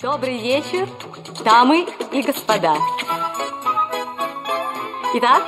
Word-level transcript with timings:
Добрый 0.00 0.40
вечер, 0.40 0.88
дамы 1.44 1.84
и 2.12 2.22
господа. 2.22 2.76
Итак, 5.16 5.42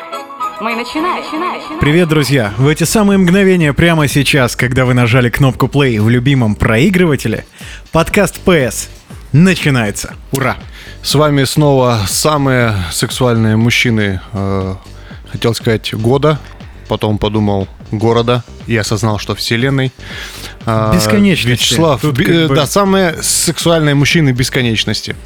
мы 0.61 0.75
начинаем. 0.75 1.23
начинаем. 1.23 1.79
Привет, 1.79 2.09
друзья! 2.09 2.53
В 2.59 2.67
эти 2.67 2.83
самые 2.83 3.19
мгновения 3.19 3.73
прямо 3.73 4.09
сейчас, 4.09 4.57
когда 4.57 4.87
вы 4.87 4.95
нажали 4.95 5.31
кнопку 5.31 5.67
play 5.67 6.01
в 6.01 6.09
любимом 6.09 6.57
проигрывателе, 6.57 7.47
подкаст 7.93 8.41
PS 8.45 8.89
начинается. 9.31 10.15
Ура! 10.33 10.57
С 11.01 11.15
вами 11.15 11.45
снова 11.45 12.01
самые 12.09 12.75
сексуальные 12.91 13.57
мужчины, 13.57 14.21
э, 14.33 14.75
хотел 15.31 15.55
сказать, 15.55 15.95
года. 15.95 16.41
Потом 16.89 17.19
подумал 17.19 17.69
города 17.93 18.43
и 18.67 18.77
осознал, 18.77 19.21
что 19.21 19.37
вселенной. 19.37 19.93
Э, 20.67 20.93
Бесконечности. 20.95 21.49
Вячеслав, 21.73 22.01
Тут 22.01 22.19
как 22.19 22.29
э, 22.29 22.49
бы- 22.49 22.55
да, 22.55 22.67
самые 22.67 23.23
сексуальные 23.23 23.95
мужчины 23.95 24.31
бесконечности. 24.31 25.17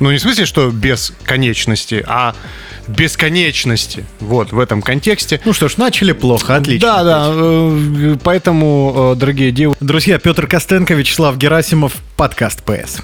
Ну, 0.00 0.10
не 0.10 0.18
в 0.18 0.20
смысле, 0.20 0.44
что 0.44 0.70
без 0.70 1.12
конечности, 1.24 2.02
а 2.06 2.34
бесконечности. 2.88 4.04
Вот, 4.20 4.52
в 4.52 4.58
этом 4.58 4.82
контексте. 4.82 5.40
Ну 5.44 5.52
что 5.52 5.68
ж, 5.68 5.76
начали 5.76 6.12
плохо, 6.12 6.56
отлично. 6.56 6.88
Да, 6.88 7.04
да, 7.04 7.26
э, 7.32 8.16
поэтому, 8.22 9.12
э, 9.14 9.18
дорогие 9.18 9.52
девушки, 9.52 9.78
Друзья, 9.82 10.18
Петр 10.18 10.46
Костенко, 10.46 10.94
Вячеслав 10.94 11.36
Герасимов, 11.36 11.94
подкаст 12.16 12.62
PS. 12.66 13.00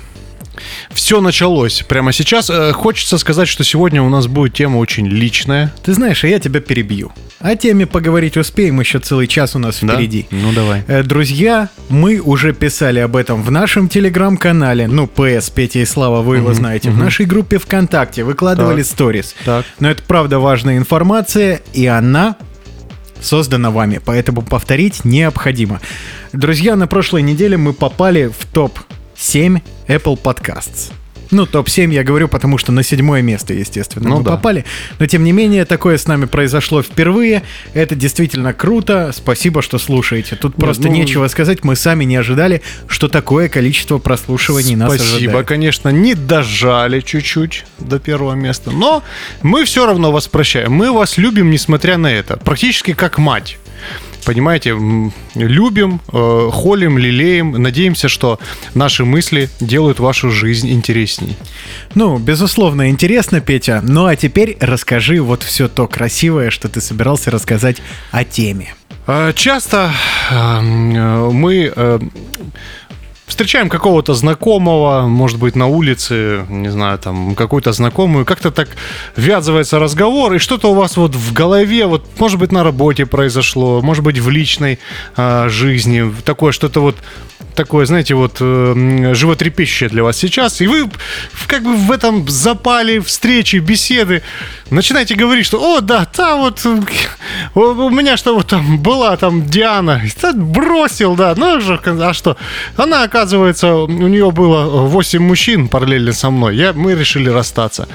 Все 0.92 1.20
началось 1.20 1.82
прямо 1.88 2.12
сейчас. 2.12 2.50
Э, 2.50 2.72
Хочется 2.72 3.18
сказать, 3.18 3.48
что 3.48 3.64
сегодня 3.64 4.02
у 4.02 4.08
нас 4.08 4.26
будет 4.26 4.54
тема 4.54 4.78
очень 4.78 5.06
личная. 5.06 5.72
Ты 5.82 5.92
знаешь, 5.94 6.24
а 6.24 6.28
я 6.28 6.38
тебя 6.38 6.60
перебью. 6.60 7.12
О 7.40 7.56
теме 7.56 7.86
поговорить 7.86 8.36
успеем, 8.36 8.80
еще 8.80 8.98
целый 8.98 9.26
час 9.26 9.56
у 9.56 9.58
нас 9.58 9.78
Да? 9.82 9.94
впереди. 9.94 10.26
Ну, 10.30 10.52
давай. 10.52 10.84
Э, 10.86 11.02
Друзья, 11.02 11.68
мы 11.88 12.20
уже 12.20 12.52
писали 12.52 12.98
об 13.00 13.16
этом 13.16 13.42
в 13.42 13.50
нашем 13.50 13.88
телеграм-канале. 13.88 14.86
Ну, 14.88 15.06
ПС, 15.06 15.48
Петя 15.50 15.78
и 15.80 15.84
Слава, 15.84 16.20
вы 16.22 16.36
его 16.38 16.52
знаете. 16.52 16.90
В 16.90 16.98
нашей 16.98 17.24
группе 17.26 17.58
ВКонтакте 17.58 18.24
выкладывали 18.24 18.82
Так. 18.82 18.86
сторис. 18.92 19.34
Так. 19.44 19.64
Но 19.78 19.90
это 19.90 20.02
правда 20.02 20.38
важная 20.38 20.76
информация, 20.76 21.60
и 21.72 21.86
она 21.86 22.36
создана 23.20 23.70
вами, 23.70 24.00
поэтому 24.04 24.42
повторить 24.42 25.04
необходимо. 25.04 25.80
Друзья, 26.32 26.76
на 26.76 26.86
прошлой 26.86 27.22
неделе 27.22 27.56
мы 27.56 27.72
попали 27.72 28.28
в 28.28 28.46
топ-7 29.20 29.60
Apple 29.88 30.18
Podcasts. 30.20 30.92
Ну, 31.30 31.46
топ-7 31.46 31.92
я 31.92 32.02
говорю, 32.02 32.26
потому 32.26 32.58
что 32.58 32.72
на 32.72 32.82
седьмое 32.82 33.22
место, 33.22 33.54
естественно, 33.54 34.08
Ну 34.08 34.16
мы 34.18 34.24
да. 34.24 34.32
попали. 34.32 34.64
Но, 34.98 35.06
тем 35.06 35.22
не 35.22 35.30
менее, 35.30 35.64
такое 35.64 35.96
с 35.96 36.08
нами 36.08 36.24
произошло 36.24 36.82
впервые. 36.82 37.42
Это 37.72 37.94
действительно 37.94 38.52
круто. 38.52 39.12
Спасибо, 39.14 39.62
что 39.62 39.78
слушаете. 39.78 40.34
Тут 40.34 40.56
просто 40.56 40.88
ну- 40.88 40.92
нечего 40.92 41.28
сказать. 41.28 41.62
Мы 41.62 41.76
сами 41.76 42.02
не 42.04 42.16
ожидали, 42.16 42.62
что 42.88 43.06
такое 43.06 43.48
количество 43.48 43.98
прослушиваний 43.98 44.74
нас 44.74 44.92
Спасибо, 44.92 45.16
ожидает. 45.18 45.46
конечно, 45.46 45.88
не 45.90 46.14
дожали 46.14 46.98
чуть-чуть 47.00 47.64
до 47.78 48.00
первого 48.00 48.32
места, 48.32 48.72
но 48.72 49.04
мы 49.42 49.64
все 49.66 49.86
равно 49.86 50.10
вас 50.10 50.26
прощаем. 50.26 50.72
Мы 50.72 50.90
вас 50.90 51.16
любим, 51.16 51.50
несмотря 51.50 51.96
на 51.96 52.12
это. 52.12 52.38
Практически 52.38 52.92
как 52.92 53.18
мать. 53.18 53.56
Понимаете, 54.24 54.76
любим, 55.34 56.00
э, 56.12 56.48
холим, 56.52 56.98
лелеем, 56.98 57.52
надеемся, 57.52 58.08
что 58.08 58.38
наши 58.74 59.04
мысли 59.04 59.48
делают 59.60 60.00
вашу 60.00 60.30
жизнь 60.30 60.70
интересней. 60.70 61.36
Ну, 61.94 62.18
безусловно, 62.18 62.90
интересно, 62.90 63.40
Петя. 63.40 63.80
Ну 63.82 64.06
а 64.06 64.16
теперь 64.16 64.56
расскажи 64.60 65.20
вот 65.20 65.42
все 65.42 65.68
то 65.68 65.86
красивое, 65.86 66.50
что 66.50 66.68
ты 66.68 66.80
собирался 66.80 67.30
рассказать 67.30 67.78
о 68.10 68.24
теме. 68.24 68.74
Э, 69.06 69.32
Часто 69.34 69.90
э, 70.30 70.34
э, 70.34 71.30
мы 71.30 71.72
встречаем 73.30 73.68
какого-то 73.68 74.14
знакомого, 74.14 75.06
может 75.06 75.38
быть, 75.38 75.56
на 75.56 75.66
улице, 75.66 76.44
не 76.48 76.70
знаю, 76.70 76.98
там, 76.98 77.34
какую-то 77.34 77.72
знакомую, 77.72 78.26
как-то 78.26 78.50
так 78.50 78.68
ввязывается 79.16 79.78
разговор, 79.78 80.34
и 80.34 80.38
что-то 80.38 80.70
у 80.70 80.74
вас 80.74 80.96
вот 80.96 81.14
в 81.14 81.32
голове, 81.32 81.86
вот, 81.86 82.04
может 82.18 82.38
быть, 82.38 82.52
на 82.52 82.62
работе 82.62 83.06
произошло, 83.06 83.80
может 83.80 84.04
быть, 84.04 84.18
в 84.18 84.28
личной 84.28 84.78
э, 85.16 85.48
жизни, 85.48 86.12
такое 86.24 86.52
что-то 86.52 86.80
вот 86.80 86.96
такое, 87.54 87.86
знаете, 87.86 88.14
вот 88.14 88.36
э, 88.40 89.12
животрепещущее 89.14 89.90
для 89.90 90.02
вас 90.02 90.16
сейчас, 90.16 90.60
и 90.60 90.66
вы 90.66 90.90
как 91.46 91.62
бы 91.62 91.76
в 91.76 91.90
этом 91.90 92.28
запале 92.28 93.00
встречи, 93.00 93.56
беседы 93.56 94.22
начинаете 94.70 95.14
говорить, 95.14 95.46
что, 95.46 95.58
о, 95.60 95.80
да, 95.80 96.04
та 96.04 96.36
вот, 96.36 96.64
у 97.54 97.90
меня 97.90 98.16
что 98.16 98.34
вот 98.34 98.48
там 98.48 98.78
была 98.78 99.16
там 99.16 99.46
Диана, 99.46 100.02
бросил, 100.34 101.16
да, 101.16 101.34
ну 101.36 101.58
а 101.58 102.14
что? 102.14 102.36
Она, 102.76 103.02
оказывается, 103.02 103.19
у 103.24 104.08
нее 104.08 104.30
было 104.30 104.86
8 104.86 105.22
мужчин 105.22 105.68
параллельно 105.68 106.12
со 106.12 106.30
мной, 106.30 106.56
я, 106.56 106.72
мы 106.72 106.94
решили 106.94 107.28
расстаться. 107.28 107.88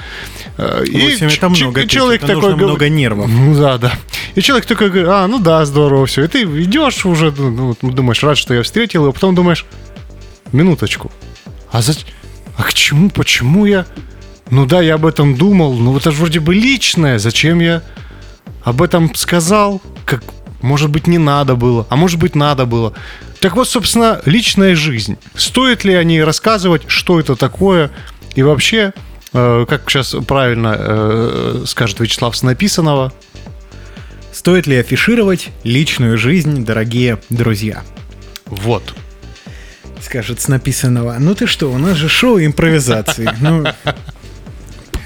Э, 0.58 0.84
и 0.84 1.16
это 1.20 1.48
много, 1.48 1.82
Петя, 1.82 1.94
человек 1.94 2.22
это 2.22 2.34
такой 2.34 2.50
говорит- 2.50 2.66
много 2.66 2.88
нервов. 2.88 3.28
ну 3.28 3.54
да, 3.58 3.78
да. 3.78 3.92
И 4.34 4.40
человек 4.40 4.66
такой 4.66 4.88
говорит, 4.88 5.08
а, 5.08 5.26
ну 5.26 5.38
да, 5.38 5.64
здорово 5.64 6.06
все. 6.06 6.24
И 6.24 6.28
ты 6.28 6.42
идешь 6.42 7.06
уже, 7.06 7.32
ну, 7.36 7.76
ну, 7.80 7.90
думаешь, 7.90 8.22
рад, 8.22 8.36
что 8.36 8.54
я 8.54 8.62
встретил 8.62 9.02
его, 9.02 9.12
потом 9.12 9.34
думаешь, 9.34 9.66
минуточку, 10.52 11.10
а, 11.70 11.82
за... 11.82 11.94
а 12.56 12.62
к 12.62 12.74
чему, 12.74 13.10
почему 13.10 13.66
я... 13.66 13.86
Ну 14.50 14.64
да, 14.66 14.80
я 14.80 14.94
об 14.94 15.06
этом 15.06 15.34
думал, 15.34 15.74
но 15.74 15.96
это 15.96 16.12
же 16.12 16.18
вроде 16.18 16.40
бы 16.40 16.54
личное, 16.54 17.18
зачем 17.18 17.60
я 17.60 17.82
об 18.62 18.80
этом 18.80 19.14
сказал? 19.14 19.80
Как, 20.04 20.22
может 20.62 20.90
быть, 20.90 21.06
не 21.06 21.18
надо 21.18 21.56
было, 21.56 21.86
а 21.90 21.96
может 21.96 22.18
быть, 22.20 22.34
надо 22.34 22.64
было. 22.64 22.92
Так 23.46 23.54
вот, 23.54 23.68
собственно, 23.68 24.20
личная 24.24 24.74
жизнь. 24.74 25.18
Стоит 25.36 25.84
ли 25.84 25.94
о 25.94 26.02
ней 26.02 26.24
рассказывать, 26.24 26.82
что 26.88 27.20
это 27.20 27.36
такое? 27.36 27.92
И 28.34 28.42
вообще, 28.42 28.92
э, 29.32 29.66
как 29.68 29.88
сейчас 29.88 30.16
правильно 30.26 30.74
э, 30.76 31.62
скажет 31.64 32.00
Вячеслав 32.00 32.36
с 32.36 32.42
написанного, 32.42 33.12
Стоит 34.32 34.66
ли 34.66 34.76
афишировать 34.76 35.50
личную 35.62 36.18
жизнь, 36.18 36.64
дорогие 36.64 37.20
друзья? 37.30 37.84
вот. 38.46 38.96
Скажет 40.00 40.40
с 40.40 40.48
написанного. 40.48 41.14
Ну 41.20 41.36
ты 41.36 41.46
что, 41.46 41.70
у 41.70 41.78
нас 41.78 41.96
же 41.96 42.08
шоу 42.08 42.40
импровизации. 42.40 43.30
Ну, 43.38 43.64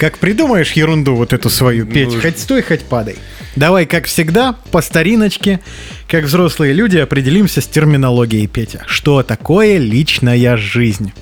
как 0.00 0.16
придумаешь 0.16 0.72
ерунду 0.72 1.14
вот 1.14 1.34
эту 1.34 1.50
свою, 1.50 1.84
Петь, 1.84 2.14
Ну, 2.14 2.20
хоть 2.22 2.38
стой, 2.38 2.62
хоть 2.62 2.80
падай. 2.80 3.16
Давай, 3.54 3.84
как 3.84 4.06
всегда, 4.06 4.56
по 4.70 4.80
стариночке, 4.80 5.60
как 6.08 6.24
взрослые 6.24 6.72
люди, 6.72 6.96
определимся 6.96 7.60
с 7.60 7.66
терминологией, 7.66 8.46
Петя. 8.46 8.82
Что 8.86 9.22
такое 9.22 9.76
личная 9.76 10.56
жизнь? 10.56 11.12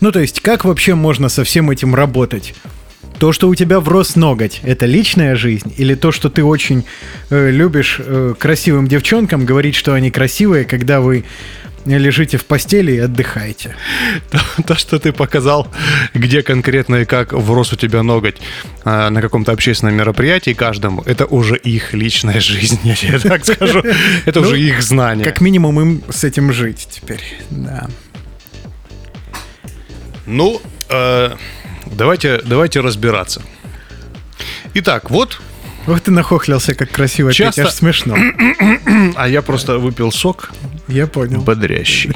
Ну, 0.00 0.10
то 0.10 0.20
есть, 0.20 0.40
как 0.40 0.64
вообще 0.64 0.94
можно 0.94 1.28
со 1.28 1.44
всем 1.44 1.70
этим 1.70 1.94
работать? 1.94 2.54
То, 3.18 3.32
что 3.34 3.46
у 3.46 3.54
тебя 3.54 3.78
врос 3.78 4.16
ноготь, 4.16 4.60
это 4.62 4.86
личная 4.86 5.36
жизнь? 5.36 5.74
Или 5.76 5.94
то, 5.94 6.10
что 6.10 6.30
ты 6.30 6.42
очень 6.42 6.84
э, 7.28 7.50
любишь 7.50 7.96
э, 7.98 8.32
красивым 8.38 8.88
девчонкам 8.88 9.44
говорить, 9.44 9.74
что 9.74 9.92
они 9.92 10.10
красивые, 10.10 10.64
когда 10.64 11.02
вы 11.02 11.24
лежите 11.84 12.38
в 12.38 12.44
постели 12.44 12.92
и 12.92 12.98
отдыхаете? 12.98 13.76
То, 14.30 14.40
то, 14.66 14.74
что 14.74 14.98
ты 14.98 15.12
показал, 15.12 15.68
где 16.14 16.42
конкретно 16.42 16.96
и 16.96 17.04
как 17.04 17.32
врос 17.32 17.72
у 17.72 17.76
тебя 17.76 18.02
ноготь 18.02 18.36
а, 18.84 19.10
на 19.10 19.20
каком-то 19.20 19.52
общественном 19.52 19.94
мероприятии 19.94 20.54
каждому, 20.54 21.02
это 21.02 21.26
уже 21.26 21.56
их 21.56 21.92
личная 21.94 22.40
жизнь, 22.40 22.80
я 22.84 22.94
тебе 22.94 23.18
так 23.18 23.44
скажу. 23.44 23.82
Это 24.24 24.40
Ну, 24.40 24.46
уже 24.46 24.60
их 24.60 24.82
знание. 24.82 25.24
Как 25.24 25.40
минимум 25.40 25.80
им 25.80 26.02
с 26.10 26.24
этим 26.24 26.52
жить 26.52 26.88
теперь. 26.90 27.22
Да. 27.50 27.88
Ну, 30.26 30.60
э, 30.88 31.36
давайте, 31.86 32.40
давайте 32.44 32.80
разбираться. 32.80 33.42
Итак, 34.74 35.10
вот, 35.10 35.40
Ох, 35.86 36.00
ты 36.00 36.10
нахохлился, 36.10 36.74
как 36.74 36.90
красиво, 36.90 37.32
Часто- 37.32 37.62
Петя, 37.62 37.68
аж 37.68 37.74
смешно. 37.74 38.16
а 39.16 39.28
я 39.28 39.42
просто 39.42 39.78
выпил 39.78 40.10
сок 40.12 40.50
Я 40.88 41.06
понял. 41.06 41.40
бодрящий, 41.42 42.12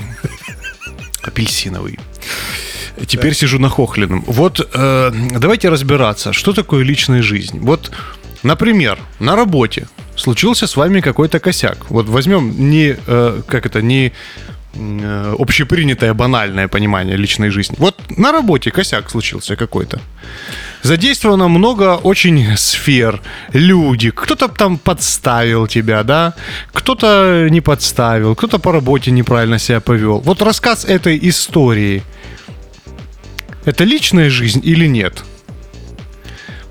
апельсиновый. 1.23 1.99
Теперь 3.07 3.35
сижу 3.35 3.59
нахохленным. 3.59 4.25
Вот 4.27 4.69
э, 4.75 5.13
давайте 5.39 5.69
разбираться, 5.69 6.33
что 6.33 6.53
такое 6.53 6.83
личная 6.83 7.23
жизнь. 7.23 7.61
Вот, 7.61 7.93
например, 8.43 8.99
на 9.21 9.37
работе 9.37 9.87
случился 10.17 10.67
с 10.67 10.75
вами 10.77 11.01
какой-то 11.01 11.39
косяк. 11.39 11.91
Вот 11.91 12.09
возьмем 12.09 12.71
не, 12.71 12.97
э, 13.07 13.43
как 13.47 13.67
это, 13.67 13.83
не 13.83 14.13
э, 14.75 15.35
общепринятое 15.39 16.13
банальное 16.13 16.67
понимание 16.67 17.17
личной 17.17 17.51
жизни. 17.51 17.77
Вот 17.79 17.97
на 18.17 18.33
работе 18.33 18.71
косяк 18.73 19.11
случился 19.11 19.55
какой-то. 19.55 20.01
Задействовано 20.83 21.49
много 21.49 21.97
очень 21.97 22.57
сфер, 22.57 23.21
люди. 23.53 24.11
Кто-то 24.11 24.49
там 24.49 24.79
подставил 24.79 25.67
тебя, 25.67 26.03
да? 26.03 26.35
Кто-то 26.73 27.49
не 27.51 27.61
подставил, 27.61 28.35
кто-то 28.35 28.59
по 28.59 28.73
работе 28.73 29.11
неправильно 29.11 29.59
себя 29.59 29.81
повел. 29.81 30.21
Вот 30.21 30.43
рассказ 30.43 30.85
этой 30.85 31.19
истории. 31.29 32.03
Это 33.65 33.85
личная 33.85 34.31
жизнь 34.31 34.61
или 34.65 34.87
нет? 34.87 35.25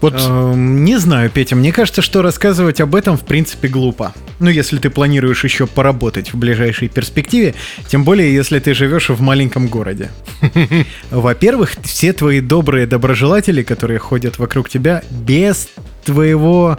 Вот 0.01 0.13
Эм, 0.13 0.83
Не 0.85 0.97
знаю, 0.97 1.29
Петя, 1.29 1.55
мне 1.55 1.71
кажется, 1.71 2.01
что 2.01 2.21
рассказывать 2.21 2.81
об 2.81 2.95
этом 2.95 3.17
в 3.17 3.25
принципе 3.25 3.67
глупо. 3.67 4.13
Ну, 4.39 4.49
если 4.49 4.77
ты 4.77 4.89
планируешь 4.89 5.43
еще 5.43 5.65
поработать 5.65 6.33
в 6.33 6.37
ближайшей 6.37 6.87
перспективе, 6.87 7.55
тем 7.87 8.03
более, 8.03 8.33
если 8.33 8.59
ты 8.59 8.73
живешь 8.73 9.09
в 9.09 9.19
маленьком 9.21 9.67
городе. 9.67 10.11
Во-первых, 11.11 11.71
все 11.83 12.13
твои 12.13 12.41
добрые 12.41 12.85
доброжелатели, 12.85 13.63
которые 13.63 13.99
ходят 13.99 14.37
вокруг 14.37 14.69
тебя, 14.69 15.03
без 15.09 15.69
твоего 16.05 16.77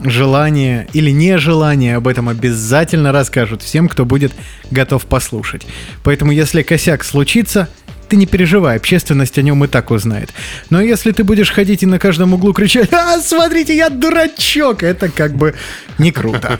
желания 0.00 0.88
или 0.92 1.10
нежелания 1.10 1.96
об 1.96 2.06
этом 2.06 2.28
обязательно 2.28 3.12
расскажут 3.12 3.62
всем, 3.62 3.88
кто 3.88 4.04
будет 4.04 4.32
готов 4.70 5.06
послушать. 5.06 5.66
Поэтому, 6.04 6.32
если 6.32 6.62
косяк 6.62 7.04
случится, 7.04 7.68
ты 8.08 8.16
не 8.16 8.26
переживай, 8.26 8.76
общественность 8.76 9.38
о 9.38 9.42
нем 9.42 9.64
и 9.64 9.68
так 9.68 9.90
узнает. 9.90 10.30
Но 10.70 10.80
если 10.80 11.12
ты 11.12 11.24
будешь 11.24 11.50
ходить 11.50 11.82
и 11.82 11.86
на 11.86 11.98
каждом 11.98 12.34
углу 12.34 12.52
кричать 12.52 12.92
«А, 12.92 13.20
смотрите, 13.20 13.76
я 13.76 13.88
дурачок!» 13.90 14.82
Это 14.82 15.08
как 15.08 15.34
бы 15.36 15.54
не 15.98 16.10
круто. 16.12 16.58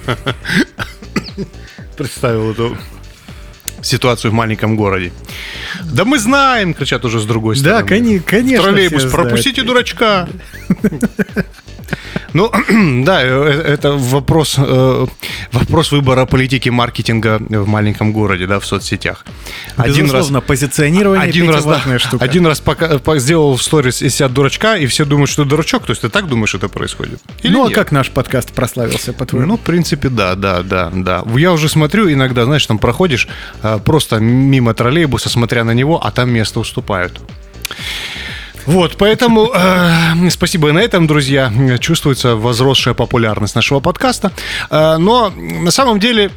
представил 1.96 2.52
эту 2.52 2.76
ситуацию 3.82 4.30
в 4.30 4.34
маленьком 4.34 4.76
городе. 4.76 5.12
Да 5.92 6.04
мы 6.04 6.18
знаем, 6.18 6.74
кричат 6.74 7.04
уже 7.04 7.20
с 7.20 7.24
другой 7.24 7.54
Да, 7.56 7.60
стороны. 7.80 7.88
кони- 7.88 8.18
конечно. 8.18 8.64
Троллейбус, 8.64 9.02
все 9.04 9.10
пропустите 9.10 9.62
знают. 9.62 9.66
дурачка. 9.68 10.28
Ну, 12.34 12.50
да, 13.04 13.22
э, 13.22 13.62
это 13.74 13.92
вопрос, 13.92 14.56
э, 14.58 15.06
вопрос 15.52 15.92
выбора 15.92 16.26
политики 16.26 16.68
маркетинга 16.68 17.38
в 17.40 17.66
маленьком 17.66 18.12
городе, 18.12 18.46
да, 18.46 18.58
в 18.60 18.66
соцсетях. 18.66 19.24
Безусловно, 19.78 20.40
позиционирование 20.40 21.28
один 21.28 21.50
раз, 21.50 21.64
да, 21.64 21.98
штука. 21.98 22.24
один 22.24 22.46
раз 22.46 22.60
пока, 22.60 22.98
по- 22.98 23.18
сделал 23.18 23.56
в 23.56 23.62
сторис 23.62 24.02
из 24.02 24.14
себя 24.14 24.28
дурачка, 24.28 24.76
и 24.76 24.86
все 24.86 25.04
думают, 25.04 25.30
что 25.30 25.44
дурачок. 25.44 25.86
То 25.86 25.92
есть 25.92 26.02
ты 26.02 26.08
так 26.08 26.28
думаешь, 26.28 26.54
это 26.54 26.68
происходит? 26.68 27.20
Или 27.42 27.52
ну, 27.52 27.64
а 27.64 27.68
нет? 27.68 27.74
как 27.74 27.92
наш 27.92 28.10
подкаст 28.10 28.52
прославился, 28.52 29.12
по-твоему? 29.12 29.48
Ну, 29.48 29.56
в 29.56 29.60
принципе, 29.60 30.08
да, 30.08 30.34
да, 30.34 30.62
да, 30.62 30.90
да. 30.92 31.24
Я 31.34 31.52
уже 31.52 31.68
смотрю, 31.68 32.12
иногда, 32.12 32.44
знаешь, 32.44 32.66
там 32.66 32.78
проходишь 32.78 33.28
э, 33.62 33.78
просто 33.84 34.16
мимо 34.18 34.74
троллейбуса, 34.74 35.30
смотря 35.30 35.64
на 35.64 35.72
него, 35.72 36.04
а 36.04 36.10
там 36.10 36.30
место 36.30 36.60
уступают. 36.60 37.20
Вот, 38.66 38.96
поэтому 38.98 39.50
э, 39.54 40.30
спасибо 40.30 40.68
и 40.68 40.72
на 40.72 40.78
этом, 40.78 41.06
друзья. 41.06 41.52
Чувствуется 41.80 42.36
возросшая 42.36 42.94
популярность 42.94 43.54
нашего 43.54 43.80
подкаста. 43.80 44.32
Э, 44.70 44.96
но 44.98 45.30
на 45.30 45.70
самом 45.70 45.98
деле 46.00 46.30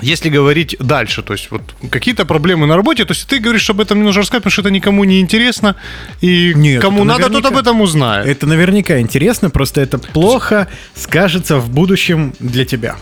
если 0.00 0.28
говорить 0.28 0.76
дальше, 0.78 1.22
то 1.22 1.32
есть 1.32 1.50
вот 1.50 1.62
какие-то 1.90 2.24
проблемы 2.24 2.66
на 2.66 2.76
работе, 2.76 3.04
то 3.04 3.12
есть 3.12 3.26
ты 3.26 3.40
говоришь 3.40 3.68
об 3.70 3.80
этом 3.80 3.98
не 3.98 4.04
нужно 4.04 4.22
рассказать, 4.22 4.42
потому 4.42 4.52
что 4.52 4.62
это 4.62 4.70
никому 4.70 5.04
не 5.04 5.20
интересно, 5.20 5.74
и 6.20 6.52
Нет, 6.54 6.82
кому 6.82 6.98
это 6.98 7.04
надо, 7.04 7.30
тот 7.30 7.46
об 7.46 7.56
этом 7.56 7.80
узнает. 7.80 8.26
Это 8.26 8.46
наверняка 8.46 9.00
интересно, 9.00 9.50
просто 9.50 9.80
это 9.80 9.98
плохо 9.98 10.68
скажется 10.94 11.58
в 11.58 11.70
будущем 11.70 12.32
для 12.38 12.64
тебя. 12.64 12.96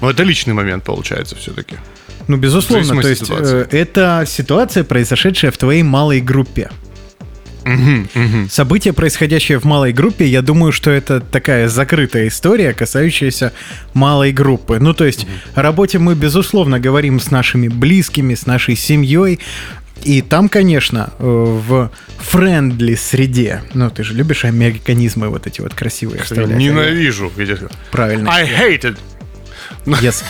Но 0.00 0.10
это 0.10 0.22
личный 0.22 0.54
момент 0.54 0.84
получается 0.84 1.36
все-таки. 1.36 1.76
Ну, 2.26 2.36
безусловно, 2.36 3.02
то 3.02 3.08
есть 3.08 3.24
ситуации. 3.24 3.66
э, 3.70 3.76
это 3.76 4.24
ситуация, 4.26 4.84
произошедшая 4.84 5.50
в 5.50 5.58
твоей 5.58 5.82
малой 5.82 6.20
группе. 6.20 6.70
События, 8.50 8.92
происходящие 8.92 9.58
в 9.58 9.64
малой 9.64 9.92
группе, 9.92 10.26
я 10.26 10.42
думаю, 10.42 10.72
что 10.72 10.90
это 10.90 11.20
такая 11.20 11.68
закрытая 11.68 12.28
история, 12.28 12.72
касающаяся 12.72 13.52
малой 13.94 14.32
группы. 14.32 14.78
Ну, 14.80 14.94
то 14.94 15.04
есть 15.04 15.26
о 15.54 15.62
работе 15.62 15.98
мы, 15.98 16.14
безусловно, 16.14 16.80
говорим 16.80 17.20
с 17.20 17.30
нашими 17.30 17.68
близкими, 17.68 18.34
с 18.34 18.46
нашей 18.46 18.76
семьей. 18.76 19.40
И 20.02 20.22
там, 20.22 20.48
конечно, 20.48 21.12
э, 21.18 21.22
в 21.22 21.90
френдли 22.18 22.94
среде, 22.94 23.62
ну, 23.74 23.90
ты 23.90 24.02
же 24.02 24.14
любишь 24.14 24.44
американизмы 24.44 25.28
вот 25.28 25.46
эти 25.46 25.60
вот 25.60 25.74
красивые 25.74 26.22
вставлять. 26.22 26.56
Ненавижу. 26.56 27.30
видишь. 27.36 27.58
Правильно. 27.90 28.30
I 28.30 28.46
hate 28.46 28.82
it. 28.82 28.96
Yes. 29.86 30.22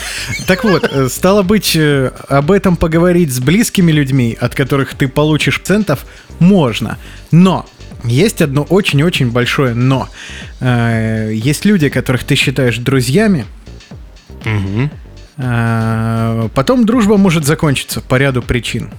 Так 0.47 0.63
вот, 0.63 0.83
э, 0.91 1.09
стало 1.09 1.43
быть, 1.43 1.75
э, 1.75 2.11
об 2.29 2.51
этом 2.51 2.77
поговорить 2.77 3.31
с 3.33 3.39
близкими 3.39 3.91
людьми, 3.91 4.37
от 4.39 4.55
которых 4.55 4.95
ты 4.95 5.07
получишь 5.07 5.59
центов, 5.63 6.05
можно. 6.39 6.97
Но 7.31 7.65
есть 8.03 8.41
одно 8.41 8.63
очень-очень 8.63 9.29
большое 9.31 9.73
но. 9.75 10.07
Э, 10.59 11.31
Есть 11.33 11.65
люди, 11.65 11.89
которых 11.89 12.23
ты 12.23 12.35
считаешь 12.35 12.77
друзьями. 12.77 13.45
Э, 15.37 16.49
Потом 16.53 16.85
дружба 16.85 17.17
может 17.17 17.45
закончиться 17.45 18.01
по 18.01 18.15
ряду 18.15 18.41
причин. 18.41 18.89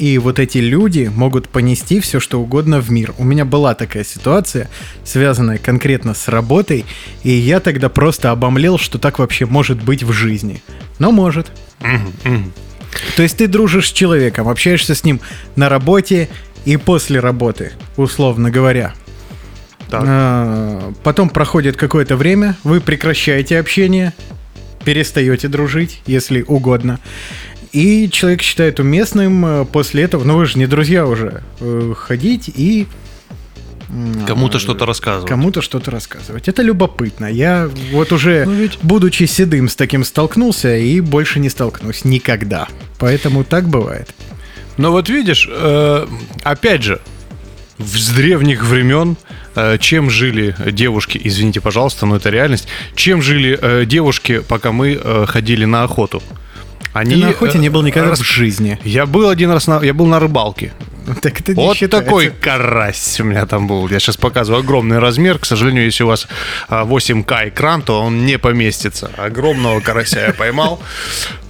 И 0.00 0.16
вот 0.16 0.38
эти 0.38 0.56
люди 0.56 1.12
могут 1.14 1.50
понести 1.50 2.00
все, 2.00 2.20
что 2.20 2.40
угодно 2.40 2.80
в 2.80 2.90
мир. 2.90 3.12
У 3.18 3.24
меня 3.24 3.44
была 3.44 3.74
такая 3.74 4.02
ситуация, 4.02 4.70
связанная 5.04 5.58
конкретно 5.58 6.14
с 6.14 6.26
работой, 6.28 6.86
и 7.22 7.30
я 7.30 7.60
тогда 7.60 7.90
просто 7.90 8.30
обомлел, 8.30 8.78
что 8.78 8.98
так 8.98 9.18
вообще 9.18 9.44
может 9.44 9.82
быть 9.82 10.02
в 10.02 10.10
жизни. 10.10 10.62
Но 10.98 11.12
может. 11.12 11.52
То 13.14 13.22
есть 13.22 13.36
ты 13.36 13.46
дружишь 13.46 13.88
с 13.88 13.92
человеком, 13.92 14.48
общаешься 14.48 14.94
с 14.94 15.04
ним 15.04 15.20
на 15.54 15.68
работе 15.68 16.30
и 16.64 16.78
после 16.78 17.20
работы, 17.20 17.72
условно 17.98 18.50
говоря. 18.50 18.94
Так. 19.90 20.02
А, 20.06 20.94
Потом 21.02 21.28
проходит 21.28 21.76
какое-то 21.76 22.16
время, 22.16 22.56
вы 22.64 22.80
прекращаете 22.80 23.58
общение, 23.58 24.14
перестаете 24.82 25.48
дружить, 25.48 26.00
если 26.06 26.40
угодно. 26.40 27.00
И 27.72 28.08
человек 28.10 28.42
считает 28.42 28.80
уместным 28.80 29.44
э, 29.46 29.64
после 29.64 30.02
этого, 30.02 30.24
ну 30.24 30.36
вы 30.36 30.46
же 30.46 30.58
не 30.58 30.66
друзья 30.66 31.06
уже, 31.06 31.42
э, 31.60 31.94
ходить 31.96 32.48
и 32.54 32.86
Кому-то 34.26 34.58
что-то 34.60 34.86
рассказывать. 34.86 35.28
кому-то 35.28 35.62
что-то 35.62 35.90
рассказывать. 35.90 36.46
Это 36.48 36.62
любопытно. 36.62 37.26
Я 37.26 37.68
вот 37.92 38.12
уже, 38.12 38.44
Ну 38.46 38.52
ведь- 38.52 38.78
будучи 38.82 39.24
седым, 39.24 39.68
с 39.68 39.74
таким 39.76 40.04
столкнулся 40.04 40.76
и 40.76 41.00
больше 41.00 41.40
не 41.40 41.48
столкнусь 41.48 42.04
никогда. 42.04 42.68
Поэтому 42.98 43.42
так 43.44 43.68
бывает. 43.68 44.14
Но 44.76 44.92
вот 44.92 45.08
видишь, 45.08 45.48
э, 45.50 46.06
опять 46.44 46.82
же, 46.84 47.00
в- 47.78 47.98
с 47.98 48.10
древних 48.10 48.64
времен 48.64 49.16
э, 49.56 49.78
чем 49.78 50.08
жили 50.10 50.54
девушки, 50.70 51.20
извините, 51.22 51.60
пожалуйста, 51.60 52.06
но 52.06 52.16
это 52.16 52.30
реальность, 52.30 52.68
чем 52.94 53.20
жили 53.22 53.58
э, 53.60 53.84
девушки, 53.86 54.38
пока 54.46 54.70
мы 54.70 54.92
э, 55.02 55.26
ходили 55.26 55.64
на 55.64 55.82
охоту? 55.82 56.22
Они, 56.92 57.14
Ты 57.14 57.20
на 57.20 57.28
охоте 57.30 57.58
э, 57.58 57.60
не 57.60 57.68
был 57.68 57.82
никогда 57.82 58.10
рас- 58.10 58.20
в 58.20 58.24
жизни. 58.24 58.78
Я 58.84 59.06
был 59.06 59.28
один 59.28 59.50
раз 59.50 59.66
на, 59.66 59.80
я 59.82 59.94
был 59.94 60.06
на 60.06 60.18
рыбалке. 60.20 60.72
Так 61.22 61.40
это 61.40 61.54
Вот 61.54 61.76
считается. 61.76 62.06
такой 62.06 62.30
карась 62.30 63.18
у 63.20 63.24
меня 63.24 63.44
там 63.46 63.66
был. 63.66 63.88
Я 63.88 63.98
сейчас 63.98 64.16
показываю 64.16 64.60
огромный 64.60 64.98
размер. 65.00 65.38
К 65.38 65.44
сожалению, 65.46 65.84
если 65.86 66.04
у 66.04 66.06
вас 66.06 66.28
а, 66.68 66.84
8К 66.84 67.48
экран, 67.48 67.82
то 67.82 68.00
он 68.02 68.24
не 68.26 68.38
поместится. 68.38 69.10
Огромного 69.16 69.80
карася 69.80 70.20
я 70.26 70.32
поймал. 70.32 70.80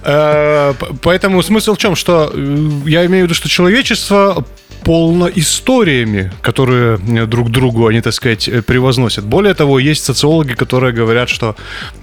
Э, 0.03 0.73
Поэтому 1.03 1.43
смысл 1.43 1.75
в 1.75 1.77
чем? 1.77 1.95
Что 1.95 2.31
э, 2.33 2.69
я 2.87 3.05
имею 3.05 3.25
в 3.25 3.27
виду, 3.27 3.35
что 3.35 3.47
человечество 3.49 4.43
полно 4.83 5.29
историями, 5.33 6.31
которые 6.41 6.99
э, 7.07 7.25
друг 7.25 7.51
другу 7.51 7.87
они, 7.87 8.01
так 8.01 8.13
сказать, 8.13 8.47
э, 8.47 8.61
превозносят. 8.61 9.25
Более 9.25 9.53
того, 9.53 9.79
есть 9.79 10.03
социологи, 10.03 10.53
которые 10.53 10.93
говорят, 10.93 11.29
что 11.29 11.55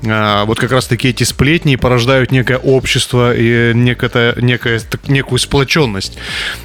э, 0.02 0.44
вот 0.44 0.58
как 0.58 0.72
раз-таки 0.72 1.08
эти 1.08 1.24
сплетни 1.24 1.76
порождают 1.76 2.30
некое 2.30 2.58
общество 2.58 3.34
и 3.34 3.72
некое, 3.74 4.34
некое, 4.40 4.80
некую 5.08 5.38
сплоченность. 5.38 6.18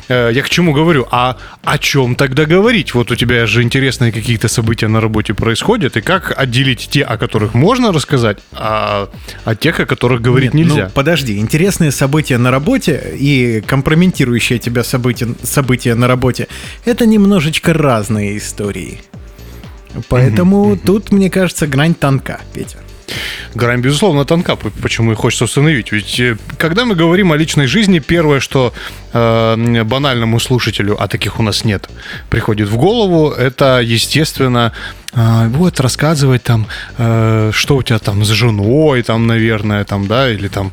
Э, 0.07 0.29
я 0.33 0.43
к 0.43 0.49
чему 0.49 0.73
говорю? 0.73 1.07
А 1.11 1.37
о 1.63 1.77
чем 1.77 2.15
тогда 2.15 2.45
говорить? 2.45 2.93
Вот 2.93 3.11
у 3.11 3.15
тебя 3.15 3.45
же 3.45 3.63
интересные 3.63 4.11
какие-то 4.11 4.47
события 4.47 4.87
на 4.87 5.01
работе 5.01 5.33
происходят, 5.33 5.97
и 5.97 6.01
как 6.01 6.33
отделить 6.37 6.89
те, 6.91 7.03
о 7.03 7.17
которых 7.17 7.53
можно 7.53 7.91
рассказать, 7.91 8.37
а 8.51 9.09
от 9.45 9.59
тех, 9.59 9.79
о 9.79 9.85
которых 9.85 10.21
говорить 10.21 10.53
Нет, 10.53 10.67
нельзя? 10.67 10.85
Ну, 10.85 10.91
подожди, 10.93 11.37
интересные 11.37 11.91
события 11.91 12.37
на 12.37 12.51
работе 12.51 13.13
и 13.17 13.61
компрометирующие 13.65 14.59
тебя 14.59 14.83
события, 14.83 15.27
события 15.43 15.95
на 15.95 16.02
работе— 16.07 16.47
это 16.85 17.05
немножечко 17.05 17.73
разные 17.73 18.37
истории. 18.37 19.01
Поэтому 20.09 20.77
тут, 20.77 21.11
мне 21.11 21.29
кажется, 21.29 21.67
грань 21.67 21.93
тонка, 21.93 22.41
Петя. 22.53 22.79
Грань, 23.55 23.81
безусловно, 23.81 24.25
тонка, 24.25 24.55
почему 24.55 25.11
и 25.11 25.15
хочется 25.15 25.45
установить. 25.45 25.91
Ведь 25.91 26.19
э, 26.19 26.37
когда 26.57 26.85
мы 26.85 26.95
говорим 26.95 27.31
о 27.31 27.37
личной 27.37 27.67
жизни, 27.67 27.99
первое, 27.99 28.39
что 28.39 28.73
э, 29.13 29.83
банальному 29.83 30.39
слушателю, 30.39 30.95
а 30.99 31.07
таких 31.07 31.39
у 31.39 31.43
нас 31.43 31.65
нет, 31.65 31.89
приходит 32.29 32.69
в 32.69 32.77
голову, 32.77 33.29
это, 33.29 33.79
естественно, 33.81 34.73
э, 35.13 35.47
вот 35.49 35.79
рассказывать 35.79 36.43
там, 36.43 36.67
э, 36.97 37.51
что 37.53 37.75
у 37.77 37.83
тебя 37.83 37.99
там 37.99 38.23
с 38.25 38.29
женой, 38.29 39.03
там, 39.03 39.27
наверное, 39.27 39.83
там, 39.83 40.07
да, 40.07 40.31
или 40.31 40.47
там 40.47 40.71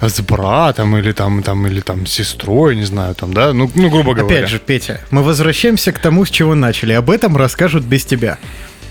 с 0.00 0.20
братом, 0.20 0.96
или 0.96 1.12
там, 1.12 1.42
там, 1.42 1.66
или 1.66 1.80
там 1.80 2.06
с 2.06 2.12
сестрой, 2.12 2.76
не 2.76 2.84
знаю, 2.84 3.14
там, 3.14 3.32
да, 3.34 3.52
ну, 3.52 3.70
ну 3.74 3.90
грубо 3.90 4.14
говоря. 4.14 4.38
Опять 4.38 4.50
же, 4.50 4.58
Петя, 4.58 5.00
мы 5.10 5.22
возвращаемся 5.22 5.92
к 5.92 5.98
тому, 5.98 6.24
с 6.24 6.30
чего 6.30 6.54
начали. 6.54 6.92
Об 6.92 7.10
этом 7.10 7.36
расскажут 7.36 7.84
без 7.84 8.04
тебя. 8.04 8.38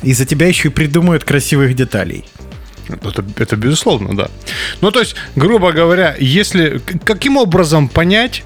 И 0.04 0.14
за 0.14 0.26
тебя 0.26 0.48
еще 0.48 0.70
и 0.70 0.72
придумают 0.72 1.24
красивых 1.24 1.76
деталей. 1.76 2.26
Это, 2.92 3.26
это 3.38 3.56
безусловно, 3.56 4.16
да. 4.16 4.30
Ну, 4.82 4.92
то 4.92 5.00
есть, 5.00 5.16
грубо 5.36 5.72
говоря, 5.72 6.16
если 6.20 6.82
каким 7.04 7.38
образом 7.38 7.90
понять, 7.90 8.44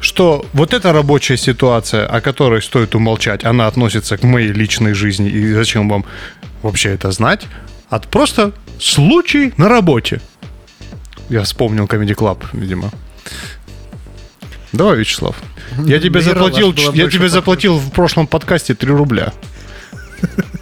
что 0.00 0.44
вот 0.52 0.74
эта 0.74 0.92
рабочая 0.92 1.36
ситуация, 1.36 2.06
о 2.06 2.20
которой 2.20 2.60
стоит 2.60 2.94
умолчать, 2.94 3.44
она 3.44 3.66
относится 3.66 4.16
к 4.16 4.22
моей 4.24 4.52
личной 4.52 4.94
жизни, 4.94 5.30
и 5.30 5.52
зачем 5.52 5.88
вам 5.88 6.04
вообще 6.62 6.90
это 6.90 7.12
знать? 7.12 7.46
А 7.88 7.98
просто 8.00 8.52
случай 8.80 9.52
на 9.56 9.68
работе. 9.68 10.20
Я 11.28 11.42
вспомнил 11.42 11.84
Comedy 11.84 12.14
Club, 12.14 12.44
видимо. 12.52 12.90
Давай, 14.72 14.96
Вячеслав. 14.96 15.36
Я 15.86 15.98
тебе 15.98 16.20
Наверное, 16.20 16.50
заплатил, 16.50 16.92
я 16.94 17.08
тебе 17.08 17.28
заплатил 17.28 17.78
в 17.78 17.90
прошлом 17.92 18.26
подкасте 18.26 18.74
3 18.74 18.90
рубля 18.90 19.32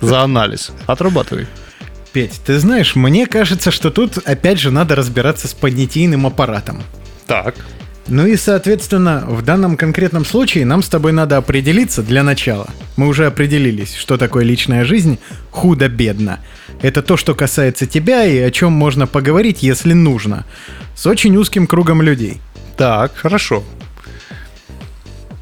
за 0.01 0.23
анализ. 0.23 0.73
Отрабатывай. 0.87 1.47
Петь, 2.13 2.41
ты 2.45 2.59
знаешь, 2.59 2.97
мне 2.97 3.27
кажется, 3.27 3.71
что 3.71 3.91
тут 3.91 4.19
опять 4.19 4.59
же 4.59 4.71
надо 4.71 4.97
разбираться 4.97 5.47
с 5.47 5.55
понятийным 5.55 6.27
аппаратом. 6.27 6.83
Так. 7.27 7.55
Ну 8.09 8.27
и, 8.27 8.35
соответственно, 8.35 9.25
в 9.29 9.43
данном 9.43 9.77
конкретном 9.77 10.25
случае 10.25 10.67
нам 10.67 10.83
с 10.83 10.89
тобой 10.89 11.13
надо 11.13 11.37
определиться 11.37 12.03
для 12.03 12.25
начала. 12.25 12.69
Мы 12.97 13.07
уже 13.07 13.27
определились, 13.27 13.95
что 13.95 14.17
такое 14.17 14.43
личная 14.45 14.85
жизнь 14.85 15.21
худо-бедно. 15.53 16.41
Это 16.83 17.03
то, 17.03 17.17
что 17.17 17.37
касается 17.37 17.87
тебя 17.87 18.25
и 18.25 18.39
о 18.39 18.51
чем 18.51 18.73
можно 18.73 19.07
поговорить, 19.07 19.63
если 19.63 19.93
нужно. 19.93 20.45
С 20.97 21.07
очень 21.07 21.37
узким 21.37 21.69
кругом 21.69 22.03
людей. 22.03 22.41
Так, 22.77 23.15
хорошо. 23.15 23.63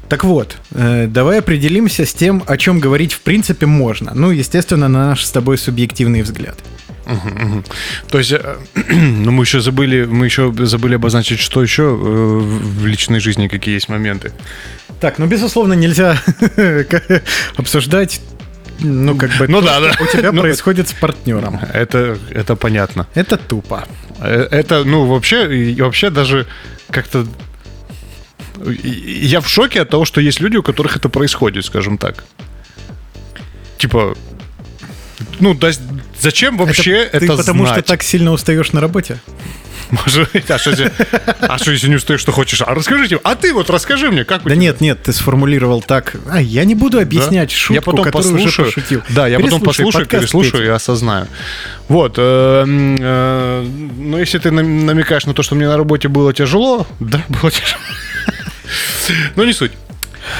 Так 0.09 0.23
вот, 0.23 0.57
э, 0.71 1.07
давай 1.07 1.39
определимся 1.39 2.05
с 2.05 2.13
тем, 2.13 2.43
о 2.47 2.57
чем 2.57 2.79
говорить 2.79 3.13
в 3.13 3.21
принципе 3.21 3.65
можно. 3.67 4.11
Ну, 4.15 4.31
естественно, 4.31 4.89
на 4.89 5.09
наш 5.09 5.23
с 5.23 5.31
тобой 5.31 5.57
субъективный 5.57 6.23
взгляд. 6.23 6.57
То 8.09 8.17
есть, 8.17 8.31
э, 8.31 8.57
ну 8.91 9.31
мы 9.31 9.43
еще 9.43 9.61
забыли, 9.61 10.05
мы 10.05 10.25
еще 10.25 10.53
забыли 10.65 10.95
обозначить, 10.95 11.39
что 11.39 11.61
еще 11.61 11.83
э, 11.83 11.95
в 11.95 12.85
личной 12.85 13.19
жизни 13.19 13.47
какие 13.47 13.75
есть 13.75 13.89
моменты. 13.89 14.31
Так, 14.99 15.17
ну, 15.19 15.27
безусловно, 15.27 15.73
нельзя 15.73 16.19
обсуждать, 17.55 18.19
ну, 18.79 19.15
как 19.15 19.31
бы, 19.37 19.47
Ну 19.47 19.61
то, 19.61 19.67
да, 19.67 19.79
да. 19.79 19.95
у 19.99 20.05
тебя 20.07 20.31
Ну, 20.31 20.41
происходит 20.41 20.89
с 20.89 20.93
партнером. 20.93 21.59
Это, 21.73 22.17
это 22.31 22.55
понятно. 22.55 23.07
Это 23.13 23.37
тупо. 23.37 23.85
Э, 24.19 24.47
Это, 24.51 24.83
ну, 24.83 25.05
вообще, 25.05 25.75
вообще 25.79 26.09
даже 26.09 26.47
как-то... 26.89 27.25
Я 28.83 29.41
в 29.41 29.49
шоке 29.49 29.81
от 29.81 29.89
того, 29.89 30.05
что 30.05 30.21
есть 30.21 30.39
люди, 30.39 30.57
у 30.57 30.63
которых 30.63 30.97
это 30.97 31.09
происходит, 31.09 31.65
скажем 31.65 31.97
так. 31.97 32.23
Типа, 33.77 34.15
ну, 35.39 35.53
да, 35.53 35.69
зачем 36.19 36.57
вообще 36.57 36.97
это, 37.03 37.19
Ты 37.19 37.27
потому 37.27 37.65
знать? 37.65 37.79
что 37.79 37.87
так 37.87 38.03
сильно 38.03 38.31
устаешь 38.31 38.71
на 38.73 38.81
работе? 38.81 39.19
Может 39.91 40.31
быть, 40.33 40.51
а 40.51 40.59
что, 40.59 40.69
если, 40.69 40.91
а 41.39 41.57
что, 41.57 41.71
если 41.71 41.87
не 41.87 41.95
устаешь, 41.95 42.19
что 42.19 42.31
хочешь? 42.31 42.61
А 42.61 42.75
расскажите, 42.75 43.19
а 43.23 43.33
ты 43.35 43.51
вот 43.53 43.71
расскажи 43.71 44.11
мне, 44.11 44.23
как 44.23 44.45
у 44.45 44.49
Да 44.49 44.53
тебя? 44.53 44.61
нет, 44.61 44.81
нет, 44.81 45.01
ты 45.01 45.11
сформулировал 45.13 45.81
так. 45.81 46.15
А, 46.29 46.39
я 46.39 46.63
не 46.65 46.75
буду 46.75 46.99
объяснять 46.99 47.49
Да? 47.49 47.55
шутку, 47.55 47.73
я 47.73 47.81
потом 47.81 48.11
послушаю. 48.11 48.67
уже 48.67 48.75
пошутил. 48.75 49.01
Да, 49.09 49.27
я 49.27 49.39
потом 49.39 49.61
послушаю, 49.61 50.05
переслушаю 50.05 50.65
и 50.65 50.67
осознаю. 50.67 51.25
Вот. 51.87 52.15
э, 52.19 52.65
э, 52.99 53.67
но 53.97 54.19
если 54.19 54.37
ты 54.37 54.51
нам- 54.51 54.85
намекаешь 54.85 55.25
на 55.25 55.33
то, 55.33 55.41
что 55.41 55.55
мне 55.55 55.67
на 55.67 55.75
работе 55.77 56.07
было 56.07 56.33
тяжело, 56.35 56.85
да, 56.99 57.23
было 57.29 57.49
тяжело. 57.49 57.79
Но 59.35 59.45
не 59.45 59.53
суть. 59.53 59.71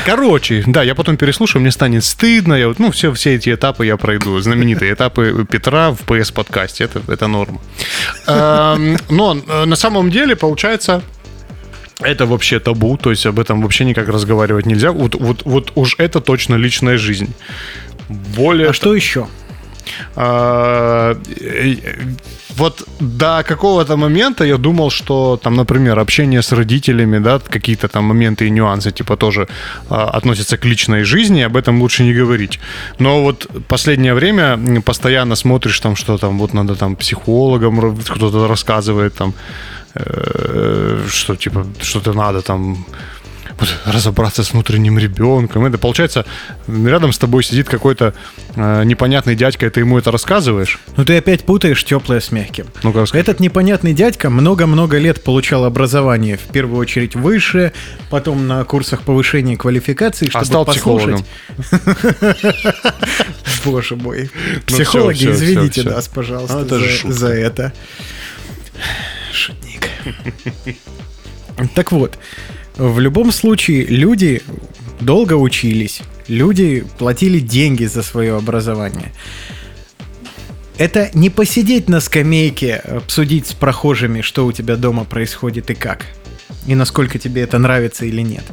Короче, 0.06 0.64
да, 0.68 0.84
я 0.84 0.94
потом 0.96 1.18
переслушаю, 1.18 1.62
мне 1.62 1.72
станет 1.72 2.04
стыдно. 2.04 2.54
Я, 2.54 2.68
вот, 2.68 2.80
ну, 2.80 2.92
все, 2.92 3.14
все 3.14 3.36
эти 3.36 3.54
этапы 3.54 3.86
я 3.86 3.98
пройду. 3.98 4.40
Знаменитые 4.40 4.94
этапы 4.94 5.46
Петра 5.50 5.92
в 5.92 6.02
PS-подкасте. 6.02 6.86
Это, 6.86 7.02
это 7.08 7.28
норма. 7.28 7.62
Эм, 8.28 8.98
Но 9.10 9.38
э, 9.48 9.66
на 9.66 9.76
самом 9.76 10.12
деле, 10.12 10.36
получается, 10.36 11.02
это 12.02 12.26
вообще 12.26 12.60
табу, 12.60 12.98
то 12.98 13.10
есть 13.10 13.26
об 13.26 13.40
этом 13.40 13.62
вообще 13.62 13.86
никак 13.86 14.08
разговаривать 14.08 14.66
нельзя. 14.66 14.92
Вот, 14.92 15.16
вот, 15.16 15.44
вот 15.46 15.72
уж 15.76 15.96
это 15.98 16.22
точно 16.22 16.56
личная 16.56 16.98
жизнь. 16.98 17.34
Более 18.10 18.70
А 18.70 18.74
что 18.74 18.96
еще? 18.96 19.28
А, 20.16 21.16
э, 21.42 21.76
вот 22.58 22.88
до 23.00 23.44
какого-то 23.48 23.98
момента 23.98 24.44
я 24.44 24.58
думал, 24.58 24.90
что 24.92 25.38
там, 25.38 25.56
например, 25.56 26.00
общение 26.00 26.42
с 26.42 26.52
родителями, 26.52 27.20
да, 27.20 27.40
какие-то 27.40 27.88
там 27.88 28.04
моменты 28.04 28.48
и 28.48 28.52
нюансы, 28.52 28.92
типа, 28.92 29.16
тоже 29.16 29.48
а, 29.90 30.10
относятся 30.18 30.58
к 30.58 30.66
личной 30.66 31.04
жизни, 31.04 31.46
об 31.46 31.56
этом 31.56 31.82
лучше 31.82 32.04
не 32.04 32.14
говорить. 32.14 32.60
Но 33.00 33.24
вот 33.24 33.48
последнее 33.68 34.14
время 34.14 34.82
постоянно 34.82 35.36
смотришь 35.36 35.80
там, 35.80 35.96
что 35.96 36.18
там, 36.18 36.38
вот 36.40 36.54
надо 36.54 36.76
там 36.76 36.96
психологам, 36.96 37.98
кто-то 37.98 38.48
рассказывает 38.48 39.16
там, 39.16 39.34
э, 39.96 41.06
что 41.08 41.36
типа, 41.36 41.66
что-то 41.82 42.14
надо 42.14 42.42
там 42.42 42.86
вот 43.58 43.70
разобраться 43.86 44.44
с 44.44 44.52
внутренним 44.54 45.00
ребенком. 45.00 45.66
Это 45.66 45.78
получается, 45.78 46.26
рядом 46.68 47.12
с 47.14 47.18
тобой 47.18 47.44
сидит 47.44 47.68
какой-то 47.68 48.14
э, 48.56 48.84
непонятный 48.84 49.36
дядька, 49.36 49.66
и 49.66 49.70
ты 49.70 49.80
ему 49.82 49.98
это 49.98 50.12
рассказываешь. 50.12 50.80
Ну 50.98 51.06
ты 51.06 51.18
опять 51.18 51.44
путаешь 51.46 51.84
теплое 51.84 52.20
с 52.20 52.32
мягким. 52.32 52.68
Ну-ка, 52.84 53.02
расскажи. 53.02 53.22
Этот 53.22 53.40
непонятный 53.40 53.94
дядька 53.94 54.30
много-много 54.30 54.98
лет 54.98 55.24
получал 55.24 55.66
образование, 55.66 56.38
в 56.38 56.52
первую 56.52 56.80
очередь 56.80 57.16
высшее, 57.16 57.74
потом 58.10 58.48
на 58.48 58.64
курсах 58.64 59.02
повышения 59.02 59.58
квалификации, 59.58 60.28
чтобы 60.30 60.44
А 60.44 60.46
стал 60.46 60.66
послушать. 60.66 61.24
Боже 63.66 63.96
мой. 63.96 64.30
Ну 64.54 64.62
Психологи, 64.66 65.30
извините 65.32 65.84
нас, 65.84 66.08
пожалуйста, 66.08 66.66
Ну, 66.70 66.80
шутка. 66.80 67.12
за 67.14 67.28
это. 67.30 67.74
Шутник. 69.34 69.90
Так 71.76 71.92
вот, 71.92 72.18
в 72.80 73.00
любом 73.00 73.32
случае 73.34 73.86
люди 73.86 74.42
долго 75.02 75.34
учились, 75.34 76.02
люди 76.30 76.86
платили 76.98 77.40
деньги 77.40 77.84
за 77.86 78.02
свое 78.04 78.38
образование. 78.38 79.12
Это 80.78 81.12
не 81.14 81.30
посидеть 81.30 81.90
на 81.90 82.00
скамейке, 82.00 82.76
обсудить 82.76 83.48
с 83.48 83.54
прохожими, 83.54 84.22
что 84.22 84.46
у 84.46 84.54
тебя 84.54 84.78
дома 84.78 85.04
происходит 85.04 85.70
и 85.70 85.76
как, 85.76 86.06
и 86.68 86.74
насколько 86.74 87.20
тебе 87.20 87.42
это 87.42 87.58
нравится 87.58 88.06
или 88.06 88.22
нет. 88.22 88.46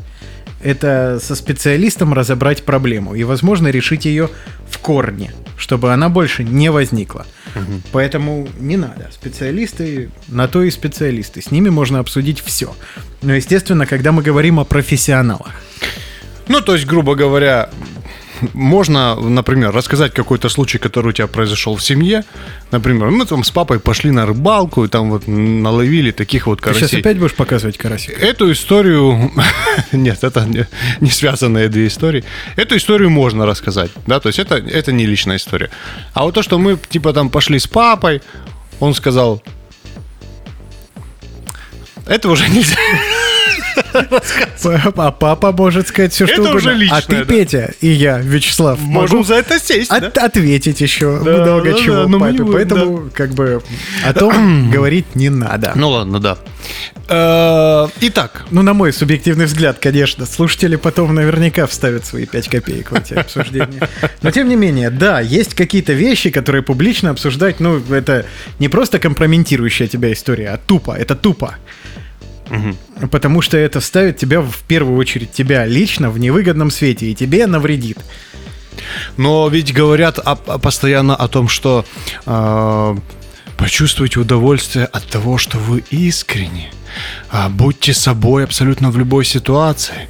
Это 0.63 1.19
со 1.23 1.35
специалистом 1.35 2.15
разобрать 2.15 2.65
проблему 2.65 3.15
и, 3.15 3.25
возможно, 3.25 3.69
решить 3.69 4.05
ее 4.05 4.31
в 4.69 4.79
корне, 4.79 5.33
чтобы 5.57 5.93
она 5.93 6.09
больше 6.09 6.45
не 6.45 6.71
возникла. 6.71 7.27
Поэтому 7.93 8.49
не 8.59 8.77
надо. 8.77 9.09
Специалисты 9.13 10.11
на 10.29 10.49
то 10.49 10.63
и 10.63 10.71
специалисты. 10.71 11.41
С 11.41 11.51
ними 11.51 11.69
можно 11.69 11.99
обсудить 11.99 12.41
все. 12.41 12.75
Но, 13.23 13.35
естественно, 13.35 13.87
когда 13.87 14.13
мы 14.13 14.23
говорим 14.23 14.59
о 14.61 14.65
профессионалах. 14.65 15.53
Ну, 16.49 16.61
то 16.61 16.75
есть, 16.75 16.87
грубо 16.87 17.15
говоря, 17.15 17.71
можно, 18.53 19.15
например, 19.17 19.73
рассказать 19.73 20.13
какой-то 20.13 20.49
случай, 20.49 20.79
который 20.79 21.09
у 21.09 21.13
тебя 21.13 21.27
произошел 21.27 21.77
в 21.77 21.83
семье. 21.83 22.25
Например, 22.71 23.11
мы 23.11 23.25
там 23.27 23.45
с 23.45 23.51
папой 23.51 23.79
пошли 23.79 24.11
на 24.11 24.27
рыбалку 24.27 24.85
и 24.85 24.89
там 24.89 25.11
вот 25.11 25.27
наловили 25.27 26.11
таких 26.11 26.47
вот 26.47 26.61
Ты 26.61 26.69
сейчас 26.71 26.77
карасей. 26.79 27.01
опять 27.01 27.19
будешь 27.19 27.35
показывать 27.35 27.79
карасик? 27.79 28.23
Эту 28.23 28.53
историю... 28.53 29.31
Нет, 29.93 30.25
это 30.25 30.45
не, 30.45 30.67
не 31.01 31.11
связанные 31.11 31.69
две 31.69 31.87
истории. 31.87 32.25
Эту 32.57 32.77
историю 32.77 33.11
можно 33.11 33.47
рассказать, 33.47 33.91
да, 34.07 34.21
то 34.21 34.29
есть 34.29 34.39
это, 34.39 34.57
это 34.57 34.93
не 34.93 35.07
личная 35.07 35.37
история. 35.37 35.71
А 36.13 36.25
вот 36.25 36.35
то, 36.35 36.43
что 36.43 36.59
мы, 36.59 36.79
типа, 36.89 37.13
там 37.13 37.31
пошли 37.31 37.59
с 37.59 37.67
папой, 37.67 38.23
он 38.81 38.95
сказал... 38.95 39.43
Это 42.07 42.29
уже 42.29 42.49
нельзя. 42.49 42.77
А 44.97 45.11
папа 45.11 45.53
может 45.53 45.89
сказать 45.89 46.13
все, 46.13 46.27
что 46.27 46.43
угодно. 46.43 46.57
уже 46.57 46.75
личное, 46.75 46.99
а 46.99 47.03
ты, 47.03 47.17
да. 47.19 47.25
Петя, 47.25 47.71
и 47.81 47.89
я, 47.89 48.19
Вячеслав, 48.19 48.79
Можем 48.81 49.25
за 49.25 49.37
это 49.37 49.59
сесть, 49.59 49.91
да? 49.91 50.09
ответить 50.25 50.81
еще 50.81 51.21
Да, 51.25 51.45
много 51.45 51.73
да, 51.73 51.79
чего 51.79 52.05
да, 52.05 52.09
не 52.09 52.19
папе. 52.39 52.53
Поэтому, 52.53 53.11
как 53.13 53.31
бы, 53.35 53.63
о 54.05 54.13
том 54.13 54.71
говорить 54.73 55.15
не 55.15 55.29
надо. 55.31 55.73
Ну 55.75 55.91
ладно, 55.91 56.21
да. 56.21 56.39
Э, 57.09 57.87
Итак, 58.01 58.47
Ну, 58.51 58.63
на 58.63 58.75
мой 58.75 58.93
субъективный 58.93 59.45
взгляд, 59.47 59.79
конечно. 59.79 60.27
Слушатели 60.27 60.77
потом 60.77 61.15
наверняка 61.15 61.67
вставят 61.67 62.05
свои 62.05 62.27
5 62.27 62.49
копеек 62.49 62.91
в 62.91 62.95
эти 62.95 63.15
обсуждения. 63.19 63.89
Но, 64.23 64.31
тем 64.31 64.49
не 64.49 64.57
менее, 64.57 64.91
да, 64.91 65.21
есть 65.21 65.55
какие-то 65.55 65.93
вещи, 65.93 66.31
которые 66.31 66.63
публично 66.63 67.11
обсуждать, 67.11 67.61
ну, 67.61 67.81
это 67.91 68.27
не 68.59 68.69
просто 68.69 68.99
компрометирующая 68.99 69.87
тебя 69.87 70.13
история, 70.13 70.51
а 70.51 70.59
тупо, 70.59 70.93
это 70.97 71.15
тупо. 71.15 71.57
Потому 73.11 73.43
что 73.43 73.57
это 73.57 73.81
ставит 73.81 74.17
тебя, 74.19 74.41
в 74.41 74.63
первую 74.69 74.97
очередь, 74.99 75.33
тебя 75.33 75.67
лично 75.67 76.11
в 76.11 76.19
невыгодном 76.19 76.71
свете, 76.71 77.07
и 77.11 77.15
тебе 77.15 77.47
навредит. 77.47 77.99
Но 79.17 79.49
ведь 79.49 79.73
говорят 79.73 80.19
о- 80.19 80.33
о- 80.33 80.59
постоянно 80.59 81.17
о 81.17 81.29
том, 81.29 81.49
что 81.49 81.85
э, 82.27 82.97
почувствуйте 83.57 84.21
удовольствие 84.21 84.87
от 84.87 85.07
того, 85.07 85.39
что 85.39 85.59
вы 85.59 85.83
искренне. 85.91 86.71
А, 87.31 87.49
будьте 87.49 87.95
собой 87.95 88.45
абсолютно 88.45 88.91
в 88.91 88.99
любой 88.99 89.25
ситуации. 89.25 90.09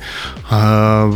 А, 0.50 1.12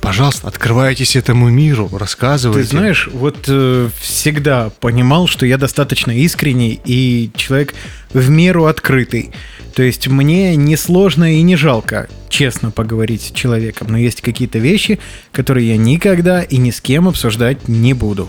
пожалуйста, 0.00 0.48
открывайтесь 0.48 1.16
этому 1.16 1.48
миру, 1.48 1.88
рассказывайте. 1.92 2.62
Ты 2.62 2.76
знаешь, 2.76 3.08
вот 3.12 3.44
э, 3.48 3.88
всегда 4.00 4.70
понимал, 4.80 5.26
что 5.26 5.46
я 5.46 5.58
достаточно 5.58 6.10
искренний 6.10 6.80
и 6.84 7.30
человек 7.36 7.74
в 8.12 8.28
меру 8.30 8.66
открытый. 8.66 9.32
То 9.74 9.82
есть 9.82 10.06
мне 10.06 10.54
не 10.56 10.76
сложно 10.76 11.34
и 11.34 11.42
не 11.42 11.56
жалко, 11.56 12.08
честно 12.28 12.70
поговорить 12.70 13.22
с 13.22 13.30
человеком, 13.32 13.88
но 13.90 13.98
есть 13.98 14.20
какие-то 14.20 14.58
вещи, 14.58 15.00
которые 15.32 15.68
я 15.68 15.76
никогда 15.76 16.42
и 16.42 16.58
ни 16.58 16.70
с 16.70 16.80
кем 16.80 17.08
обсуждать 17.08 17.66
не 17.66 17.92
буду. 17.92 18.28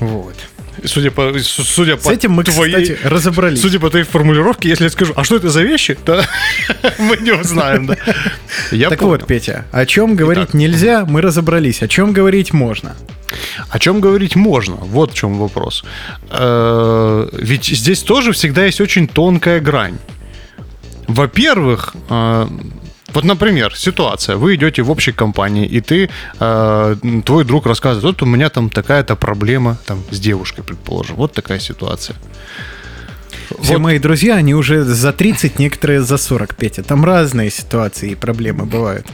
Вот. 0.00 0.36
Судя 0.84 1.10
по, 1.10 1.32
с- 1.38 1.46
судя 1.46 1.96
С 1.96 2.02
по 2.04 2.10
этим 2.10 2.32
мы, 2.32 2.44
твоей, 2.44 2.82
кстати, 2.82 2.98
разобрались. 3.06 3.60
Судя 3.60 3.78
по 3.80 3.90
твоей 3.90 4.04
формулировке, 4.06 4.68
если 4.68 4.84
я 4.84 4.90
скажу, 4.90 5.12
а 5.16 5.24
что 5.24 5.36
это 5.36 5.48
за 5.50 5.62
вещи, 5.62 5.94
то 5.94 6.22
мы 6.98 7.16
не 7.18 7.32
узнаем, 7.32 7.86
да? 7.86 7.96
Я 8.70 8.88
так 8.90 8.98
понял. 9.00 9.12
вот, 9.12 9.26
Петя, 9.26 9.64
о 9.72 9.84
чем 9.86 10.16
говорить 10.16 10.44
Итак. 10.44 10.54
нельзя, 10.54 11.04
мы 11.06 11.20
разобрались. 11.20 11.82
О 11.82 11.88
чем 11.88 12.12
говорить 12.12 12.52
можно? 12.52 12.96
О 13.70 13.78
чем 13.78 14.00
говорить 14.00 14.36
можно? 14.36 14.76
Вот 14.76 15.12
в 15.12 15.14
чем 15.14 15.38
вопрос. 15.38 15.84
Э, 16.30 17.28
Ведь 17.32 17.66
здесь 17.66 18.02
тоже 18.02 18.32
всегда 18.32 18.64
есть 18.64 18.80
очень 18.80 19.06
тонкая 19.08 19.60
грань. 19.60 19.98
Во-первых, 21.06 21.94
э, 22.10 22.48
вот, 23.14 23.24
например, 23.24 23.74
ситуация. 23.76 24.36
Вы 24.36 24.54
идете 24.54 24.82
в 24.82 24.90
общей 24.90 25.12
компании, 25.12 25.66
и 25.66 25.80
ты, 25.80 26.10
э, 26.40 26.96
твой 27.24 27.44
друг 27.44 27.66
рассказывает, 27.66 28.04
вот 28.04 28.22
у 28.22 28.26
меня 28.26 28.48
там 28.48 28.68
такая-то 28.68 29.16
проблема 29.16 29.76
там, 29.86 30.02
с 30.10 30.20
девушкой, 30.20 30.62
предположим. 30.62 31.16
Вот 31.16 31.32
такая 31.32 31.58
ситуация. 31.58 32.16
Все 33.62 33.72
Вот. 33.72 33.80
мои 33.80 33.98
друзья, 33.98 34.36
они 34.36 34.54
уже 34.54 34.84
за 34.84 35.12
30, 35.12 35.58
некоторые 35.58 36.02
за 36.02 36.18
40, 36.18 36.54
Петя. 36.54 36.82
Там 36.82 37.04
разные 37.04 37.50
ситуации 37.50 38.10
и 38.10 38.14
проблемы 38.14 38.66
бывают. 38.66 39.06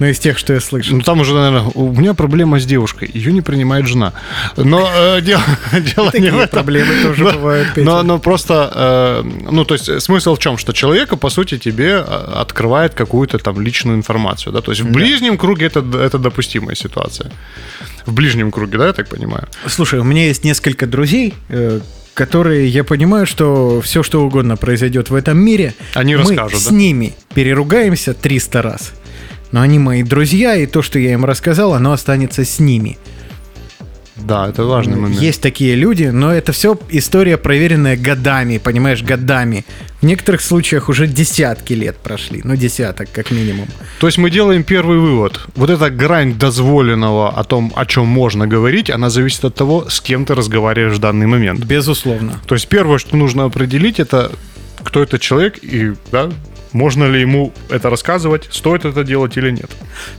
Ну, 0.00 0.06
из 0.06 0.18
тех, 0.18 0.38
что 0.38 0.54
я 0.54 0.60
слышал. 0.60 0.96
Ну, 0.96 1.02
там 1.02 1.20
уже, 1.20 1.34
наверное, 1.34 1.70
у 1.74 1.92
меня 1.92 2.14
проблема 2.14 2.58
с 2.58 2.64
девушкой. 2.64 3.10
Ее 3.12 3.32
не 3.32 3.42
принимает 3.42 3.86
жена. 3.86 4.12
Но 4.56 4.90
э, 4.92 5.20
дело, 5.22 5.42
дело 5.72 6.10
не 6.18 6.30
в 6.30 6.38
этом. 6.38 6.48
проблемы 6.48 7.02
тоже 7.02 7.22
Но- 7.24 7.32
бывают, 7.32 7.68
Петя. 7.74 7.84
Но, 7.84 8.02
но 8.02 8.18
просто, 8.18 9.22
э, 9.24 9.48
ну, 9.50 9.64
то 9.64 9.74
есть 9.74 10.00
смысл 10.02 10.34
в 10.34 10.38
чем? 10.38 10.56
Что 10.58 10.72
человека, 10.72 11.16
по 11.16 11.28
сути, 11.30 11.58
тебе 11.58 11.90
э, 11.90 12.00
открывает 12.34 12.94
какую-то 12.94 13.38
там 13.38 13.60
личную 13.60 13.96
информацию, 13.98 14.52
да? 14.54 14.62
То 14.62 14.72
есть 14.72 14.80
в 14.82 14.90
ближнем 14.90 15.36
круге 15.36 15.66
это, 15.66 15.80
это 15.80 16.18
допустимая 16.18 16.74
ситуация. 16.74 17.30
В 18.06 18.12
ближнем 18.14 18.50
круге, 18.50 18.78
да, 18.78 18.86
я 18.86 18.92
так 18.94 19.08
понимаю? 19.08 19.46
Слушай, 19.66 20.00
у 20.00 20.04
меня 20.04 20.24
есть 20.24 20.44
несколько 20.44 20.86
друзей, 20.86 21.34
э, 21.50 21.80
которые, 22.14 22.68
я 22.68 22.84
понимаю, 22.84 23.26
что 23.26 23.80
все, 23.82 24.02
что 24.02 24.22
угодно 24.22 24.56
произойдет 24.56 25.10
в 25.10 25.14
этом 25.14 25.38
мире, 25.38 25.74
Они 25.94 26.14
мы 26.16 26.22
расскажут, 26.22 26.58
с 26.60 26.66
да? 26.68 26.74
ними 26.74 27.14
переругаемся 27.34 28.14
300 28.14 28.62
раз. 28.62 28.92
Но 29.52 29.60
они 29.60 29.78
мои 29.78 30.02
друзья, 30.02 30.54
и 30.54 30.66
то, 30.66 30.82
что 30.82 30.98
я 30.98 31.12
им 31.12 31.24
рассказал, 31.24 31.74
оно 31.74 31.92
останется 31.92 32.44
с 32.44 32.58
ними. 32.60 32.98
Да, 34.16 34.48
это 34.48 34.64
важный 34.64 34.96
момент. 34.96 35.20
Есть 35.20 35.40
такие 35.40 35.74
люди, 35.74 36.04
но 36.04 36.32
это 36.32 36.52
все 36.52 36.78
история, 36.90 37.36
проверенная 37.36 37.96
годами, 37.96 38.58
понимаешь, 38.58 39.02
годами. 39.02 39.64
В 40.00 40.04
некоторых 40.04 40.40
случаях 40.40 40.88
уже 40.88 41.06
десятки 41.06 41.72
лет 41.72 41.96
прошли, 41.96 42.40
ну 42.44 42.56
десяток 42.56 43.10
как 43.12 43.30
минимум. 43.30 43.66
То 43.98 44.06
есть 44.06 44.18
мы 44.18 44.30
делаем 44.30 44.62
первый 44.62 44.98
вывод. 44.98 45.40
Вот 45.56 45.70
эта 45.70 45.90
грань 45.90 46.34
дозволенного 46.34 47.30
о 47.30 47.44
том, 47.44 47.72
о 47.74 47.86
чем 47.86 48.06
можно 48.06 48.46
говорить, 48.46 48.90
она 48.90 49.10
зависит 49.10 49.44
от 49.44 49.54
того, 49.54 49.88
с 49.88 50.00
кем 50.00 50.24
ты 50.24 50.34
разговариваешь 50.34 50.96
в 50.96 51.00
данный 51.00 51.26
момент. 51.26 51.64
Безусловно. 51.64 52.40
То 52.46 52.54
есть 52.54 52.68
первое, 52.68 52.98
что 52.98 53.16
нужно 53.16 53.44
определить, 53.44 54.00
это 54.00 54.32
кто 54.82 55.02
этот 55.02 55.20
человек 55.20 55.58
и 55.62 55.92
да, 56.10 56.30
можно 56.72 57.04
ли 57.04 57.20
ему 57.20 57.52
это 57.68 57.90
рассказывать, 57.90 58.48
стоит 58.50 58.84
это 58.84 59.04
делать 59.04 59.36
или 59.36 59.50
нет. 59.50 59.70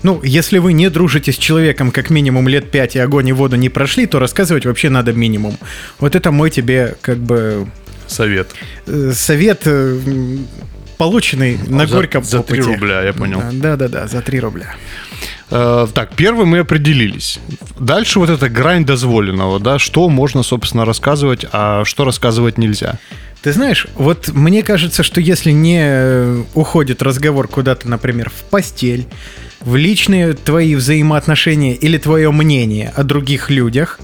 Ну, 0.03 0.21
если 0.23 0.57
вы 0.59 0.73
не 0.73 0.89
дружите 0.89 1.31
с 1.31 1.37
человеком 1.37 1.91
как 1.91 2.09
минимум 2.09 2.47
лет 2.47 2.71
пять 2.71 2.95
и 2.95 2.99
огонь 2.99 3.27
и 3.29 3.33
воду 3.33 3.55
не 3.55 3.69
прошли, 3.69 4.05
то 4.05 4.19
рассказывать 4.19 4.65
вообще 4.65 4.89
надо 4.89 5.13
минимум. 5.13 5.57
Вот 5.99 6.15
это 6.15 6.31
мой 6.31 6.49
тебе 6.49 6.95
как 7.01 7.17
бы 7.17 7.67
Совет. 8.07 8.49
э, 8.87 9.13
совет, 9.15 9.61
э, 9.65 9.97
полученный 10.97 11.57
на 11.67 11.87
за- 11.87 11.95
горьком 11.95 12.23
за 12.23 12.39
опыте. 12.41 12.61
рубля, 12.61 13.01
я 13.03 13.13
понял. 13.13 13.41
Да-да-да, 13.51 14.07
за 14.07 14.21
3 14.21 14.39
рубля. 14.39 14.75
Э, 15.51 15.85
так, 15.93 16.15
первый 16.15 16.45
мы 16.45 16.59
определились. 16.59 17.39
Дальше 17.77 18.19
вот 18.19 18.29
эта 18.29 18.49
грань 18.49 18.85
дозволенного, 18.85 19.59
да, 19.59 19.79
что 19.79 20.07
можно, 20.09 20.43
собственно, 20.43 20.85
рассказывать, 20.85 21.45
а 21.51 21.83
что 21.85 22.05
рассказывать 22.05 22.57
нельзя. 22.57 22.97
Ты 23.41 23.51
знаешь, 23.53 23.87
вот 23.95 24.29
мне 24.29 24.63
кажется, 24.63 25.03
что 25.03 25.19
если 25.19 25.51
не 25.51 25.81
э, 25.81 26.43
уходит 26.53 27.01
разговор 27.01 27.47
куда-то, 27.47 27.89
например, 27.89 28.29
в 28.29 28.49
постель, 28.49 29.07
в 29.59 29.75
личные 29.75 30.33
твои 30.33 30.75
взаимоотношения 30.75 31.73
или 31.73 31.97
твое 31.97 32.31
мнение 32.31 32.93
о 32.95 33.03
других 33.03 33.49
людях, 33.49 33.99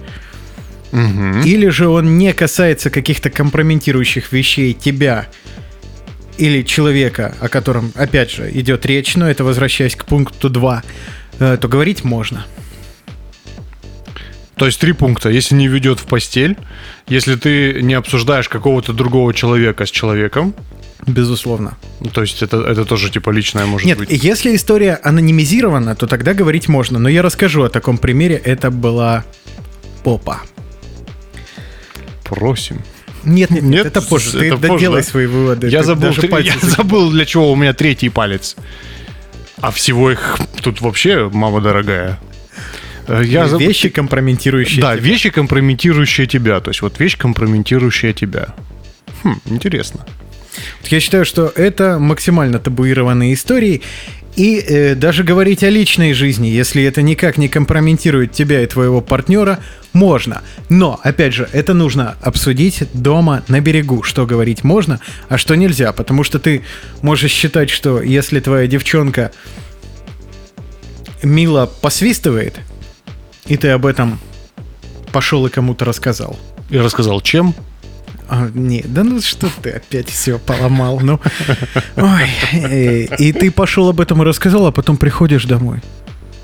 или 0.94 1.68
же 1.68 1.88
он 1.88 2.18
не 2.18 2.34
касается 2.34 2.90
каких-то 2.90 3.30
компрометирующих 3.30 4.32
вещей 4.32 4.74
тебя 4.74 5.28
или 6.38 6.62
человека, 6.62 7.36
о 7.40 7.50
котором, 7.50 7.92
опять 7.96 8.32
же, 8.32 8.50
идет 8.52 8.86
речь, 8.86 9.16
но 9.16 9.30
это 9.30 9.44
возвращаясь 9.44 9.96
к 9.96 10.06
пункту 10.06 10.50
2, 10.50 10.84
э, 10.84 11.18
то 11.38 11.68
говорить 11.68 12.04
можно. 12.04 12.46
То 14.56 14.66
есть 14.66 14.80
три 14.80 14.94
пункта. 14.94 15.30
Если 15.30 15.56
не 15.56 15.68
ведет 15.68 16.00
в 16.00 16.06
постель, 16.06 16.58
если 17.08 17.36
ты 17.36 17.82
не 17.82 17.94
обсуждаешь 17.94 18.50
какого-то 18.50 18.92
другого 18.92 19.34
человека 19.34 19.86
с 19.86 19.92
человеком, 19.92 20.54
Безусловно. 21.06 21.78
то 22.12 22.22
есть 22.22 22.42
это, 22.42 22.58
это 22.58 22.84
тоже 22.84 23.10
типа 23.12 23.30
личное 23.30 23.66
может 23.66 23.86
Нет, 23.86 24.00
быть. 24.00 24.10
если 24.12 24.56
история 24.56 25.00
анонимизирована, 25.04 25.96
то 25.96 26.08
тогда 26.08 26.34
говорить 26.34 26.68
можно. 26.68 27.00
Но 27.00 27.08
я 27.08 27.22
расскажу 27.22 27.64
о 27.64 27.70
таком 27.70 27.98
примере. 27.98 28.36
Это 28.36 28.72
была 28.72 29.24
попа. 30.04 30.42
Просим. 32.24 32.82
Нет, 33.24 33.50
нет, 33.52 33.62
нет, 33.62 33.72
Нет, 33.72 33.86
это 33.86 34.02
позже. 34.02 34.32
Ты 34.32 34.48
это 34.48 34.58
позже, 34.58 34.74
доделай 34.74 35.02
да? 35.02 35.08
свои 35.08 35.26
выводы. 35.28 35.68
Я 35.70 35.80
Ты 35.80 35.86
забыл, 35.88 36.12
я 36.40 36.56
забыл, 36.62 37.12
для 37.12 37.26
чего 37.26 37.52
у 37.52 37.56
меня 37.56 37.74
третий 37.74 38.10
палец. 38.10 38.56
А 39.60 39.72
всего 39.72 40.12
их 40.12 40.38
тут 40.62 40.82
вообще, 40.82 41.30
мама 41.34 41.62
дорогая. 41.62 42.20
Э, 43.08 43.22
Я 43.26 43.48
забыл- 43.48 43.68
Вещи, 43.68 43.90
компрометирующие 43.90 44.82
Да, 44.82 44.96
тебя. 44.96 45.04
вещи, 45.06 45.30
компрометирующие 45.30 46.28
тебя. 46.28 46.60
То 46.60 46.70
есть 46.72 46.82
вот 46.82 47.00
вещь, 47.00 47.18
компрометирующая 47.18 48.14
тебя. 48.14 48.50
Хм, 49.24 49.40
интересно. 49.46 50.06
Я 50.86 51.00
считаю, 51.00 51.24
что 51.26 51.52
это 51.56 52.00
максимально 52.00 52.60
табуированные 52.60 53.34
истории. 53.34 53.82
И 54.38 54.60
э, 54.60 54.94
даже 54.94 55.24
говорить 55.24 55.64
о 55.64 55.70
личной 55.72 56.14
жизни, 56.14 56.46
если 56.48 56.84
это 56.84 57.02
никак 57.02 57.40
не 57.40 57.50
компрометирует 57.50 58.34
тебя 58.34 58.62
и 58.62 58.68
твоего 58.68 59.02
партнера, 59.02 59.60
можно. 59.94 60.44
Но, 60.70 61.00
опять 61.02 61.34
же, 61.34 61.50
это 61.54 61.74
нужно 61.74 62.16
обсудить 62.22 62.84
дома 62.94 63.44
на 63.48 63.62
берегу, 63.62 64.04
что 64.04 64.28
говорить 64.28 64.64
можно, 64.64 65.00
а 65.28 65.40
что 65.40 65.56
нельзя. 65.56 65.92
Потому 65.92 66.24
что 66.24 66.38
ты 66.38 66.62
можешь 67.02 67.32
считать, 67.32 67.72
что 67.72 68.00
если 68.00 68.40
твоя 68.40 68.68
девчонка 68.68 69.32
мило 71.24 71.66
посвистывает, 71.82 72.60
и 73.48 73.58
ты 73.58 73.70
об 73.70 73.88
этом 73.88 74.20
пошел 75.12 75.48
и 75.48 75.50
кому-то 75.50 75.84
рассказал, 75.84 76.38
И 76.70 76.78
рассказал, 76.78 77.22
чем? 77.22 77.56
А, 78.30 78.50
не, 78.54 78.82
да 78.82 79.04
ну 79.04 79.22
что 79.22 79.50
ты 79.62 79.72
опять 79.72 80.10
все 80.10 80.40
поломал, 80.40 81.00
ну. 81.00 81.20
Ой, 81.96 82.30
э, 82.54 83.04
и 83.18 83.32
ты 83.32 83.52
пошел 83.52 83.90
об 83.90 84.02
этом 84.02 84.22
и 84.22 84.26
рассказал, 84.26 84.66
а 84.68 84.72
потом 84.72 84.98
приходишь 84.98 85.46
домой. 85.46 85.82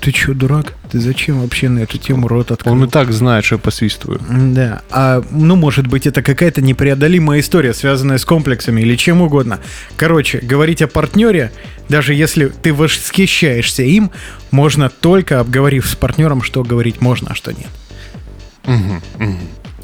Ты 0.04 0.12
что, 0.12 0.34
дурак? 0.34 0.74
Ты 0.90 1.00
зачем 1.00 1.40
вообще 1.40 1.70
на 1.70 1.78
эту 1.78 1.96
тему 1.96 2.28
рот 2.28 2.50
открыл? 2.50 2.74
Он 2.74 2.84
и 2.84 2.88
так 2.88 3.10
знает, 3.10 3.42
что 3.42 3.54
я 3.54 3.58
посвистываю. 3.58 4.20
Да, 4.28 4.82
а 4.90 5.22
ну, 5.30 5.56
может 5.56 5.86
быть, 5.86 6.06
это 6.06 6.22
какая-то 6.22 6.60
непреодолимая 6.60 7.40
история, 7.40 7.72
связанная 7.72 8.18
с 8.18 8.24
комплексами 8.26 8.82
или 8.82 8.96
чем 8.96 9.22
угодно. 9.22 9.60
Короче, 9.96 10.40
говорить 10.40 10.82
о 10.82 10.88
партнере, 10.88 11.52
даже 11.88 12.12
если 12.12 12.48
ты 12.48 12.74
восхищаешься 12.74 13.82
им, 13.82 14.10
можно 14.50 14.90
только 14.90 15.40
обговорив 15.40 15.86
с 15.86 15.96
партнером, 15.96 16.42
что 16.42 16.64
говорить 16.64 17.00
можно, 17.00 17.28
а 17.30 17.34
что 17.34 17.52
нет. 17.52 17.70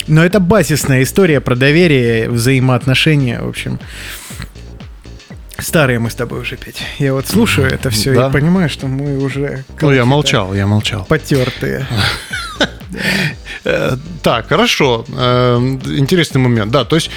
Но 0.09 0.25
это 0.25 0.41
базисная 0.41 1.03
история 1.03 1.41
про 1.41 1.55
доверие, 1.57 2.29
взаимоотношения, 2.31 3.41
в 3.41 3.49
общем. 3.49 3.79
Старые 5.59 5.99
мы 5.99 6.09
с 6.11 6.15
тобой 6.15 6.41
уже, 6.41 6.57
Петь. 6.57 6.83
Я 6.99 7.13
вот 7.13 7.27
слушаю 7.29 7.69
это 7.71 7.91
все 7.91 8.15
Да. 8.15 8.29
и 8.29 8.33
понимаю, 8.33 8.71
что 8.71 8.87
мы 8.87 9.19
уже 9.19 9.65
Ну, 9.81 9.93
я 9.93 10.05
молчал, 10.07 10.55
я 10.55 10.67
молчал. 10.67 11.05
потертые. 11.09 11.87
Э, 13.65 13.97
Так, 14.23 14.49
хорошо. 14.49 15.05
Э, 15.17 15.57
Интересный 15.99 16.41
момент. 16.41 16.73
Да, 16.73 16.85
то 16.85 16.97
есть 16.97 17.11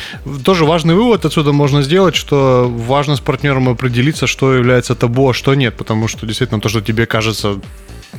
тоже 0.44 0.66
важный 0.66 0.94
вывод 0.94 1.26
отсюда 1.26 1.52
можно 1.54 1.82
сделать, 1.82 2.16
что 2.16 2.70
важно 2.70 3.16
с 3.16 3.20
партнером 3.22 3.70
определиться, 3.70 4.28
что 4.28 4.54
является 4.54 4.94
табу, 4.94 5.30
а 5.30 5.34
что 5.34 5.56
нет. 5.56 5.76
Потому 5.76 6.08
что 6.08 6.28
действительно 6.28 6.60
то, 6.62 6.70
что 6.70 6.82
тебе 6.82 7.06
кажется, 7.06 7.60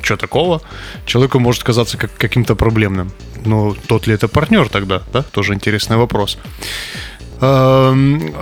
что 0.03 0.17
такого, 0.17 0.61
человеку 1.07 1.39
может 1.39 1.63
казаться 1.63 1.97
как 1.97 2.11
каким-то 2.17 2.55
проблемным. 2.55 3.11
Но 3.45 3.75
тот 3.87 4.07
ли 4.07 4.15
это 4.15 4.29
партнер 4.29 4.69
тогда, 4.69 5.03
да? 5.13 5.23
Тоже 5.23 5.55
интересный 5.55 5.97
вопрос. 5.97 6.39
Эм, 7.41 8.35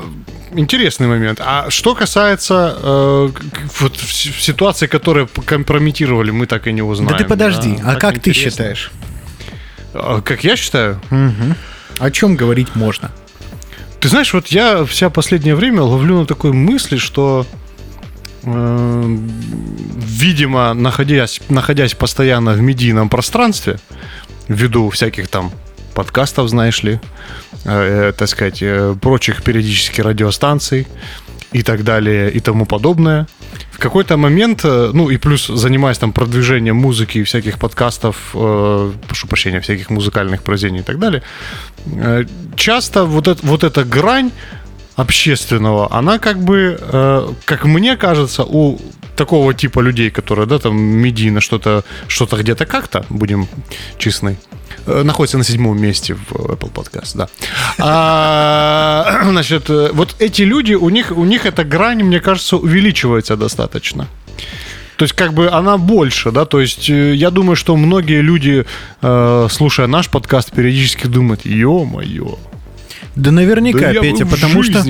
интересный 0.55 1.07
момент. 1.09 1.41
А 1.45 1.71
что 1.71 1.95
касается 1.95 2.77
э, 2.83 3.29
вот 3.81 3.97
ситуации, 3.97 4.87
которые 4.87 5.27
компрометировали, 5.27 6.31
мы 6.31 6.47
так 6.47 6.67
и 6.67 6.73
не 6.73 6.83
узнаем. 6.83 7.11
Да 7.13 7.19
ты 7.19 7.25
подожди, 7.25 7.79
а 7.83 7.93
так 7.93 8.01
как 8.01 8.13
ты 8.15 8.31
интересно. 8.31 8.51
считаешь? 8.51 8.93
А, 9.95 10.21
Как 10.21 10.45
я 10.45 10.57
считаю? 10.57 11.01
О 11.99 12.11
чем 12.11 12.37
говорить 12.37 12.75
можно? 12.75 13.11
Ты 14.01 14.09
знаешь, 14.09 14.33
вот 14.35 14.49
я 14.49 14.85
вся 14.85 15.11
последнее 15.11 15.55
время 15.55 15.83
ловлю 15.83 16.21
на 16.21 16.27
такой 16.27 16.53
мысли, 16.53 16.97
что, 16.97 17.47
видимо, 20.13 20.75
находясь, 20.75 21.41
находясь 21.49 21.95
постоянно 21.95 22.53
в 22.53 22.61
медийном 22.61 23.09
пространстве, 23.09 23.79
ввиду 24.49 24.91
всяких 24.91 25.29
там 25.29 25.53
подкастов, 25.95 26.49
знаешь 26.49 26.83
ли, 26.83 27.01
э, 27.65 28.09
э, 28.09 28.13
так 28.13 28.29
сказать, 28.29 28.63
э, 28.63 28.97
прочих 29.01 29.43
периодически 29.43 30.01
радиостанций 30.01 30.87
и 31.53 31.63
так 31.63 31.85
далее 31.85 32.31
и 32.31 32.41
тому 32.41 32.67
подобное, 32.67 33.27
в 33.71 33.79
какой-то 33.79 34.17
момент, 34.17 34.65
э, 34.65 34.91
ну 34.95 35.11
и 35.11 35.19
плюс 35.19 35.47
занимаясь 35.47 35.99
там 35.99 36.13
продвижением 36.13 36.77
музыки 36.77 37.19
и 37.19 37.23
всяких 37.23 37.59
подкастов, 37.59 38.17
э, 38.35 38.93
прошу 39.07 39.27
прощения, 39.29 39.61
всяких 39.61 39.91
музыкальных 39.91 40.43
произведений 40.43 40.81
и 40.81 40.85
так 40.85 40.99
далее, 40.99 41.23
э, 41.87 42.25
часто 42.57 43.05
вот, 43.05 43.29
это, 43.29 43.47
вот 43.47 43.65
эта 43.65 43.85
грань 43.85 44.31
общественного, 44.97 45.93
она 45.93 46.19
как 46.19 46.39
бы, 46.39 46.79
э, 46.81 47.29
как 47.45 47.65
мне 47.65 47.97
кажется, 47.97 48.45
у 48.45 48.79
такого 49.17 49.55
типа 49.55 49.81
людей, 49.81 50.11
которые, 50.11 50.47
да, 50.47 50.59
там 50.59 50.77
медийно 50.77 51.41
что-то, 51.41 51.85
что-то 52.09 52.37
где-то 52.37 52.67
как-то, 52.67 53.05
будем 53.11 53.49
честны, 53.99 54.37
э, 54.87 55.03
находится 55.03 55.39
на 55.39 55.45
седьмом 55.45 55.81
месте 55.81 56.15
в 56.15 56.33
Apple 56.33 56.73
Podcast, 56.73 57.17
да. 57.17 57.29
А, 57.79 59.23
значит, 59.31 59.71
э, 59.71 59.91
вот 59.93 60.17
эти 60.19 60.43
люди, 60.43 60.75
у 60.75 60.89
них, 60.91 61.13
у 61.17 61.25
них 61.25 61.47
эта 61.47 61.65
грань, 61.65 62.03
мне 62.03 62.21
кажется, 62.21 62.57
увеличивается 62.57 63.37
достаточно. 63.37 64.09
То 64.97 65.05
есть, 65.05 65.15
как 65.15 65.33
бы 65.33 65.49
она 65.49 65.79
больше, 65.79 66.31
да, 66.31 66.45
то 66.45 66.61
есть 66.61 66.89
э, 66.91 67.15
я 67.15 67.31
думаю, 67.31 67.57
что 67.57 67.77
многие 67.77 68.23
люди, 68.23 68.65
э, 69.03 69.49
слушая 69.51 69.87
наш 69.87 70.09
подкаст, 70.09 70.53
периодически 70.53 71.07
думают, 71.07 71.45
ё-моё, 71.45 72.39
Да 73.17 73.31
наверняка, 73.31 73.93
да 73.93 74.01
Петя, 74.01 74.27
потому 74.27 74.63
что 74.63 74.83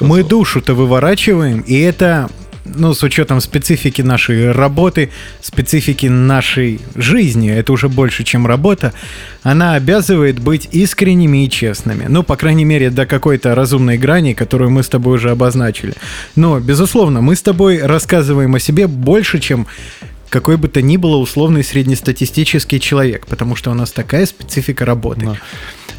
мы 0.00 0.24
душу-то 0.24 0.74
выворачиваем, 0.74 1.60
и 1.60 1.78
это, 1.78 2.28
ну, 2.64 2.92
с 2.92 3.02
учетом 3.02 3.40
специфики 3.40 4.02
нашей 4.02 4.50
работы, 4.50 5.10
специфики 5.40 6.06
нашей 6.06 6.80
жизни, 6.96 7.50
это 7.50 7.72
уже 7.72 7.88
больше, 7.88 8.24
чем 8.24 8.46
работа, 8.46 8.92
она 9.42 9.74
обязывает 9.74 10.40
быть 10.40 10.68
искренними 10.72 11.46
и 11.46 11.50
честными. 11.50 12.06
Ну, 12.08 12.22
по 12.24 12.36
крайней 12.36 12.64
мере, 12.64 12.90
до 12.90 13.06
какой-то 13.06 13.54
разумной 13.54 13.96
грани, 13.96 14.32
которую 14.32 14.70
мы 14.70 14.82
с 14.82 14.88
тобой 14.88 15.16
уже 15.16 15.30
обозначили. 15.30 15.94
Но, 16.34 16.58
безусловно, 16.58 17.20
мы 17.20 17.36
с 17.36 17.42
тобой 17.42 17.78
рассказываем 17.80 18.54
о 18.56 18.58
себе 18.58 18.88
больше, 18.88 19.38
чем 19.38 19.66
какой 20.32 20.56
бы 20.56 20.66
то 20.68 20.80
ни 20.80 20.96
было 20.96 21.16
условный 21.16 21.62
среднестатистический 21.62 22.80
человек, 22.80 23.26
потому 23.26 23.54
что 23.54 23.70
у 23.70 23.74
нас 23.74 23.92
такая 23.92 24.24
специфика 24.24 24.86
работы. 24.86 25.26
Да. 25.26 25.36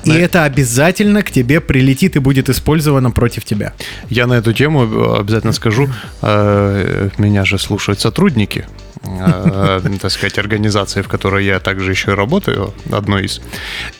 И 0.05 0.09
На- 0.09 0.17
это 0.17 0.43
обязательно 0.43 1.21
к 1.23 1.31
тебе 1.31 1.61
прилетит 1.61 2.15
и 2.15 2.19
будет 2.19 2.49
использовано 2.49 3.11
против 3.11 3.45
тебя. 3.45 3.73
Я 4.09 4.27
на 4.27 4.33
эту 4.33 4.53
тему 4.53 4.83
э, 4.83 5.19
обязательно 5.19 5.53
скажу. 5.53 5.89
Э, 6.21 7.09
Меня 7.17 7.45
же 7.45 7.57
слушают 7.57 7.99
сотрудники, 7.99 8.65
э, 9.03 9.81
так 10.01 10.11
сказать, 10.11 10.37
организации, 10.37 11.01
в 11.01 11.07
которой 11.07 11.45
я 11.45 11.59
также 11.59 11.91
еще 11.91 12.11
и 12.11 12.15
работаю, 12.15 12.73
одной 12.91 13.25
из. 13.25 13.41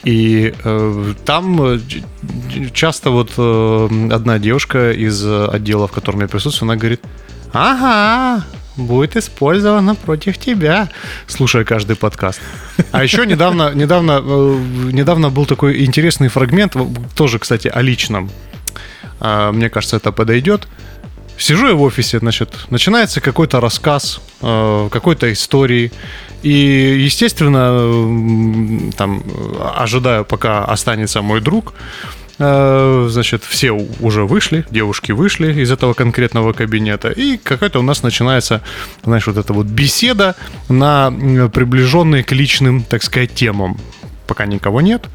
И 0.04 0.54
там 1.26 1.80
часто 2.74 3.10
вот 3.10 3.32
одна 4.13 4.39
девушка 4.39 4.92
из 4.92 5.26
отдела, 5.26 5.88
в 5.88 5.92
котором 5.92 6.22
я 6.22 6.28
присутствую, 6.28 6.70
она 6.72 6.80
говорит, 6.80 7.02
ага, 7.54 8.44
будет 8.78 9.16
использовано 9.18 9.96
против 9.96 10.38
тебя, 10.38 10.90
слушая 11.28 11.64
каждый 11.64 11.96
подкаст. 11.96 12.42
А 12.92 13.04
еще 13.04 13.26
недавно, 13.26 13.72
недавно, 13.74 14.22
э, 14.24 14.60
недавно 14.92 15.30
был 15.30 15.46
такой 15.46 15.84
интересный 15.86 16.28
фрагмент, 16.28 16.76
тоже, 17.16 17.40
кстати, 17.40 17.68
о 17.68 17.82
личном. 17.82 18.30
А, 19.20 19.52
Мне 19.52 19.70
кажется, 19.70 19.98
это 19.98 20.12
подойдет. 20.12 20.68
Сижу 21.38 21.68
я 21.68 21.74
в 21.74 21.82
офисе, 21.82 22.20
значит, 22.20 22.50
начинается 22.70 23.20
какой-то 23.20 23.60
рассказ 23.60 24.22
э, 24.42 24.90
какой-то 24.92 25.32
истории. 25.32 25.92
И, 26.44 26.52
естественно, 27.06 28.92
там, 28.98 29.24
э, 29.26 29.84
ожидаю, 29.84 30.26
пока 30.26 30.66
останется 30.66 31.22
мой 31.22 31.42
друг. 31.42 31.74
Э, 32.39 33.08
Значит, 33.10 33.43
все 33.43 33.72
уже 33.72 34.26
вышли, 34.26 34.65
девушки 34.72 35.12
вышли 35.12 35.62
из 35.62 35.72
этого 35.72 35.93
конкретного 35.93 36.54
кабинета. 36.54 37.10
И 37.10 37.38
какая-то 37.38 37.80
у 37.80 37.84
нас 37.84 38.04
начинается, 38.04 38.62
знаешь, 39.04 39.28
вот 39.28 39.38
эта 39.38 39.54
вот 39.54 39.67
беседа 39.67 40.36
на 40.69 41.12
приближенные 41.54 42.24
к 42.24 42.32
личным, 42.32 42.84
так 42.84 43.04
сказать, 43.04 43.34
темам. 43.34 43.80
Пока 44.28 44.46
никого 44.46 44.82
нет. 44.82 45.06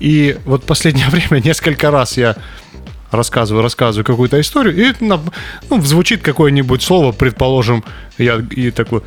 И 0.00 0.36
вот 0.44 0.64
последнее 0.64 1.06
время 1.10 1.40
несколько 1.42 1.90
раз 1.90 2.16
я 2.16 2.36
рассказываю, 3.10 3.62
рассказываю 3.62 4.04
какую-то 4.04 4.40
историю, 4.40 4.76
и 4.76 4.92
ну, 5.00 5.22
звучит 5.80 6.22
какое-нибудь 6.22 6.82
слово, 6.82 7.12
предположим, 7.12 7.84
я 8.18 8.42
и 8.50 8.70
такой, 8.70 9.02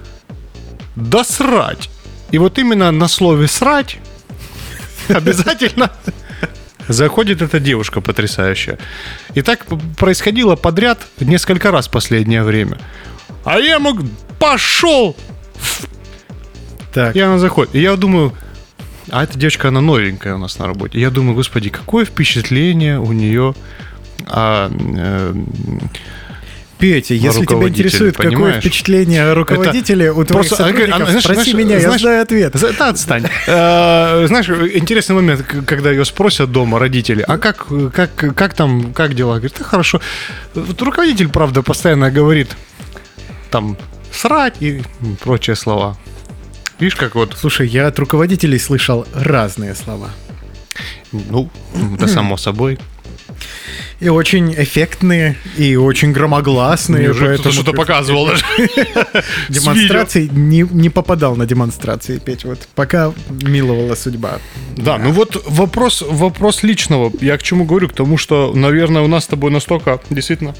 да 0.95 1.23
срать. 1.23 1.89
И 2.31 2.37
вот 2.37 2.57
именно 2.57 2.91
на 2.91 3.07
слове 3.07 3.47
срать 3.47 3.97
обязательно 5.09 5.91
заходит 6.89 7.41
эта 7.41 7.59
девушка 7.59 8.01
потрясающая. 8.01 8.77
И 9.35 9.41
так 9.41 9.65
происходило 9.97 10.55
подряд 10.55 10.99
несколько 11.19 11.71
раз 11.71 11.87
в 11.87 11.91
последнее 11.91 12.43
время. 12.43 12.77
А 13.45 13.59
я 13.59 13.79
мог, 13.79 13.99
пошел! 14.39 15.15
Так, 16.93 17.15
И 17.15 17.19
она 17.19 17.37
заходит. 17.37 17.75
И 17.75 17.81
я 17.81 17.95
думаю, 17.95 18.33
а 19.11 19.23
эта 19.23 19.37
девочка, 19.37 19.67
она 19.67 19.79
новенькая 19.79 20.35
у 20.35 20.37
нас 20.39 20.57
на 20.57 20.65
работе. 20.65 20.97
И 20.97 21.01
я 21.01 21.11
думаю, 21.11 21.35
господи, 21.35 21.69
какое 21.69 22.03
впечатление 22.03 22.99
у 22.99 23.11
нее 23.11 23.53
а, 24.25 24.71
э, 24.71 25.33
Петя, 26.79 27.13
если 27.13 27.29
тебя 27.29 27.39
руководителя, 27.41 27.85
интересует, 27.87 28.15
какое 28.15 28.31
понимаешь? 28.31 28.63
впечатление 28.63 29.23
о 29.25 29.35
руководителе 29.35 30.11
у 30.11 30.23
твоих 30.23 30.47
просто- 30.47 30.63
она 30.63 30.71
говорит, 30.71 30.89
сотрудников, 30.89 30.95
она, 30.95 31.05
знаешь, 31.09 31.23
спроси 31.23 31.51
знаешь, 31.51 31.65
меня, 31.65 31.75
я 31.75 31.81
знаешь, 31.81 32.01
знаю 32.01 32.21
ответ. 32.21 32.55
Да, 32.77 32.87
отстань. 32.89 33.25
Э, 33.47 34.25
Знаешь, 34.27 34.47
интересный 34.49 35.15
момент, 35.15 35.45
когда 35.65 35.91
ее 35.91 36.05
спросят 36.05 36.51
дома 36.51 36.79
родители, 36.79 37.21
а 37.27 37.37
как, 37.37 37.67
как, 37.93 38.15
как 38.15 38.53
там, 38.53 38.93
как 38.93 39.13
дела? 39.13 39.33
Говорит, 39.35 39.55
да 39.59 39.65
хорошо. 39.65 39.99
Вот 40.55 40.81
руководитель, 40.81 41.27
правда, 41.27 41.61
постоянно 41.63 42.09
говорит, 42.11 42.47
там, 43.51 43.77
срать 44.11 44.55
и 44.61 44.81
прочие 45.21 45.55
слова. 45.57 45.97
Видишь, 46.79 46.95
как 46.95 47.15
вот, 47.15 47.35
Слушай, 47.37 47.67
я 47.67 47.87
от 47.87 47.99
руководителей 47.99 48.57
слышал 48.57 49.05
разные 49.13 49.75
слова. 49.75 50.11
ну, 51.11 51.49
да 51.99 52.07
само 52.07 52.37
собой. 52.37 52.79
И 53.99 54.07
очень 54.07 54.53
эффектные, 54.53 55.37
и 55.57 55.75
очень 55.75 56.11
громогласные. 56.11 57.01
Мне 57.01 57.09
уже 57.09 57.33
кто-то 57.35 57.51
что-то 57.51 57.73
показывал 57.73 58.27
даже. 58.27 58.45
Демонстрации 59.49 60.29
не, 60.31 60.65
не 60.71 60.89
попадал 60.89 61.35
на 61.35 61.45
демонстрации, 61.45 62.19
Петь. 62.19 62.45
Вот 62.45 62.67
пока 62.75 63.13
миловала 63.29 63.95
судьба. 63.95 64.39
Да, 64.77 64.97
ну 64.97 65.11
вот 65.11 65.43
вопрос, 65.47 66.03
вопрос 66.07 66.63
личного. 66.63 67.11
Я 67.19 67.37
к 67.37 67.43
чему 67.43 67.65
говорю? 67.65 67.89
К 67.89 67.93
тому, 67.93 68.17
что, 68.17 68.53
наверное, 68.55 69.01
у 69.01 69.07
нас 69.07 69.25
с 69.25 69.27
тобой 69.27 69.51
настолько 69.51 69.99
действительно 70.09 70.55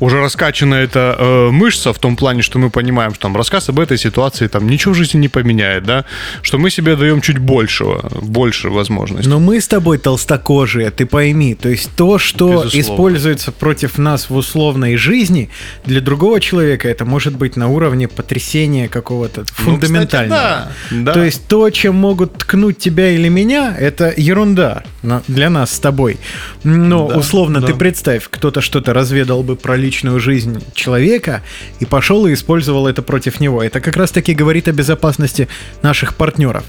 уже 0.00 0.20
раскачана 0.20 0.74
эта 0.74 1.16
э, 1.18 1.50
мышца 1.50 1.92
в 1.92 1.98
том 1.98 2.16
плане, 2.16 2.42
что 2.42 2.58
мы 2.58 2.70
понимаем, 2.70 3.12
что 3.12 3.22
там 3.22 3.36
рассказ 3.36 3.68
об 3.68 3.80
этой 3.80 3.98
ситуации 3.98 4.46
там 4.48 4.68
ничего 4.68 4.94
в 4.94 4.96
жизни 4.96 5.18
не 5.18 5.28
поменяет, 5.28 5.84
да, 5.84 6.04
что 6.42 6.58
мы 6.58 6.70
себе 6.70 6.96
даем 6.96 7.20
чуть 7.20 7.38
большего, 7.38 8.08
больше 8.22 8.68
возможностей. 8.70 9.28
Но 9.28 9.38
мы 9.40 9.60
с 9.60 9.68
тобой 9.68 9.98
толстокожие, 9.98 10.90
ты 10.90 11.06
пойми. 11.06 11.54
То 11.54 11.68
есть 11.68 11.90
то, 11.96 12.18
что 12.18 12.48
Безусловно. 12.64 12.80
используется 12.80 13.52
против 13.52 13.98
нас 13.98 14.30
в 14.30 14.36
условной 14.36 14.96
жизни, 14.96 15.50
для 15.84 16.00
другого 16.00 16.40
человека 16.40 16.88
это 16.88 17.04
может 17.04 17.36
быть 17.36 17.56
на 17.56 17.68
уровне 17.68 18.08
потрясения 18.08 18.88
какого-то 18.88 19.40
Ну, 19.40 19.44
кстати, 19.46 19.62
фундаментального. 19.62 20.40
да, 20.40 20.70
да. 20.90 21.12
То 21.12 21.24
есть 21.24 21.46
то, 21.48 21.70
чем 21.70 21.94
могут 21.96 22.38
ткнуть 22.38 22.78
тебя 22.78 23.10
или 23.10 23.28
меня, 23.28 23.74
это 23.78 24.12
ерунда 24.16 24.82
для 25.28 25.50
нас 25.50 25.72
с 25.72 25.78
тобой. 25.78 26.18
Но 26.64 27.08
Да, 27.08 27.18
условно 27.18 27.60
да. 27.60 27.68
ты 27.68 27.74
представь, 27.74 28.26
кто-то 28.30 28.60
что-то 28.60 28.92
разведал 28.94 29.42
бы 29.42 29.56
про 29.56 29.76
личную 29.84 30.20
жизнь 30.20 30.62
человека 30.74 31.42
и 31.80 31.84
пошел 31.84 32.26
и 32.26 32.32
использовал 32.32 32.86
это 32.86 33.02
против 33.02 33.40
него. 33.40 33.62
Это 33.62 33.80
как 33.80 33.96
раз-таки 33.96 34.34
говорит 34.34 34.68
о 34.68 34.72
безопасности 34.72 35.48
наших 35.82 36.14
партнеров. 36.14 36.64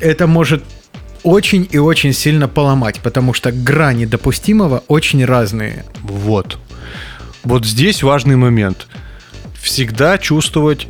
Это 0.00 0.26
может 0.26 0.62
очень 1.22 1.66
и 1.70 1.78
очень 1.78 2.12
сильно 2.12 2.48
поломать, 2.48 3.00
потому 3.00 3.32
что 3.32 3.52
грани 3.52 4.04
допустимого 4.04 4.82
очень 4.88 5.24
разные. 5.24 5.84
Вот. 6.02 6.58
Вот 7.44 7.64
здесь 7.64 8.02
важный 8.02 8.36
момент. 8.36 8.86
Всегда 9.60 10.18
чувствовать 10.18 10.88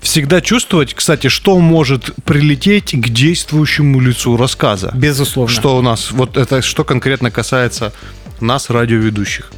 всегда 0.00 0.40
чувствовать, 0.40 0.94
кстати, 0.94 1.26
что 1.28 1.58
может 1.58 2.14
прилететь 2.24 2.92
к 2.92 3.08
действующему 3.08 4.00
лицу 4.00 4.36
рассказа. 4.36 4.92
Безусловно. 4.94 5.52
Что 5.52 5.76
у 5.76 5.82
нас, 5.82 6.12
вот 6.12 6.36
это 6.36 6.62
что 6.62 6.84
конкретно 6.84 7.30
касается 7.32 7.92
нас, 8.40 8.70
радиоведущих 8.70 9.50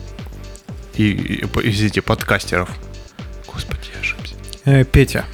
и, 0.99 1.11
и, 1.11 1.45
извините, 1.65 2.03
подкастеров. 2.03 2.69
Господи, 3.47 3.89
я 3.95 4.01
ошибся. 4.01 4.35
Э, 4.65 4.85
Петя, 4.85 5.25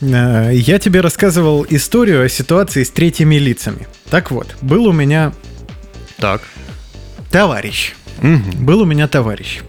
Э, 0.00 0.50
я 0.52 0.78
тебе 0.78 1.00
рассказывал 1.00 1.66
историю 1.68 2.24
о 2.24 2.28
ситуации 2.28 2.84
с 2.84 2.90
третьими 2.90 3.34
лицами. 3.36 3.86
Так 4.10 4.30
вот, 4.30 4.54
был 4.62 4.86
у 4.86 4.92
меня 4.92 5.32
Так. 6.18 6.42
товарищ. 7.30 7.94
Был 8.22 8.82
у 8.82 8.84
меня 8.84 9.08
товарищ. 9.08 9.60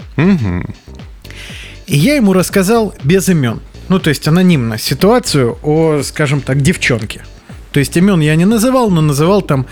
И 1.88 1.98
я 1.98 2.16
ему 2.16 2.34
рассказал 2.34 2.94
без 3.04 3.28
имен. 3.30 3.60
Ну, 3.88 3.98
то 4.00 4.10
есть 4.10 4.28
анонимно 4.28 4.78
ситуацию 4.78 5.58
о, 5.64 6.02
скажем 6.04 6.42
так, 6.42 6.62
девчонке. 6.62 7.24
То 7.72 7.80
есть 7.80 7.98
имен 7.98 8.20
я 8.20 8.36
не 8.36 8.46
называл, 8.46 8.92
но 8.92 9.02
называл 9.02 9.42
там 9.42 9.66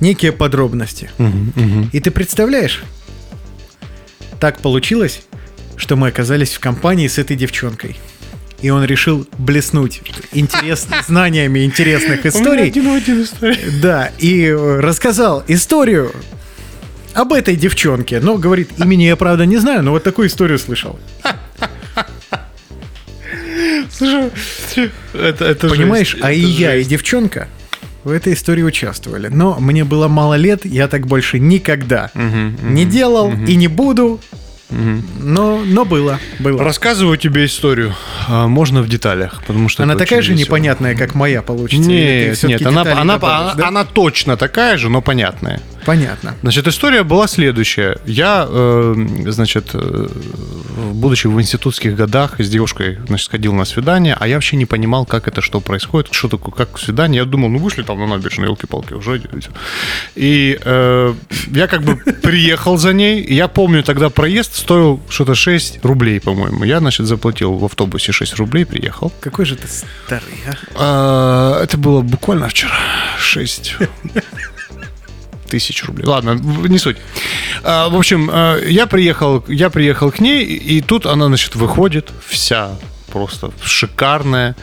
некие 0.00 0.32
подробности. 0.32 1.10
И 1.92 2.00
ты 2.00 2.10
представляешь, 2.10 2.82
так 4.42 4.58
получилось, 4.58 5.22
что 5.76 5.94
мы 5.94 6.08
оказались 6.08 6.52
в 6.54 6.58
компании 6.58 7.06
с 7.06 7.16
этой 7.16 7.36
девчонкой. 7.36 7.96
И 8.60 8.70
он 8.70 8.84
решил 8.84 9.24
блеснуть 9.38 10.02
интересными 10.32 11.00
знаниями 11.06 11.64
интересных 11.64 12.26
историй. 12.26 12.66
один 12.66 12.88
один 12.88 13.22
история. 13.22 13.60
Да, 13.80 14.10
и 14.18 14.50
рассказал 14.50 15.44
историю 15.46 16.10
об 17.14 17.32
этой 17.32 17.54
девчонке. 17.54 18.18
Но, 18.18 18.36
говорит, 18.36 18.70
имени 18.78 19.04
я, 19.04 19.14
правда, 19.14 19.46
не 19.46 19.58
знаю, 19.58 19.84
но 19.84 19.92
вот 19.92 20.02
такую 20.02 20.26
историю 20.26 20.58
слышал. 20.58 20.98
Слушай, 23.92 24.32
это, 25.14 25.44
это 25.44 25.68
Понимаешь, 25.68 26.10
жесть, 26.10 26.24
а 26.24 26.32
и 26.32 26.40
я, 26.40 26.74
и 26.74 26.82
девчонка 26.82 27.46
в 28.04 28.10
этой 28.10 28.32
истории 28.34 28.62
участвовали. 28.62 29.28
Но 29.28 29.56
мне 29.60 29.84
было 29.84 30.08
мало 30.08 30.34
лет, 30.34 30.64
я 30.64 30.88
так 30.88 31.06
больше 31.06 31.38
никогда 31.38 32.10
Мгм, 32.14 32.46
мгм. 32.60 32.74
не 32.74 32.84
делал 32.84 33.32
и 33.32 33.54
не 33.56 33.68
буду. 33.68 34.20
Но, 35.20 35.60
но 35.66 35.84
было, 35.84 36.18
было. 36.38 36.64
Рассказываю 36.64 37.18
тебе 37.18 37.44
историю. 37.44 37.94
А, 38.26 38.48
можно 38.48 38.80
в 38.80 38.88
деталях, 38.88 39.42
потому 39.46 39.68
что 39.68 39.82
Она 39.82 39.96
такая 39.96 40.22
же 40.22 40.32
весело. 40.32 40.46
непонятная, 40.46 40.94
как 40.96 41.14
моя 41.14 41.42
получится. 41.42 41.86
Нет, 41.90 42.42
нет, 42.44 42.64
она, 42.66 42.80
она, 42.80 43.14
добавишь, 43.14 43.52
она, 43.52 43.54
да? 43.54 43.68
она 43.68 43.84
точно 43.84 44.38
такая 44.38 44.78
же, 44.78 44.88
но 44.88 45.02
понятная. 45.02 45.60
Понятно. 45.84 46.34
Значит, 46.42 46.66
история 46.68 47.02
была 47.02 47.26
следующая. 47.26 47.98
Я, 48.06 48.46
э, 48.48 48.94
значит, 49.26 49.70
э, 49.74 50.08
будучи 50.92 51.26
в 51.26 51.40
институтских 51.40 51.96
годах, 51.96 52.40
с 52.40 52.48
девушкой, 52.48 52.98
значит, 53.06 53.26
сходил 53.26 53.52
на 53.52 53.64
свидание, 53.64 54.16
а 54.18 54.26
я 54.28 54.36
вообще 54.36 54.56
не 54.56 54.66
понимал, 54.66 55.06
как 55.06 55.28
это, 55.28 55.40
что 55.40 55.60
происходит, 55.60 56.12
что 56.12 56.28
такое, 56.28 56.54
как 56.54 56.78
свидание. 56.78 57.20
Я 57.20 57.24
думал, 57.24 57.48
ну 57.48 57.58
вышли 57.58 57.82
там 57.82 57.98
на 57.98 58.06
набережную, 58.06 58.50
елки-палки, 58.50 58.94
уже. 58.94 59.20
и 60.14 60.58
э, 60.62 61.14
я 61.48 61.66
как 61.66 61.82
бы 61.82 61.96
приехал 62.22 62.76
за 62.78 62.92
ней, 62.92 63.24
я 63.24 63.48
помню, 63.48 63.82
тогда 63.82 64.10
проезд 64.10 64.54
стоил 64.54 65.00
что-то 65.08 65.34
6 65.34 65.84
рублей, 65.84 66.20
по-моему. 66.20 66.64
Я, 66.64 66.78
значит, 66.78 67.06
заплатил 67.06 67.54
в 67.54 67.64
автобусе 67.64 68.12
6 68.12 68.34
рублей, 68.36 68.64
приехал. 68.64 69.12
Какой 69.20 69.44
же 69.44 69.56
ты 69.56 69.66
старый, 69.66 70.34
а? 70.46 70.52
А, 70.76 71.62
Это 71.62 71.76
было 71.76 72.02
буквально 72.02 72.48
вчера. 72.48 72.78
6 73.18 73.76
тысяч 75.52 75.84
рублей. 75.84 76.06
Ладно, 76.06 76.34
не 76.68 76.78
суть. 76.78 76.96
А, 77.62 77.88
В 77.88 77.94
общем, 77.96 78.30
а, 78.32 78.58
я 78.66 78.86
приехал, 78.86 79.44
я 79.48 79.68
приехал 79.70 80.10
к 80.10 80.20
ней, 80.20 80.44
и 80.44 80.80
тут 80.80 81.06
она, 81.06 81.26
значит, 81.26 81.54
выходит 81.56 82.10
вся 82.26 82.70
просто 83.12 83.50
шикарная, 83.62 84.54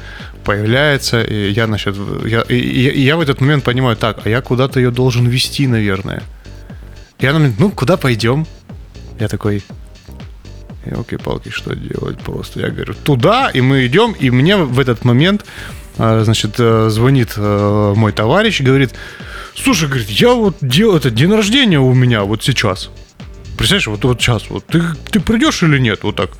появляется, 0.43 1.21
и 1.21 1.51
я, 1.51 1.65
значит, 1.67 1.95
я, 2.25 2.41
и- 2.49 2.55
и 2.99 3.01
я 3.01 3.15
в 3.15 3.21
этот 3.21 3.41
момент 3.41 3.63
понимаю, 3.63 3.95
так, 3.95 4.25
а 4.25 4.29
я 4.29 4.41
куда-то 4.41 4.79
ее 4.79 4.89
должен 4.91 5.27
вести, 5.29 5.67
наверное. 5.67 6.21
И 7.21 7.27
она 7.27 7.39
мне, 7.39 7.53
ну, 7.59 7.69
куда 7.71 7.95
пойдем? 7.97 8.45
Я 9.19 9.27
такой, 9.27 9.61
елки-палки, 10.85 11.49
что 11.49 11.75
делать 11.75 12.17
просто? 12.19 12.59
Я 12.61 12.69
говорю, 12.69 12.93
туда, 13.03 13.51
и 13.53 13.61
мы 13.61 13.85
идем, 13.85 14.15
и 14.23 14.31
мне 14.31 14.55
в 14.57 14.79
этот 14.79 15.05
момент, 15.05 15.45
а, 15.97 16.23
значит, 16.23 16.55
э, 16.59 16.89
звонит 16.89 17.33
э, 17.37 17.93
мой 17.95 18.11
товарищ 18.11 18.61
и 18.61 18.63
говорит, 18.63 18.89
слушай, 19.55 19.87
говорит, 19.87 20.09
я 20.09 20.33
вот 20.33 20.57
делаю, 20.61 20.97
это 20.97 21.09
день 21.11 21.33
рождения 21.33 21.79
у 21.79 21.93
меня 21.93 22.23
вот 22.23 22.43
сейчас. 22.43 22.89
Представляешь, 23.57 23.87
вот, 23.87 24.03
вот 24.05 24.21
сейчас, 24.21 24.49
вот 24.49 24.65
ты, 24.65 24.81
ты 25.11 25.19
придешь 25.19 25.63
или 25.63 25.77
нет? 25.79 26.03
Вот 26.03 26.15
так. 26.15 26.31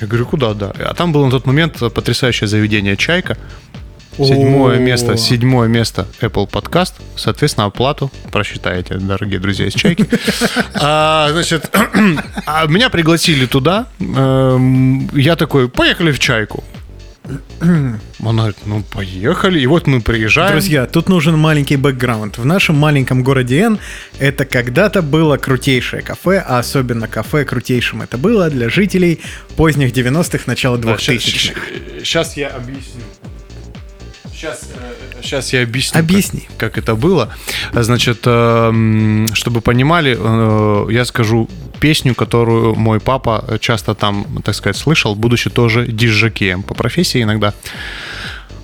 Я 0.00 0.06
говорю, 0.06 0.26
куда, 0.26 0.54
да. 0.54 0.72
А 0.78 0.94
там 0.94 1.12
было 1.12 1.24
на 1.24 1.30
тот 1.30 1.46
момент 1.46 1.78
потрясающее 1.94 2.46
заведение 2.48 2.96
«Чайка». 2.96 3.36
Седьмое 4.16 4.78
место, 4.78 5.16
седьмое 5.16 5.66
место 5.66 6.06
Apple 6.20 6.48
Podcast. 6.48 6.92
Соответственно, 7.16 7.66
оплату 7.66 8.12
просчитаете, 8.30 8.94
дорогие 8.94 9.40
друзья 9.40 9.66
из 9.66 9.74
Чайки. 9.74 10.06
А, 10.74 11.30
Значит, 11.32 11.68
а 12.46 12.66
меня 12.66 12.90
пригласили 12.90 13.46
туда. 13.46 13.86
Эм, 13.98 15.08
Я 15.14 15.34
такой, 15.34 15.68
поехали 15.68 16.12
в 16.12 16.20
Чайку. 16.20 16.62
Она 17.60 17.98
говорит, 18.20 18.56
ну, 18.66 18.82
поехали. 18.82 19.58
И 19.60 19.66
вот 19.66 19.86
мы 19.86 20.00
приезжаем. 20.00 20.52
Друзья, 20.52 20.86
тут 20.86 21.08
нужен 21.08 21.38
маленький 21.38 21.76
бэкграунд. 21.76 22.38
В 22.38 22.44
нашем 22.44 22.76
маленьком 22.76 23.22
городе 23.22 23.60
Н 23.60 23.78
это 24.18 24.44
когда-то 24.44 25.00
было 25.02 25.36
крутейшее 25.36 26.02
кафе, 26.02 26.44
а 26.46 26.58
особенно 26.58 27.08
кафе 27.08 27.44
крутейшим 27.44 28.02
это 28.02 28.18
было 28.18 28.50
для 28.50 28.68
жителей 28.68 29.20
поздних 29.56 29.92
90-х, 29.92 30.44
начала 30.46 30.76
2000-х. 30.76 31.60
Сейчас 32.00 32.36
я 32.36 32.48
объясню. 32.48 33.02
Сейчас, 34.34 34.68
сейчас 35.22 35.52
я 35.52 35.62
объясню, 35.62 36.00
Объясни. 36.00 36.40
Как, 36.56 36.72
как 36.74 36.78
это 36.78 36.94
было. 36.96 37.32
Значит, 37.72 38.22
эм, 38.24 39.28
чтобы 39.32 39.60
понимали, 39.60 40.16
э, 40.18 40.92
я 40.92 41.04
скажу 41.04 41.48
песню, 41.78 42.14
которую 42.14 42.74
мой 42.74 42.98
папа 42.98 43.58
часто 43.60 43.94
там, 43.94 44.26
так 44.44 44.54
сказать, 44.54 44.76
слышал, 44.76 45.14
будучи 45.14 45.50
тоже 45.50 45.86
диджакеем 45.86 46.62
по 46.62 46.74
профессии 46.74 47.22
иногда. 47.22 47.54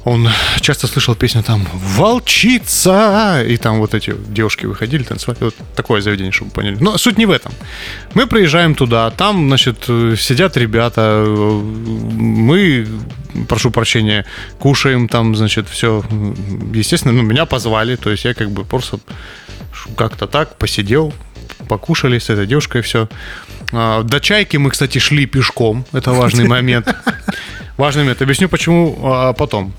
Он 0.04 0.28
часто 0.60 0.86
слышал 0.86 1.14
песню 1.14 1.42
там 1.42 1.66
«Волчица!» 1.74 3.44
И 3.46 3.56
там 3.58 3.78
вот 3.78 3.94
эти 3.94 4.14
девушки 4.28 4.66
выходили 4.66 5.02
танцевать. 5.02 5.40
Вот 5.40 5.54
такое 5.76 6.00
заведение, 6.00 6.32
чтобы 6.32 6.50
вы 6.50 6.54
поняли. 6.54 6.76
Но 6.80 6.96
суть 6.98 7.18
не 7.18 7.26
в 7.26 7.30
этом. 7.30 7.52
Мы 8.14 8.26
приезжаем 8.26 8.74
туда, 8.74 9.10
там, 9.10 9.48
значит, 9.48 9.84
сидят 10.18 10.56
ребята, 10.56 11.24
мы, 11.26 12.86
прошу 13.48 13.70
прощения, 13.70 14.24
кушаем 14.58 15.08
там, 15.08 15.36
значит, 15.36 15.68
все. 15.68 16.02
Естественно, 16.74 17.12
ну, 17.12 17.22
меня 17.22 17.44
позвали, 17.44 17.96
то 17.96 18.10
есть 18.10 18.24
я 18.24 18.34
как 18.34 18.50
бы 18.50 18.64
просто 18.64 18.98
как-то 19.96 20.26
так 20.26 20.56
посидел, 20.56 21.12
покушали 21.68 22.18
с 22.18 22.30
этой 22.30 22.46
девушкой, 22.46 22.80
все. 22.80 23.08
До 23.72 24.20
чайки 24.20 24.56
мы, 24.56 24.70
кстати, 24.70 24.98
шли 24.98 25.26
пешком. 25.26 25.84
Это 25.92 26.12
важный 26.12 26.46
момент. 26.46 26.94
Важный 27.76 28.02
момент. 28.02 28.20
Объясню, 28.20 28.48
почему 28.48 28.98
а, 29.02 29.32
потом. 29.32 29.72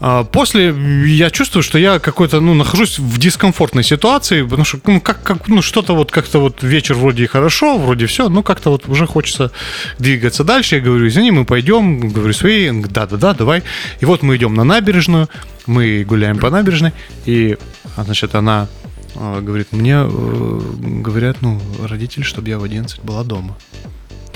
А, 0.00 0.24
После 0.24 0.74
я 1.06 1.30
чувствую, 1.30 1.62
что 1.62 1.78
я 1.78 1.98
какой-то, 1.98 2.40
ну, 2.40 2.52
нахожусь 2.52 2.98
в 2.98 3.18
дискомфортной 3.18 3.84
ситуации, 3.84 4.42
потому 4.42 4.64
что, 4.64 4.78
ну, 4.86 5.00
как, 5.00 5.22
как, 5.22 5.48
ну, 5.48 5.62
что-то 5.62 5.94
вот 5.94 6.10
как-то 6.10 6.40
вот 6.40 6.62
вечер 6.62 6.94
вроде 6.94 7.24
и 7.24 7.26
хорошо, 7.26 7.78
вроде 7.78 8.04
все, 8.04 8.28
ну, 8.28 8.42
как-то 8.42 8.68
вот 8.68 8.86
уже 8.86 9.06
хочется 9.06 9.50
двигаться 9.98 10.44
дальше. 10.44 10.76
Я 10.76 10.82
говорю, 10.82 11.08
извини, 11.08 11.30
мы 11.30 11.46
пойдем, 11.46 12.10
говорю 12.10 12.34
свои, 12.34 12.70
да-да-да, 12.70 13.32
давай. 13.32 13.62
И 14.00 14.04
вот 14.04 14.22
мы 14.22 14.36
идем 14.36 14.54
на 14.54 14.64
набережную, 14.64 15.30
мы 15.66 16.04
гуляем 16.04 16.38
по 16.38 16.50
набережной, 16.50 16.92
и, 17.24 17.56
а, 17.96 18.04
значит, 18.04 18.34
она 18.34 18.62
а, 18.62 18.93
говорит, 19.14 19.72
мне 19.72 19.94
э, 19.94 20.60
говорят, 21.02 21.38
ну, 21.40 21.60
родители, 21.82 22.22
чтобы 22.22 22.48
я 22.48 22.58
в 22.58 22.64
11 22.64 23.00
была 23.00 23.24
дома. 23.24 23.56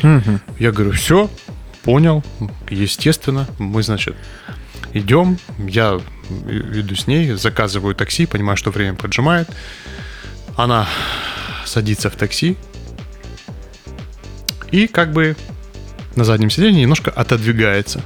Мгм. 0.02 0.40
Я 0.58 0.72
говорю, 0.72 0.92
все, 0.92 1.30
понял, 1.82 2.24
естественно. 2.70 3.46
Мы, 3.58 3.82
значит, 3.82 4.16
идем, 4.92 5.38
я 5.58 6.00
иду 6.48 6.94
с 6.94 7.06
ней, 7.06 7.32
заказываю 7.32 7.94
такси, 7.94 8.26
понимаю, 8.26 8.56
что 8.56 8.70
время 8.70 8.94
поджимает. 8.94 9.48
Она 10.56 10.88
садится 11.64 12.10
в 12.10 12.16
такси 12.16 12.56
и 14.70 14.86
как 14.86 15.12
бы 15.12 15.36
на 16.16 16.24
заднем 16.24 16.50
сиденье 16.50 16.82
немножко 16.82 17.10
отодвигается. 17.10 18.02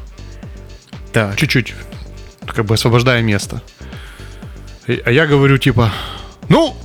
Так. 1.13 1.37
Чуть-чуть, 1.37 1.75
как 2.47 2.65
бы 2.65 2.75
освобождая 2.75 3.23
место. 3.23 3.63
А 4.87 5.11
я 5.11 5.27
говорю, 5.27 5.59
типа, 5.59 5.93
ну, 6.53 6.77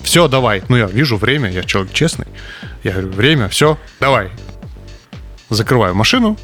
все, 0.00 0.28
давай. 0.28 0.62
Ну, 0.68 0.76
я 0.76 0.86
вижу 0.86 1.18
время, 1.18 1.50
я 1.50 1.62
человек 1.62 1.92
честный. 1.92 2.26
Я 2.82 2.92
говорю, 2.92 3.10
время, 3.10 3.48
все, 3.48 3.78
давай. 4.00 4.30
Закрываю 5.50 5.94
машину, 5.94 6.38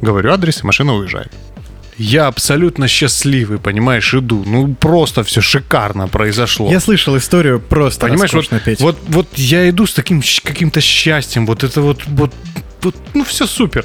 говорю 0.00 0.32
адрес, 0.32 0.62
машина 0.62 0.94
уезжает. 0.94 1.32
Я 1.98 2.28
абсолютно 2.28 2.86
счастливый, 2.86 3.58
понимаешь, 3.58 4.14
иду. 4.14 4.44
Ну, 4.46 4.74
просто 4.74 5.24
все 5.24 5.40
шикарно 5.40 6.06
произошло. 6.06 6.70
Я 6.70 6.78
слышал 6.78 7.16
историю 7.16 7.58
просто 7.58 8.06
Понимаешь, 8.06 8.32
вот, 8.32 8.48
Петя. 8.64 8.84
вот, 8.84 8.98
вот 9.08 9.28
я 9.36 9.68
иду 9.68 9.86
с 9.86 9.92
таким 9.94 10.22
каким-то 10.44 10.80
счастьем, 10.80 11.46
вот 11.46 11.64
это 11.64 11.80
вот, 11.80 12.02
вот 12.06 12.32
вот, 12.82 12.94
ну, 13.14 13.24
все 13.24 13.46
супер. 13.46 13.84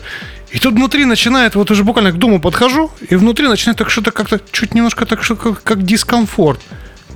И 0.52 0.60
тут 0.60 0.76
внутри 0.76 1.06
начинает, 1.06 1.56
вот 1.56 1.72
уже 1.72 1.84
буквально 1.84 2.12
к 2.12 2.18
дому 2.18 2.40
подхожу, 2.40 2.92
и 3.10 3.16
внутри 3.16 3.48
начинает 3.48 3.78
так 3.78 3.90
что-то 3.90 4.12
как-то 4.12 4.40
чуть 4.52 4.76
немножко 4.76 5.06
так 5.06 5.24
что 5.24 5.36
как, 5.36 5.64
как 5.64 5.84
дискомфорт. 5.84 6.60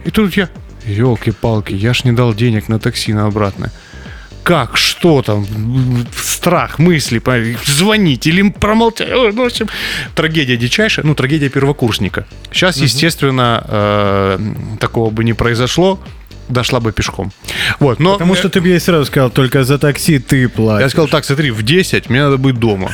И 0.05 0.11
тут 0.11 0.37
я, 0.37 0.49
елки-палки, 0.85 1.73
я 1.73 1.93
ж 1.93 2.03
не 2.05 2.11
дал 2.11 2.33
денег 2.33 2.69
на 2.69 2.79
такси 2.79 3.13
на 3.13 3.25
обратное. 3.25 3.71
Как, 4.43 4.77
что 4.77 5.23
там, 5.23 5.47
страх, 6.15 6.77
мысли, 6.77 7.19
звонить 7.65 8.27
или 8.27 8.49
промолчать. 8.49 9.09
Ну, 9.09 9.31
в 9.31 9.41
общем, 9.41 9.67
трагедия 10.13 10.55
дичайшая, 10.57 11.03
ну, 11.03 11.15
трагедия 11.15 11.49
первокурсника. 11.49 12.27
Сейчас, 12.51 12.77
естественно, 12.77 13.65
э, 13.67 14.39
такого 14.79 15.09
бы 15.09 15.23
не 15.23 15.33
произошло, 15.33 15.99
дошла 16.47 16.79
бы 16.79 16.91
пешком. 16.91 17.31
Вот, 17.79 17.99
но... 17.99 18.13
Потому 18.13 18.35
что 18.35 18.49
ты 18.49 18.61
бы 18.61 18.67
ей 18.67 18.79
сразу 18.79 19.05
сказал, 19.05 19.31
только 19.31 19.63
за 19.63 19.79
такси 19.79 20.19
ты 20.19 20.47
платишь. 20.47 20.83
Я 20.83 20.89
сказал, 20.89 21.07
так, 21.07 21.25
смотри, 21.25 21.49
в 21.49 21.63
10 21.63 22.09
мне 22.11 22.21
надо 22.21 22.37
быть 22.37 22.59
дома. 22.59 22.91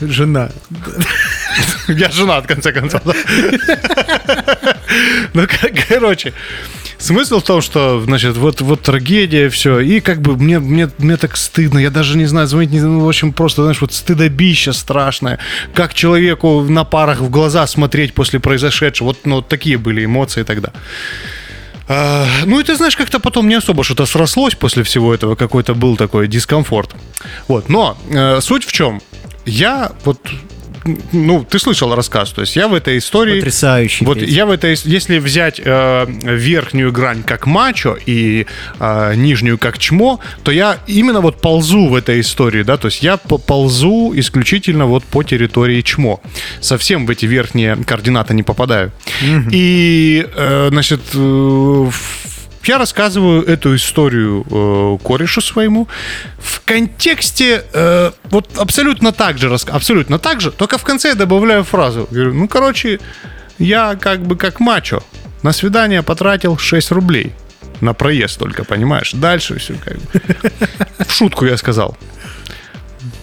Жена. 0.00 0.50
Я 1.88 2.10
женат, 2.10 2.44
в 2.44 2.46
конце 2.46 2.72
концов. 2.72 3.02
Ну, 5.32 5.46
короче, 5.88 6.32
смысл 6.98 7.40
в 7.40 7.44
том, 7.44 7.60
что, 7.60 8.00
значит, 8.00 8.36
вот, 8.36 8.60
вот 8.60 8.82
трагедия, 8.82 9.48
все, 9.48 9.80
и 9.80 10.00
как 10.00 10.20
бы 10.20 10.36
мне, 10.36 10.58
мне, 10.58 10.88
мне 10.98 11.16
так 11.16 11.36
стыдно, 11.36 11.78
я 11.78 11.90
даже 11.90 12.16
не 12.16 12.26
знаю, 12.26 12.46
звонить, 12.46 12.72
не 12.72 12.80
ну, 12.80 13.04
в 13.04 13.08
общем, 13.08 13.32
просто, 13.32 13.62
знаешь, 13.62 13.80
вот 13.80 13.92
стыдобища 13.92 14.72
страшное, 14.72 15.38
как 15.74 15.94
человеку 15.94 16.62
на 16.62 16.84
парах 16.84 17.20
в 17.20 17.30
глаза 17.30 17.66
смотреть 17.66 18.14
после 18.14 18.40
произошедшего, 18.40 19.08
вот, 19.08 19.18
ну, 19.24 19.36
вот 19.36 19.48
такие 19.48 19.78
были 19.78 20.04
эмоции 20.04 20.42
тогда. 20.42 20.72
А, 21.86 22.26
ну, 22.46 22.60
и 22.60 22.62
ты 22.62 22.76
знаешь, 22.76 22.96
как-то 22.96 23.20
потом 23.20 23.48
не 23.48 23.54
особо 23.54 23.84
что-то 23.84 24.06
срослось 24.06 24.54
после 24.54 24.82
всего 24.82 25.12
этого, 25.12 25.34
какой-то 25.34 25.74
был 25.74 25.96
такой 25.96 26.28
дискомфорт. 26.28 26.94
Вот, 27.48 27.68
но 27.68 27.98
э, 28.10 28.40
суть 28.40 28.64
в 28.64 28.72
чем? 28.72 29.02
Я 29.44 29.92
вот, 30.04 30.18
ну, 31.12 31.44
ты 31.48 31.58
слышал 31.58 31.94
рассказ, 31.94 32.30
то 32.30 32.42
есть 32.42 32.56
я 32.56 32.68
в 32.68 32.74
этой 32.74 32.98
истории... 32.98 33.36
Потрясающий. 33.36 34.04
Вот 34.04 34.18
Петя. 34.18 34.30
я 34.30 34.46
в 34.46 34.50
этой, 34.50 34.76
если 34.84 35.18
взять 35.18 35.60
э, 35.64 36.06
верхнюю 36.06 36.92
грань 36.92 37.22
как 37.22 37.46
мачо 37.46 37.96
и 38.06 38.46
э, 38.78 39.14
нижнюю 39.16 39.58
как 39.58 39.78
чмо, 39.78 40.20
то 40.42 40.52
я 40.52 40.78
именно 40.86 41.20
вот 41.20 41.40
ползу 41.40 41.88
в 41.88 41.94
этой 41.94 42.20
истории, 42.20 42.62
да, 42.62 42.76
то 42.76 42.88
есть 42.88 43.02
я 43.02 43.16
по- 43.16 43.38
ползу 43.38 44.12
исключительно 44.14 44.86
вот 44.86 45.04
по 45.04 45.22
территории 45.22 45.80
чмо, 45.80 46.20
совсем 46.60 47.06
в 47.06 47.10
эти 47.10 47.26
верхние 47.26 47.76
координаты 47.76 48.34
не 48.34 48.42
попадаю. 48.42 48.92
И, 49.50 50.26
э, 50.34 50.68
значит, 50.70 51.00
э, 51.14 51.90
я 52.68 52.78
рассказываю 52.78 53.44
эту 53.44 53.74
историю 53.74 54.44
э, 54.50 54.98
корешу 55.06 55.40
своему 55.40 55.88
в 56.38 56.60
контексте 56.64 57.64
э, 57.72 58.12
вот 58.24 58.58
абсолютно 58.58 59.12
так 59.12 59.38
же, 59.38 59.54
абсолютно 59.54 60.18
так 60.18 60.40
же, 60.40 60.50
только 60.50 60.78
в 60.78 60.82
конце 60.82 61.08
я 61.08 61.14
добавляю 61.14 61.64
фразу. 61.64 62.08
Говорю, 62.10 62.34
ну, 62.34 62.48
короче, 62.48 63.00
я 63.58 63.96
как 63.96 64.20
бы 64.20 64.36
как 64.36 64.60
мачо. 64.60 65.02
На 65.42 65.52
свидание 65.52 66.02
потратил 66.02 66.58
6 66.58 66.92
рублей. 66.92 67.32
На 67.80 67.92
проезд 67.92 68.38
только, 68.38 68.64
понимаешь? 68.64 69.12
Дальше 69.12 69.58
все 69.58 69.74
как 69.74 69.96
бы. 69.98 71.04
В 71.06 71.12
шутку 71.12 71.44
я 71.44 71.56
сказал. 71.56 71.96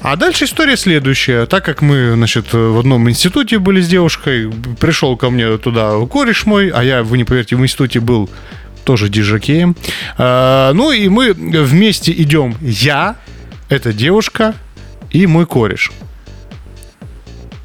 А 0.02 0.16
дальше 0.16 0.46
история 0.46 0.78
следующая. 0.78 1.46
Так 1.46 1.66
как 1.66 1.82
мы, 1.82 2.14
значит, 2.14 2.54
в 2.54 2.80
одном 2.80 3.10
институте 3.10 3.60
были 3.60 3.82
с 3.82 3.88
девушкой, 3.88 4.52
пришел 4.80 5.16
ко 5.16 5.30
мне 5.30 5.58
туда 5.58 5.94
кореш 6.06 6.46
мой, 6.46 6.70
а 6.70 6.84
я, 6.84 7.04
вы 7.04 7.18
не 7.18 7.24
поверите, 7.24 7.56
в 7.56 7.62
институте 7.62 8.00
был 8.00 8.30
тоже 8.84 9.10
диджакеем. 9.10 9.76
А, 10.18 10.74
ну 10.74 10.92
и 10.92 11.08
мы 11.10 11.34
вместе 11.34 12.12
идем. 12.12 12.56
Я, 12.62 13.16
эта 13.70 13.94
девушка 13.94 14.56
и 15.10 15.28
мой 15.28 15.46
кореш. 15.46 15.92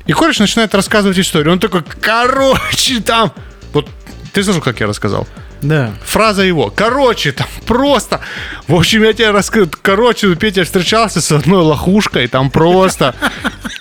И 0.06 0.12
кореш 0.12 0.38
начинает 0.38 0.74
рассказывать 0.74 1.18
историю. 1.18 1.52
Он 1.52 1.58
такой, 1.58 1.82
короче, 1.82 3.00
там... 3.00 3.32
Вот 3.72 3.88
ты 4.32 4.44
слышал, 4.44 4.62
как 4.62 4.80
я 4.80 4.86
рассказал? 4.86 5.26
Да. 5.62 5.94
фраза 6.04 6.42
его. 6.42 6.72
Короче, 6.74 7.32
там 7.32 7.46
просто. 7.66 8.20
В 8.68 8.74
общем, 8.74 9.02
я 9.02 9.12
тебе 9.12 9.30
расскажу. 9.30 9.68
Короче, 9.82 10.34
Петя 10.34 10.64
встречался 10.64 11.20
с 11.20 11.32
одной 11.32 11.62
лохушкой, 11.62 12.28
там 12.28 12.50
просто. 12.50 13.14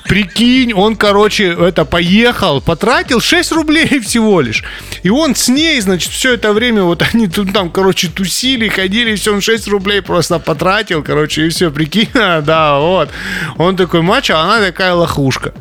Прикинь, 0.08 0.72
он, 0.72 0.96
короче, 0.96 1.48
это 1.48 1.84
поехал, 1.84 2.62
потратил 2.62 3.20
6 3.20 3.52
рублей 3.54 4.00
всего 4.04 4.40
лишь. 4.40 4.64
И 5.02 5.10
он 5.10 5.36
с 5.36 5.48
ней, 5.48 5.82
значит, 5.82 6.12
все 6.12 6.34
это 6.34 6.54
время 6.54 6.84
вот 6.84 7.02
они 7.02 7.28
тут 7.28 7.52
там, 7.54 7.72
короче, 7.72 8.08
тусили, 8.08 8.68
ходили, 8.68 9.16
все, 9.16 9.34
он 9.34 9.42
6 9.42 9.68
рублей 9.68 10.02
просто 10.02 10.38
потратил, 10.38 11.02
короче, 11.04 11.48
и 11.48 11.50
все, 11.50 11.72
прикинь, 11.72 12.10
да, 12.14 12.78
вот. 12.80 13.10
Он 13.58 13.76
такой 13.76 14.04
мачо, 14.04 14.36
а 14.36 14.44
она 14.44 14.60
такая 14.60 14.94
лохушка. 14.94 15.54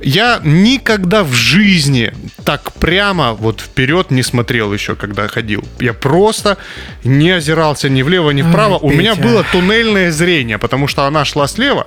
Я 0.00 0.40
никогда 0.44 1.24
в 1.24 1.32
жизни 1.32 2.12
так 2.44 2.72
прямо 2.74 3.32
вот 3.34 3.60
вперед 3.60 4.10
не 4.10 4.22
смотрел 4.22 4.72
еще, 4.72 4.94
когда 4.94 5.26
ходил. 5.28 5.64
Я 5.80 5.92
просто 5.92 6.56
не 7.04 7.30
озирался 7.32 7.88
ни 7.88 8.02
влево, 8.02 8.30
ни 8.30 8.42
вправо. 8.42 8.76
Ой, 8.76 8.94
У 8.94 8.96
меня 8.96 9.14
Петя. 9.16 9.28
было 9.28 9.44
туннельное 9.52 10.10
зрение, 10.12 10.56
потому 10.58 10.86
что 10.86 11.04
она 11.04 11.24
шла 11.24 11.48
слева. 11.48 11.86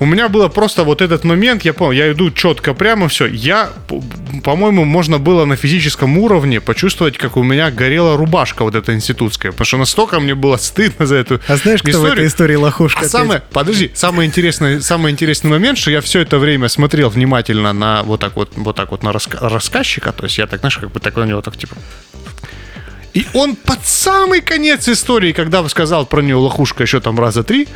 У 0.00 0.06
меня 0.06 0.28
было 0.28 0.48
просто 0.48 0.82
вот 0.82 1.02
этот 1.02 1.24
момент, 1.24 1.62
я 1.64 1.72
понял, 1.74 1.92
я 1.92 2.10
иду 2.12 2.30
четко 2.30 2.74
прямо, 2.74 3.06
все. 3.08 3.26
Я, 3.26 3.70
по-моему, 4.42 4.84
можно 4.84 5.18
было 5.18 5.44
на 5.44 5.56
физическом 5.56 6.18
уровне 6.18 6.60
почувствовать, 6.60 7.18
как 7.18 7.36
у 7.36 7.42
меня 7.42 7.70
горела 7.70 8.16
рубашка 8.16 8.62
вот 8.64 8.74
эта 8.74 8.94
институтская, 8.94 9.52
потому 9.52 9.66
что 9.66 9.76
настолько 9.76 10.20
мне 10.20 10.34
было 10.34 10.56
стыдно 10.56 11.06
за 11.06 11.16
эту 11.16 11.40
А 11.46 11.56
знаешь, 11.56 11.82
кто 11.82 11.90
в 11.90 11.94
историю. 11.94 12.12
этой 12.14 12.26
истории 12.26 12.54
лохушка? 12.56 13.04
А 13.04 13.08
самое, 13.08 13.42
подожди, 13.52 13.90
самый 13.94 14.26
интересный, 14.26 14.80
самый 14.80 15.12
интересный 15.12 15.50
момент, 15.50 15.78
что 15.78 15.90
я 15.90 16.00
все 16.00 16.20
это 16.20 16.38
время 16.38 16.68
смотрел 16.68 17.08
внимательно 17.10 17.25
на 17.72 18.02
вот 18.02 18.20
так 18.20 18.36
вот, 18.36 18.52
вот 18.56 18.76
так 18.76 18.90
вот 18.90 19.02
на 19.02 19.10
раска- 19.10 19.48
рассказчика, 19.48 20.12
то 20.12 20.24
есть 20.24 20.38
я 20.38 20.46
так, 20.46 20.60
знаешь, 20.60 20.78
как 20.78 20.90
бы 20.90 21.00
так 21.00 21.16
на 21.16 21.24
него 21.24 21.42
так 21.42 21.56
типа. 21.56 21.76
И 23.14 23.26
он 23.34 23.56
под 23.56 23.86
самый 23.86 24.40
конец 24.42 24.88
истории, 24.88 25.32
когда 25.32 25.66
сказал 25.68 26.06
про 26.06 26.20
нее 26.22 26.36
лохушка 26.36 26.82
еще 26.82 27.00
там 27.00 27.18
раза 27.18 27.42
три, 27.42 27.66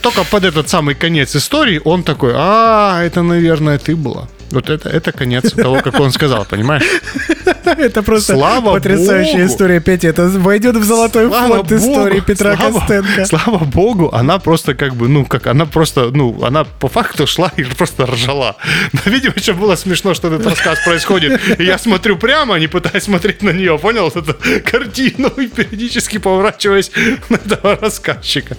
только 0.00 0.24
под 0.24 0.44
этот 0.44 0.68
самый 0.68 0.94
конец 0.94 1.36
истории 1.36 1.80
он 1.84 2.02
такой, 2.02 2.32
а, 2.36 3.02
это, 3.02 3.22
наверное, 3.22 3.78
ты 3.78 3.96
была. 3.96 4.28
Вот 4.50 4.70
это, 4.70 4.88
это 4.88 5.12
конец 5.12 5.52
того, 5.52 5.80
как 5.80 5.98
он 5.98 6.12
сказал, 6.12 6.44
понимаешь? 6.44 6.84
Это 7.64 8.02
просто 8.02 8.34
Слава 8.34 8.74
потрясающая 8.74 9.42
богу. 9.42 9.52
история, 9.52 9.80
Петя. 9.80 10.08
Это 10.08 10.28
войдет 10.28 10.76
в 10.76 10.84
золотой 10.84 11.28
фонд 11.28 11.72
истории 11.72 12.20
Петра 12.20 12.56
слава, 12.56 12.78
Костенко. 12.80 13.24
Слава 13.26 13.64
богу, 13.64 14.10
она 14.12 14.38
просто 14.38 14.74
как 14.74 14.94
бы, 14.94 15.08
ну, 15.08 15.24
как 15.24 15.46
она 15.46 15.66
просто, 15.66 16.10
ну, 16.10 16.44
она 16.44 16.64
по 16.64 16.88
факту 16.88 17.26
шла 17.26 17.50
и 17.56 17.64
просто 17.64 18.06
ржала. 18.06 18.56
Но, 18.92 19.00
видимо, 19.06 19.34
еще 19.36 19.54
было 19.54 19.76
смешно, 19.76 20.14
что 20.14 20.28
этот 20.28 20.46
рассказ 20.46 20.78
происходит. 20.84 21.40
И 21.58 21.64
я 21.64 21.78
смотрю 21.78 22.16
прямо, 22.16 22.58
не 22.58 22.68
пытаясь 22.68 23.04
смотреть 23.04 23.42
на 23.42 23.50
нее, 23.50 23.78
понял, 23.78 24.10
вот 24.14 24.16
эту 24.16 24.36
картину, 24.70 25.28
и 25.28 25.46
периодически 25.46 26.18
поворачиваясь 26.18 26.90
на 27.28 27.36
этого 27.36 27.76
рассказчика. 27.76 28.56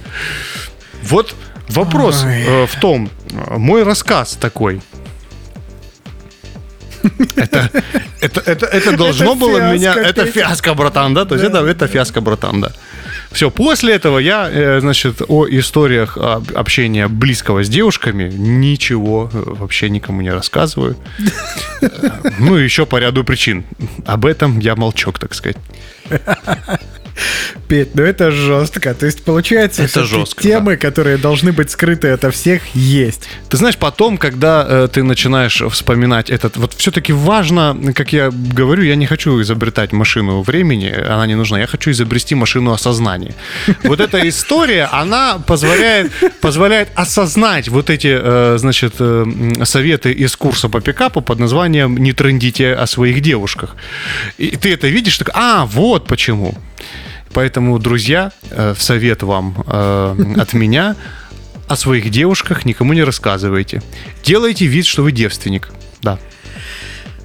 Вот 1.03 1.35
вопрос 1.69 2.23
Ой. 2.25 2.43
э, 2.45 2.65
в 2.67 2.79
том, 2.79 3.09
мой 3.49 3.83
рассказ 3.83 4.37
такой. 4.39 4.81
Это, 7.35 7.69
это, 8.21 8.41
это, 8.45 8.65
это 8.65 8.97
должно 8.97 9.31
Это 9.31 9.35
было 9.39 9.57
фиаско, 9.59 9.73
меня... 9.75 9.93
Это 9.93 10.25
Петя. 10.25 10.31
фиаско, 10.31 10.73
братан, 10.73 11.13
да? 11.13 11.25
То 11.25 11.35
есть 11.35 11.47
это, 11.47 11.59
это 11.65 11.87
фиаско, 11.87 12.21
братан, 12.21 12.61
да. 12.61 12.71
Все, 13.31 13.49
после 13.51 13.93
этого 13.95 14.19
я, 14.19 14.49
э, 14.49 14.79
значит, 14.79 15.21
о 15.27 15.45
историях 15.47 16.17
об- 16.17 16.55
общения 16.55 17.07
близкого 17.07 17.63
с 17.63 17.69
девушками 17.69 18.29
ничего 18.31 19.29
э, 19.33 19.43
вообще 19.45 19.89
никому 19.89 20.21
не 20.21 20.31
рассказываю. 20.31 20.95
Э, 21.81 21.89
Ну, 22.39 22.57
и 22.57 22.63
еще 22.63 22.85
по 22.85 22.97
ряду 22.99 23.23
причин. 23.23 23.63
Об 24.05 24.25
этом 24.25 24.59
я 24.59 24.75
молчок, 24.75 25.19
так 25.19 25.33
сказать. 25.33 25.57
Петь, 27.67 27.95
ну 27.95 28.03
это 28.03 28.31
жестко. 28.31 28.93
То 28.93 29.05
есть, 29.05 29.23
получается, 29.23 29.83
Это 29.83 30.03
жестко, 30.03 30.43
темы, 30.43 30.77
которые 30.77 31.17
должны 31.17 31.51
быть 31.51 31.71
скрыты 31.71 32.09
ото 32.09 32.31
всех, 32.31 32.61
есть. 32.75 33.27
Ты 33.49 33.57
знаешь, 33.57 33.77
потом, 33.77 34.17
когда 34.17 34.65
э, 34.67 34.87
ты 34.91 35.03
начинаешь 35.03 35.61
вспоминать 35.71 36.29
этот, 36.29 36.57
вот 36.57 36.73
все-таки 36.73 37.13
важно, 37.13 37.93
как 37.95 38.13
я 38.13 38.31
говорю, 38.31 38.83
я 38.83 38.95
не 38.95 39.05
хочу 39.05 39.41
изобретать 39.41 39.93
машину 39.93 40.41
времени, 40.41 40.89
она 40.89 41.25
не 41.27 41.35
нужна, 41.35 41.59
я 41.59 41.67
хочу 41.67 41.91
изобрести 41.91 42.35
машину 42.35 42.71
осознания. 42.71 43.33
Вот 43.83 43.99
эта 43.99 44.27
история, 44.27 44.89
она 44.91 45.39
позволяет, 45.47 46.11
позволяет 46.41 46.89
осознать 46.95 47.69
вот 47.69 47.89
эти, 47.89 48.19
э, 48.21 48.57
значит, 48.57 48.95
э, 48.99 49.25
советы 49.63 50.11
из 50.11 50.35
курса 50.35 50.69
по 50.69 50.81
пикапу 50.81 51.21
под 51.21 51.39
названием 51.39 51.97
«Не 51.97 52.13
трендите 52.13 52.73
о 52.73 52.85
своих 52.87 53.21
девушках». 53.21 53.75
И 54.37 54.55
ты 54.55 54.73
это 54.73 54.87
видишь, 54.87 55.17
так, 55.17 55.31
а, 55.33 55.65
вот 55.65 56.07
почему. 56.07 56.55
Поэтому, 57.33 57.77
друзья, 57.79 58.31
э, 58.49 58.73
в 58.73 58.81
совет 58.81 59.23
вам 59.23 59.63
э, 59.67 60.33
от 60.37 60.53
меня 60.53 60.95
о 61.67 61.75
своих 61.75 62.09
девушках 62.09 62.65
никому 62.65 62.93
не 62.93 63.03
рассказывайте. 63.03 63.81
Делайте 64.23 64.65
вид, 64.65 64.85
что 64.85 65.03
вы 65.03 65.11
девственник. 65.11 65.71
Да. 66.01 66.19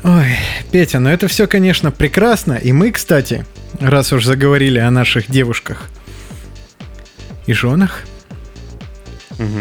Ой, 0.02 0.36
Петя, 0.72 0.98
ну 0.98 1.10
это 1.10 1.28
все, 1.28 1.46
конечно, 1.46 1.90
прекрасно. 1.90 2.54
И 2.54 2.72
мы, 2.72 2.90
кстати, 2.90 3.44
раз 3.78 4.12
уж 4.12 4.24
заговорили 4.24 4.78
о 4.78 4.90
наших 4.90 5.30
девушках 5.30 5.88
и 7.46 7.52
женах, 7.52 8.04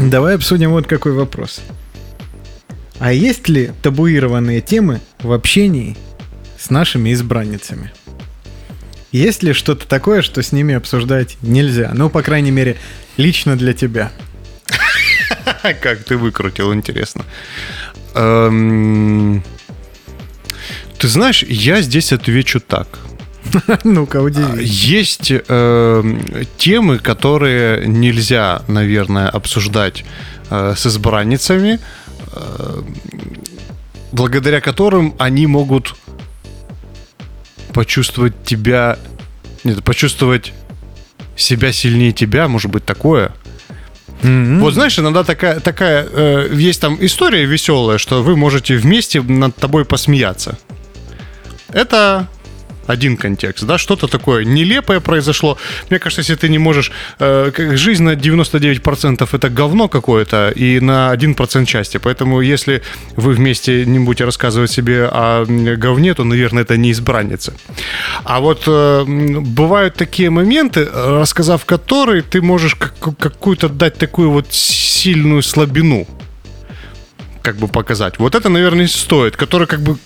Давай 0.02 0.36
обсудим 0.36 0.72
вот 0.72 0.88
какой 0.88 1.14
вопрос. 1.14 1.62
А 3.00 3.14
есть 3.14 3.48
ли 3.48 3.72
табуированные 3.82 4.60
темы 4.60 5.00
в 5.22 5.32
общении 5.32 5.96
с 6.58 6.70
нашими 6.70 7.14
избранницами? 7.14 7.92
Есть 9.12 9.44
ли 9.44 9.54
что-то 9.54 9.88
такое, 9.88 10.22
что 10.22 10.42
с 10.44 10.52
ними 10.52 10.76
обсуждать 10.76 11.38
нельзя? 11.42 11.92
Ну, 11.94 12.10
по 12.10 12.22
крайней 12.22 12.52
мере, 12.52 12.78
лично 13.18 13.56
для 13.56 13.74
тебя. 13.74 14.12
Как 15.82 16.04
ты 16.04 16.16
выкрутил, 16.16 16.74
интересно. 16.74 17.26
Эм, 18.14 19.44
Ты 20.98 21.08
знаешь, 21.08 21.44
я 21.44 21.82
здесь 21.82 22.14
отвечу 22.14 22.60
так. 22.60 22.88
Ну-ка, 23.84 24.22
удиви. 24.22 24.64
Есть 24.64 25.32
э, 25.32 26.04
темы, 26.58 27.00
которые 27.00 27.88
нельзя, 27.88 28.62
наверное, 28.68 29.30
обсуждать 29.30 30.06
э, 30.50 30.74
с 30.78 30.86
избранницами, 30.86 31.80
э, 32.34 32.82
благодаря 34.12 34.62
которым 34.62 35.16
они 35.18 35.48
могут 35.48 35.96
почувствовать 37.80 38.34
тебя, 38.44 39.00
нет, 39.64 39.82
почувствовать 39.86 40.52
себя 41.38 41.72
сильнее 41.72 42.12
тебя, 42.12 42.50
может 42.50 42.70
быть 42.70 42.84
такое. 42.84 43.32
М-м. 44.22 44.60
Вот 44.60 44.74
знаешь, 44.74 45.00
иногда 45.00 45.24
такая, 45.24 45.62
такая 45.62 46.06
э, 46.06 46.50
есть 46.54 46.82
там 46.82 46.98
история 47.00 47.46
веселая, 47.46 47.98
что 47.98 48.22
вы 48.22 48.36
можете 48.36 48.76
вместе 48.76 49.22
над 49.22 49.56
тобой 49.56 49.86
посмеяться. 49.86 50.60
Это 51.70 52.28
один 52.90 53.18
контекст, 53.18 53.66
да, 53.66 53.78
что-то 53.78 54.08
такое 54.08 54.44
нелепое 54.44 55.00
произошло. 55.00 55.58
Мне 55.90 56.00
кажется, 56.00 56.22
если 56.22 56.36
ты 56.36 56.50
не 56.50 56.58
можешь... 56.58 56.92
э, 57.20 57.52
жизнь 57.76 58.04
на 58.04 58.14
99% 58.16 59.30
это 59.32 59.50
говно 59.50 59.88
какое-то, 59.88 60.50
и 60.50 60.80
на 60.80 61.14
1% 61.14 61.66
счастья. 61.68 62.00
Поэтому 62.00 62.42
если 62.42 62.82
вы 63.16 63.34
вместе 63.34 63.86
не 63.86 64.00
будете 64.00 64.26
рассказывать 64.26 64.72
себе 64.72 65.06
о 65.12 65.46
говне, 65.78 66.14
то, 66.14 66.24
наверное, 66.24 66.64
это 66.64 66.78
не 66.78 66.92
избранница. 66.92 67.54
А 68.24 68.40
вот 68.40 68.64
э, 68.68 69.04
бывают 69.06 69.96
такие 69.96 70.32
моменты, 70.32 70.88
рассказав 70.92 71.66
которые, 71.66 72.24
ты 72.24 72.42
можешь 72.42 72.74
как- 72.76 73.18
какую-то 73.18 73.70
дать 73.70 73.98
такую 73.98 74.32
вот 74.32 74.48
сильную 74.52 75.44
слабину 75.44 76.08
как 77.42 77.56
бы 77.58 77.68
показать. 77.68 78.20
Вот 78.20 78.36
это, 78.36 78.50
наверное, 78.50 78.88
стоит, 78.88 79.38
которая 79.38 79.68
как 79.68 79.82
бы 79.82 79.98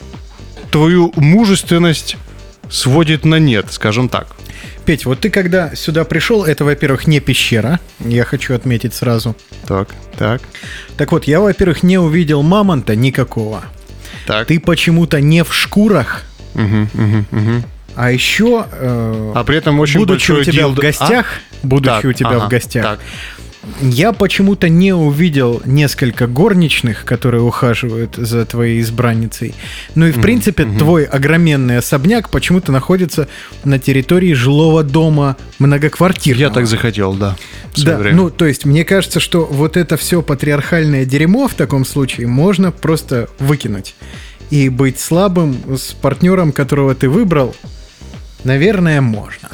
твою 0.72 1.14
мужественность 1.16 2.18
сводит 2.74 3.24
на 3.26 3.36
нет, 3.40 3.68
скажем 3.72 4.10
так. 4.10 4.28
Петь, 4.86 5.06
вот 5.06 5.22
ты 5.22 5.30
когда 5.30 5.74
сюда 5.76 6.04
пришел, 6.04 6.44
это, 6.44 6.66
во-первых, 6.66 7.08
не 7.08 7.20
пещера, 7.22 7.80
я 8.00 8.26
хочу 8.26 8.54
отметить 8.54 8.94
сразу. 8.94 9.36
Так, 9.66 9.90
так, 10.18 10.42
Так 10.98 11.12
вот, 11.12 11.24
я, 11.26 11.40
во-первых, 11.40 11.84
не 11.84 11.98
увидел 11.98 12.42
мамонта 12.44 12.96
никакого. 12.96 13.64
так. 14.28 14.48
Ты 14.48 14.60
почему-то 14.60 15.22
не 15.22 15.44
в 15.44 15.54
шкурах, 15.54 16.24
Мгм, 16.54 16.90
мгм, 16.94 17.26
мгм. 17.32 17.64
а 17.96 18.12
еще, 18.12 18.66
э, 18.72 19.32
А 19.36 19.44
при 19.44 19.58
этом 19.58 19.80
очень 19.80 20.00
будучи 20.00 20.32
у 20.32 20.44
тебя 20.44 20.68
в 20.68 20.72
дилдо- 20.74 20.82
гостях, 20.82 21.26
А? 21.64 21.68
будучи 21.68 21.90
Так, 21.94 22.06
у 22.06 22.14
тебя 22.14 22.30
ага, 22.32 22.46
в 22.46 22.50
гостях, 22.50 22.84
Так. 22.84 23.00
Я 23.82 24.12
почему-то 24.12 24.68
не 24.68 24.94
увидел 24.94 25.62
несколько 25.66 26.28
горничных, 26.28 27.06
которые 27.06 27.44
ухаживают 27.44 28.16
за 28.16 28.46
твоей 28.46 28.82
избранницей. 28.82 29.56
Ну 29.96 30.08
и, 30.08 30.12
в 30.12 30.22
принципе, 30.22 30.66
твой 30.66 31.06
огроменный 31.06 31.78
особняк 31.78 32.30
почему-то 32.30 32.72
находится 32.72 33.28
на 33.64 33.80
территории 33.80 34.34
жилого 34.34 34.84
дома 34.84 35.38
многоквартирного. 35.60 36.50
Я 36.50 36.50
так 36.50 36.68
захотел, 36.68 37.14
да. 37.14 37.38
Да, 37.78 37.98
время. 37.98 38.18
ну, 38.18 38.30
то 38.30 38.46
есть, 38.46 38.66
мне 38.66 38.84
кажется, 38.84 39.20
что 39.20 39.46
вот 39.46 39.78
это 39.78 39.98
все 39.98 40.22
патриархальное 40.22 41.06
дерьмо 41.06 41.48
в 41.48 41.54
таком 41.54 41.86
случае 41.86 42.28
можно 42.28 42.72
просто 42.72 43.30
выкинуть. 43.40 43.96
И 44.50 44.70
быть 44.70 45.00
слабым 45.00 45.78
с 45.78 45.94
партнером, 45.94 46.52
которого 46.52 46.94
ты 46.96 47.10
выбрал, 47.10 47.56
наверное, 48.44 49.02
можно. 49.02 49.50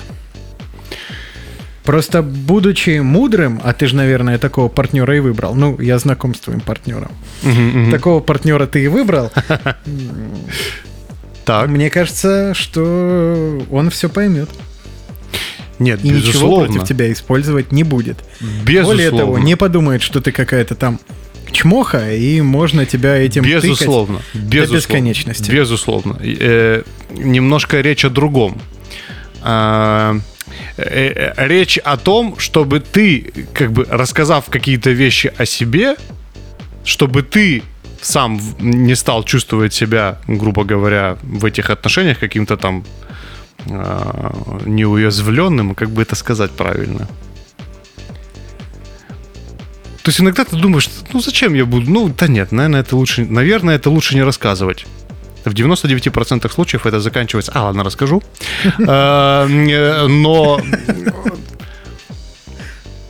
Просто 1.90 2.22
будучи 2.22 3.00
мудрым, 3.00 3.60
а 3.64 3.74
ты 3.74 3.88
же, 3.88 3.96
наверное, 3.96 4.38
такого 4.38 4.68
партнера 4.68 5.18
и 5.18 5.20
выбрал. 5.20 5.56
Ну, 5.56 5.76
я 5.82 5.98
знаком 5.98 6.36
с 6.36 6.40
твоим 6.40 6.60
партнером. 6.60 7.10
Мгм, 7.42 7.68
мгм. 7.82 7.92
Такого 7.92 8.20
партнера 8.20 8.68
ты 8.68 8.84
и 8.84 8.88
выбрал. 8.88 9.32
Так, 11.46 11.68
Мне 11.68 11.90
кажется, 11.90 12.54
что 12.54 13.66
он 13.72 13.90
все 13.90 14.08
поймет. 14.08 14.52
нет, 15.80 16.00
И 16.06 16.10
ничего 16.10 16.28
безусловно. 16.28 16.68
против 16.68 16.88
тебя 16.88 17.12
использовать 17.12 17.72
не 17.72 17.84
будет. 17.84 18.18
Безусловно. 18.40 18.86
Более 18.86 19.10
того, 19.10 19.40
не 19.40 19.58
подумает, 19.58 20.04
что 20.04 20.22
ты 20.22 20.32
какая-то 20.32 20.76
там 20.76 21.00
чмоха, 21.52 22.14
и 22.14 22.40
можно 22.42 22.86
тебя 22.86 23.16
этим 23.18 23.42
Безусловно. 23.42 24.20
тыкать 24.32 24.44
Безусловно. 24.44 24.68
до 24.68 24.76
бесконечности. 24.76 25.50
Безусловно. 25.50 26.20
Э, 26.22 26.84
немножко 27.18 27.82
речь 27.82 28.06
о 28.06 28.12
другом. 28.12 28.62
Э, 29.42 30.20
речь 30.78 31.78
о 31.78 31.98
том, 31.98 32.38
чтобы 32.40 32.80
ты, 32.80 33.34
как 33.54 33.72
бы 33.72 33.86
рассказав 33.90 34.46
какие-то 34.50 34.92
вещи 34.92 35.34
о 35.38 35.46
себе, 35.46 35.96
чтобы 36.84 37.24
ты 37.24 37.64
сам 38.02 38.40
не 38.60 38.96
стал 38.96 39.24
чувствовать 39.24 39.74
себя, 39.74 40.20
грубо 40.28 40.64
говоря, 40.64 41.18
в 41.22 41.46
этих 41.46 41.70
отношениях 41.70 42.20
каким-то 42.20 42.58
там 42.58 42.86
а, 43.70 44.60
неуязвленным, 44.66 45.76
как 45.76 45.90
бы 45.90 46.02
это 46.02 46.16
сказать 46.16 46.52
правильно. 46.52 47.08
То 50.04 50.12
есть 50.12 50.22
иногда 50.22 50.46
ты 50.46 50.56
думаешь, 50.56 50.90
ну 51.14 51.20
зачем 51.20 51.54
я 51.54 51.66
буду? 51.66 51.92
Ну, 51.92 52.10
да 52.10 52.28
нет, 52.28 52.52
наверное, 52.52 52.82
это 52.82 52.96
лучше, 52.96 53.26
наверное, 53.26 53.76
это 53.76 53.90
лучше 53.90 54.16
не 54.16 54.24
рассказывать. 54.24 54.86
В 55.46 55.54
99% 55.54 56.52
случаев 56.52 56.86
это 56.86 57.00
заканчивается. 57.00 57.52
А, 57.56 57.64
ладно, 57.64 57.84
расскажу. 57.84 58.22
Э, 58.80 60.08
Но 60.08 60.60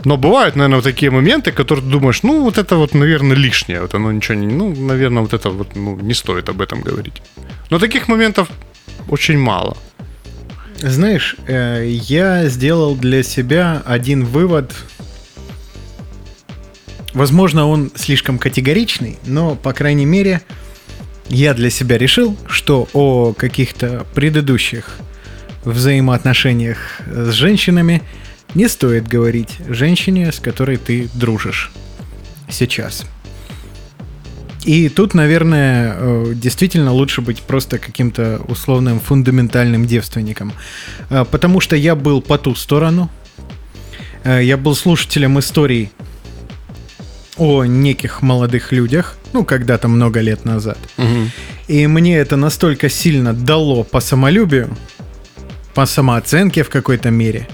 но 0.06 0.18
бывают, 0.18 0.56
наверное, 0.56 0.78
вот 0.78 0.86
такие 0.86 1.12
моменты, 1.12 1.52
которые 1.52 1.84
ты 1.84 1.92
думаешь, 1.92 2.24
ну, 2.24 2.44
вот 2.44 2.58
это 2.58 2.78
вот, 2.78 2.94
наверное, 2.94 3.36
лишнее. 3.36 3.82
Вот 3.82 3.94
оно 3.94 4.12
ничего 4.12 4.36
не... 4.36 4.48
Ну, 4.48 4.74
наверное, 4.74 5.22
вот 5.22 5.34
это 5.34 5.50
вот 5.50 5.76
ну, 5.76 6.00
не 6.00 6.14
стоит 6.14 6.50
об 6.50 6.62
этом 6.62 6.82
говорить. 6.82 7.22
Но 7.70 7.80
таких 7.80 8.08
моментов 8.08 8.50
очень 9.10 9.38
мало. 9.38 9.78
Знаешь, 10.78 11.36
э, 11.48 11.86
я 11.88 12.48
сделал 12.48 12.96
для 12.96 13.24
себя 13.24 13.84
один 13.86 14.24
вывод. 14.24 14.74
Возможно, 17.14 17.68
он 17.68 17.92
слишком 17.96 18.40
категоричный, 18.40 19.18
но, 19.26 19.56
по 19.56 19.74
крайней 19.74 20.06
мере, 20.06 20.42
я 21.30 21.54
для 21.54 21.70
себя 21.70 21.98
решил, 21.98 22.36
что 22.48 22.88
о 22.94 23.34
каких-то 23.34 24.06
предыдущих 24.14 24.98
взаимоотношениях 25.64 27.02
с 27.08 27.32
женщинами 27.32 28.02
не 28.56 28.68
стоит 28.68 29.08
говорить 29.08 29.58
женщине, 29.68 30.32
с 30.32 30.40
которой 30.40 30.78
ты 30.78 31.10
дружишь 31.14 31.72
сейчас. 32.50 33.06
И 34.66 34.90
тут, 34.90 35.14
наверное, 35.14 35.96
э, 35.98 36.34
действительно 36.36 36.92
лучше 36.92 37.22
быть 37.22 37.42
просто 37.42 37.80
каким-то 37.80 38.42
условным 38.48 39.00
фундаментальным 39.00 39.86
девственником. 39.86 40.52
Э, 41.10 41.26
Потому 41.30 41.62
что 41.62 41.76
я 41.76 41.96
был 41.96 42.22
по 42.22 42.38
ту 42.38 42.56
сторону. 42.56 43.10
Э, 44.24 44.44
Я 44.44 44.58
был 44.58 44.76
слушателем 44.76 45.40
историй 45.40 45.92
о 47.40 47.64
неких 47.64 48.22
молодых 48.22 48.72
людях, 48.72 49.18
ну, 49.34 49.46
когда-то 49.46 49.88
много 49.88 50.20
лет 50.20 50.46
назад. 50.46 50.78
И 51.68 51.88
мне 51.88 52.18
это 52.18 52.36
настолько 52.36 52.90
сильно 52.90 53.34
дало 53.34 53.84
по 53.84 54.00
самолюбию, 54.02 54.76
по 55.74 55.86
самооценке 55.86 56.64
в 56.64 56.70
какой-то 56.70 57.10
мере. 57.10 57.48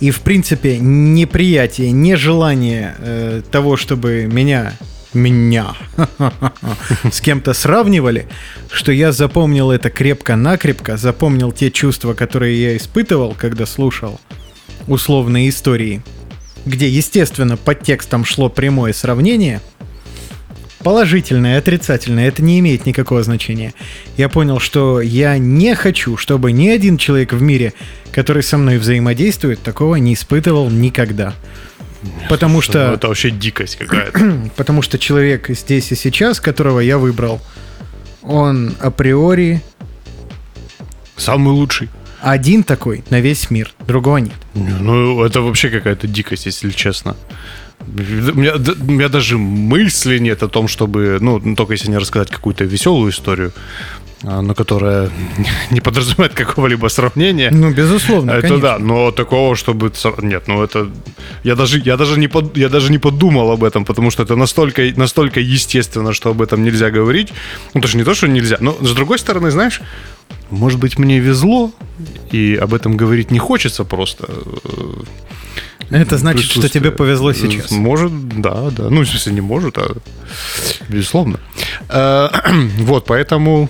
И, 0.00 0.10
в 0.10 0.20
принципе, 0.20 0.78
неприятие, 0.78 1.92
нежелание 1.92 2.94
э, 2.98 3.42
того, 3.50 3.76
чтобы 3.76 4.26
меня, 4.32 4.72
меня 5.12 5.74
с 7.12 7.20
кем-то 7.20 7.52
сравнивали, 7.52 8.26
что 8.72 8.92
я 8.92 9.12
запомнил 9.12 9.70
это 9.70 9.90
крепко-накрепко, 9.90 10.96
запомнил 10.96 11.52
те 11.52 11.70
чувства, 11.70 12.14
которые 12.14 12.62
я 12.62 12.76
испытывал, 12.78 13.34
когда 13.38 13.66
слушал 13.66 14.18
условные 14.86 15.50
истории, 15.50 16.02
где, 16.66 16.88
естественно, 16.88 17.56
под 17.56 17.82
текстом 17.82 18.24
шло 18.24 18.48
прямое 18.48 18.92
сравнение, 18.92 19.60
положительное, 20.82 21.58
отрицательное, 21.58 22.28
это 22.28 22.42
не 22.42 22.58
имеет 22.60 22.86
никакого 22.86 23.22
значения. 23.22 23.74
Я 24.16 24.28
понял, 24.28 24.58
что 24.60 25.00
я 25.00 25.38
не 25.38 25.74
хочу, 25.74 26.16
чтобы 26.16 26.52
ни 26.52 26.68
один 26.68 26.96
человек 26.96 27.32
в 27.32 27.42
мире, 27.42 27.72
который 28.12 28.42
со 28.42 28.58
мной 28.58 28.78
взаимодействует, 28.78 29.62
такого 29.62 29.96
не 29.96 30.14
испытывал 30.14 30.70
никогда. 30.70 31.34
Потому 32.30 32.56
Ну, 32.56 32.62
что, 32.62 32.92
это 32.94 33.08
вообще 33.08 33.30
дикость 33.30 33.76
какая-то. 33.76 34.50
потому 34.56 34.80
что 34.82 34.98
человек 34.98 35.48
здесь 35.50 35.92
и 35.92 35.94
сейчас, 35.94 36.40
которого 36.40 36.80
я 36.80 36.98
выбрал, 36.98 37.40
он 38.22 38.74
априори 38.80 39.62
Самый 41.16 41.50
лучший. 41.52 41.90
Один 42.22 42.62
такой 42.62 43.04
на 43.10 43.20
весь 43.20 43.50
мир, 43.50 43.72
другого 43.86 44.18
нет. 44.18 44.36
Ну, 44.54 45.24
это 45.24 45.40
вообще 45.40 45.70
какая-то 45.70 46.06
дикость, 46.06 46.46
если 46.46 46.70
честно. 46.70 47.16
У 47.80 48.36
меня, 48.36 48.54
у 48.56 48.90
меня 48.90 49.08
даже 49.08 49.38
мысли 49.38 50.18
нет 50.18 50.42
о 50.42 50.48
том, 50.48 50.68
чтобы, 50.68 51.18
ну, 51.20 51.40
только 51.56 51.72
если 51.72 51.90
не 51.90 51.98
рассказать 51.98 52.30
какую-то 52.30 52.64
веселую 52.64 53.10
историю, 53.10 53.52
но 54.22 54.54
которая 54.54 55.10
не 55.70 55.80
подразумевает 55.80 56.34
какого-либо 56.34 56.88
сравнения. 56.88 57.50
Ну, 57.50 57.70
безусловно, 57.72 58.32
это 58.32 58.48
конечно. 58.48 58.60
да, 58.62 58.78
но 58.78 59.10
такого, 59.10 59.56
чтобы 59.56 59.92
нет, 60.22 60.48
ну 60.48 60.62
это 60.62 60.88
я 61.44 61.56
даже 61.56 61.78
я 61.78 61.96
даже 61.96 62.18
не 62.18 62.28
под, 62.28 62.56
я 62.56 62.68
даже 62.68 62.92
не 62.92 62.98
подумал 62.98 63.50
об 63.50 63.64
этом, 63.64 63.84
потому 63.84 64.10
что 64.10 64.22
это 64.22 64.36
настолько 64.36 64.82
настолько 64.96 65.40
естественно, 65.40 66.12
что 66.12 66.30
об 66.30 66.42
этом 66.42 66.62
нельзя 66.64 66.90
говорить. 66.90 67.32
Ну 67.74 67.80
тоже 67.80 67.96
не 67.96 68.04
то, 68.04 68.14
что 68.14 68.28
нельзя, 68.28 68.56
но 68.60 68.76
с 68.80 68.94
другой 68.94 69.18
стороны, 69.18 69.50
знаешь, 69.50 69.80
может 70.50 70.80
быть 70.80 70.98
мне 70.98 71.20
везло 71.20 71.72
и 72.32 72.58
об 72.60 72.74
этом 72.74 72.96
говорить 72.96 73.30
не 73.30 73.38
хочется 73.38 73.84
просто. 73.84 74.24
э, 75.90 76.00
Это 76.02 76.18
значит, 76.18 76.50
что 76.50 76.68
тебе 76.68 76.90
повезло 76.90 77.32
сейчас. 77.32 77.70
Может, 77.70 78.40
да, 78.40 78.70
да. 78.70 78.90
Ну, 78.90 79.02
в 79.02 79.08
смысле, 79.08 79.32
не 79.32 79.40
может, 79.40 79.78
а 79.78 79.96
безусловно. 80.88 81.38
Э, 81.88 82.28
Вот, 82.78 83.04
поэтому, 83.06 83.68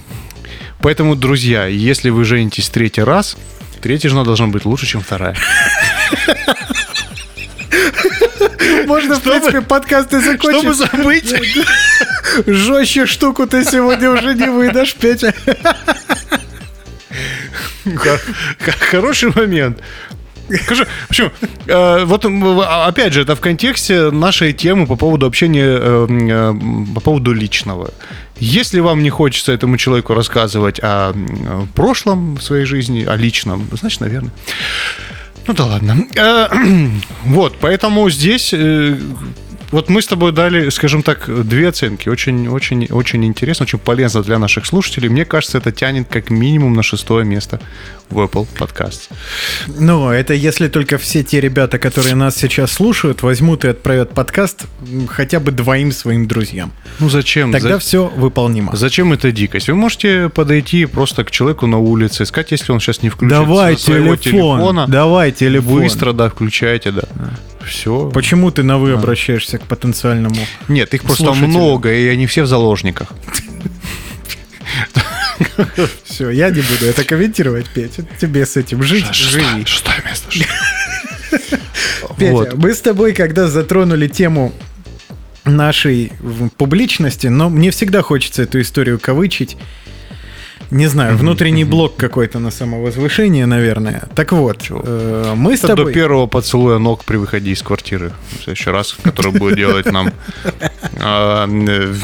поэтому, 0.83 1.17
друзья, 1.17 1.67
если 1.67 2.11
вы 2.11 2.25
женитесь 2.25 2.69
третий 2.69 3.03
раз, 3.03 3.37
третья 3.81 4.09
жена 4.09 4.25
должна 4.25 4.47
быть 4.49 4.65
лучше, 4.65 4.87
чем 4.87 5.01
вторая. 5.01 5.37
Можно, 8.87 9.17
в 9.17 9.23
принципе, 9.23 9.61
подкаст 9.61 10.13
и 10.15 10.21
закончить. 10.21 10.75
забыть. 10.75 11.35
Жестче 12.47 13.07
штуку 13.07 13.47
ты 13.47 13.65
сегодня 13.65 14.11
уже 14.11 14.35
не 14.35 14.49
выдашь, 14.49 14.95
Петя. 14.95 15.35
Хор- 17.97 18.21
Хороший 18.91 19.31
момент. 19.35 19.79
Скажи, 20.65 20.87
почему? 21.09 21.31
Э, 21.67 22.05
Вот 22.05 22.25
а, 22.25 22.87
опять 22.87 23.13
же, 23.13 23.23
это 23.23 23.35
в 23.35 23.41
контексте 23.41 24.11
нашей 24.11 24.53
темы 24.53 24.87
по 24.87 24.97
поводу 24.97 25.27
общения, 25.27 25.79
э, 25.81 26.07
м, 26.09 26.91
э, 26.91 26.95
по 26.95 27.01
поводу 27.01 27.33
личного. 27.33 27.91
Если 28.39 28.81
вам 28.81 29.03
не 29.03 29.11
хочется 29.11 29.53
этому 29.53 29.77
человеку 29.77 30.15
рассказывать 30.15 30.81
о 30.83 31.13
м, 31.13 31.69
прошлом 31.75 32.37
в 32.37 32.43
своей 32.43 32.65
жизни, 32.65 33.05
о 33.05 33.17
личном, 33.17 33.69
значит, 33.81 34.01
наверное. 34.01 34.33
Ну 35.47 35.55
да 35.55 35.65
ладно. 35.67 36.05
Э, 36.17 36.49
Вот, 37.25 37.57
поэтому 37.61 38.11
здесь 38.11 38.53
э, 38.53 38.97
вот 39.73 39.89
мы 39.89 40.03
с 40.03 40.07
тобой 40.07 40.33
дали, 40.33 40.69
скажем 40.71 41.03
так, 41.03 41.29
две 41.47 41.69
оценки. 41.69 42.09
Очень, 42.09 42.49
очень, 42.49 42.87
очень 42.91 43.25
интересно, 43.25 43.65
очень 43.65 43.79
полезно 43.79 44.23
для 44.23 44.39
наших 44.39 44.67
слушателей. 44.67 45.09
Мне 45.09 45.25
кажется, 45.25 45.59
это 45.59 45.71
тянет 45.71 46.09
как 46.09 46.31
минимум 46.31 46.75
на 46.75 46.83
шестое 46.83 47.25
место 47.25 47.61
в 48.11 48.19
Apple 48.19 48.47
Podcast. 48.59 49.09
Ну, 49.79 50.11
это 50.11 50.35
если 50.35 50.69
только 50.69 50.99
все 50.99 51.23
те 51.23 51.41
ребята, 51.41 51.79
которые 51.79 52.15
нас 52.15 52.37
сейчас 52.37 52.73
слушают, 52.73 53.23
возьмут 53.23 53.65
и 53.65 53.69
отправят 53.69 54.11
подкаст 54.15 54.67
хотя 55.09 55.41
бы 55.41 55.53
двоим 55.53 55.93
своим 55.93 56.27
друзьям. 56.27 56.73
Ну 56.99 57.09
зачем? 57.09 57.53
Тогда 57.53 57.75
За- 57.75 57.79
все 57.79 58.07
выполнимо. 58.09 58.75
Зачем 58.77 59.13
эта 59.13 59.33
дикость? 59.33 59.69
Вы 59.69 59.75
можете 59.75 60.29
подойти 60.29 60.87
просто 60.87 61.25
к 61.25 61.31
человеку 61.31 61.67
на 61.67 61.79
улице, 61.79 62.25
сказать, 62.27 62.51
если 62.51 62.73
он 62.73 62.81
сейчас 62.81 63.03
не 63.03 63.09
включит 63.11 63.31
Давай 63.31 63.77
телефон, 63.77 64.19
телефона, 64.19 64.87
давай 64.89 65.33
телефон. 65.33 65.83
быстро, 65.83 66.13
да, 66.13 66.29
включайте, 66.29 66.91
да. 66.91 67.03
Все. 67.67 68.11
Почему 68.13 68.51
ты 68.51 68.63
на 68.63 68.79
вы 68.79 68.93
обращаешься 68.93 69.59
к 69.59 69.63
потенциальному? 69.67 70.35
Нет, 70.69 70.95
их 70.95 71.03
просто 71.03 71.25
Слушателям. 71.25 71.51
много, 71.51 71.93
и 71.93 72.09
они 72.09 72.27
все 72.27 72.43
в 72.43 72.47
заложниках. 72.47 73.09
Все, 76.05 76.31
я 76.31 76.51
не 76.51 76.61
буду 76.61 76.87
это 76.87 77.05
комментировать, 77.05 77.67
Петя. 77.69 78.05
Тебе 78.21 78.47
с 78.47 78.57
этим 78.57 78.83
жить, 78.83 79.15
живи. 79.15 79.65
Шестое 79.65 80.03
место. 80.05 80.31
Петя, 82.19 82.53
мы 82.55 82.75
с 82.75 82.81
тобой, 82.81 83.13
когда 83.13 83.49
затронули 83.49 84.09
тему 84.09 84.53
нашей 85.45 86.13
публичности, 86.57 87.29
но 87.29 87.49
мне 87.49 87.71
всегда 87.71 88.03
хочется 88.03 88.43
эту 88.43 88.61
историю 88.61 88.99
кавычить. 88.99 89.57
Не 90.71 90.87
знаю, 90.87 91.17
внутренний 91.17 91.65
блок 91.65 91.97
какой-то 91.97 92.39
на 92.39 92.51
самовозвышение, 92.51 93.47
наверное. 93.47 94.03
Так 94.15 94.33
вот, 94.33 94.67
э, 94.71 95.35
мы 95.37 95.57
с 95.57 95.61
Это 95.61 95.69
до 95.69 95.77
тобой... 95.77 95.93
первого 95.93 96.27
поцелуя 96.27 96.79
ног 96.79 97.05
при 97.05 97.17
выходе 97.17 97.51
из 97.51 97.63
квартиры. 97.63 98.13
В 98.39 98.45
следующий 98.45 98.71
раз, 98.71 98.97
который 99.03 99.33
будет 99.33 99.57
делать 99.57 99.87
нам 99.87 100.13
а, 101.01 101.49
э, 101.49 101.95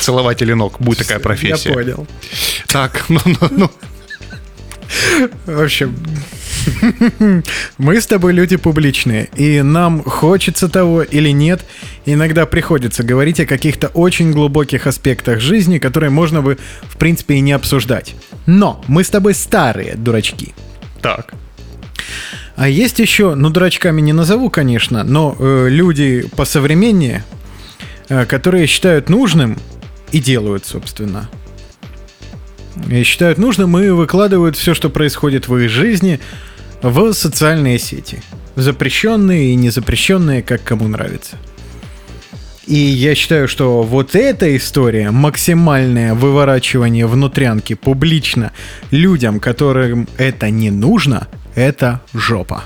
целователи 0.00 0.54
ног. 0.54 0.80
Будет 0.80 0.98
такая 0.98 1.18
Я 1.18 1.22
профессия. 1.22 1.72
понял. 1.72 2.06
Так, 2.68 3.04
ну, 3.10 3.20
ну, 3.26 3.48
ну. 3.50 3.70
В 5.46 5.62
общем, 5.62 5.94
мы 7.78 8.00
с 8.00 8.06
тобой 8.06 8.32
люди 8.32 8.56
публичные, 8.56 9.28
и 9.36 9.62
нам 9.62 10.02
хочется 10.02 10.68
того 10.68 11.02
или 11.02 11.30
нет, 11.30 11.64
иногда 12.06 12.46
приходится 12.46 13.02
говорить 13.02 13.40
о 13.40 13.46
каких-то 13.46 13.88
очень 13.88 14.32
глубоких 14.32 14.86
аспектах 14.86 15.40
жизни, 15.40 15.78
которые 15.78 16.10
можно 16.10 16.42
бы, 16.42 16.58
в 16.82 16.96
принципе, 16.96 17.34
и 17.34 17.40
не 17.40 17.52
обсуждать. 17.52 18.14
Но 18.46 18.82
мы 18.88 19.04
с 19.04 19.10
тобой 19.10 19.34
старые 19.34 19.94
дурачки. 19.96 20.54
Так. 21.00 21.34
А 22.56 22.68
есть 22.68 22.98
еще, 22.98 23.34
ну, 23.34 23.50
дурачками 23.50 24.00
не 24.00 24.12
назову, 24.12 24.50
конечно, 24.50 25.04
но 25.04 25.36
э, 25.38 25.68
люди 25.68 26.26
посовременнее, 26.36 27.24
э, 28.08 28.26
которые 28.26 28.66
считают 28.66 29.08
нужным 29.08 29.58
и 30.12 30.20
делают, 30.20 30.66
собственно. 30.66 31.28
И 32.90 33.02
считают 33.02 33.38
нужным 33.38 33.76
и 33.78 33.88
выкладывают 33.88 34.56
все, 34.56 34.74
что 34.74 34.90
происходит 34.90 35.48
в 35.48 35.56
их 35.56 35.70
жизни, 35.70 36.20
в 36.82 37.12
социальные 37.12 37.78
сети. 37.78 38.22
Запрещенные 38.56 39.52
и 39.52 39.54
незапрещенные, 39.56 40.42
как 40.42 40.62
кому 40.62 40.88
нравится. 40.88 41.36
И 42.66 42.76
я 42.76 43.14
считаю, 43.14 43.48
что 43.48 43.82
вот 43.82 44.14
эта 44.14 44.56
история, 44.56 45.10
максимальное 45.10 46.14
выворачивание 46.14 47.06
внутрянки 47.06 47.74
публично 47.74 48.52
людям, 48.90 49.40
которым 49.40 50.06
это 50.16 50.50
не 50.50 50.70
нужно, 50.70 51.26
это 51.54 52.00
жопа. 52.14 52.62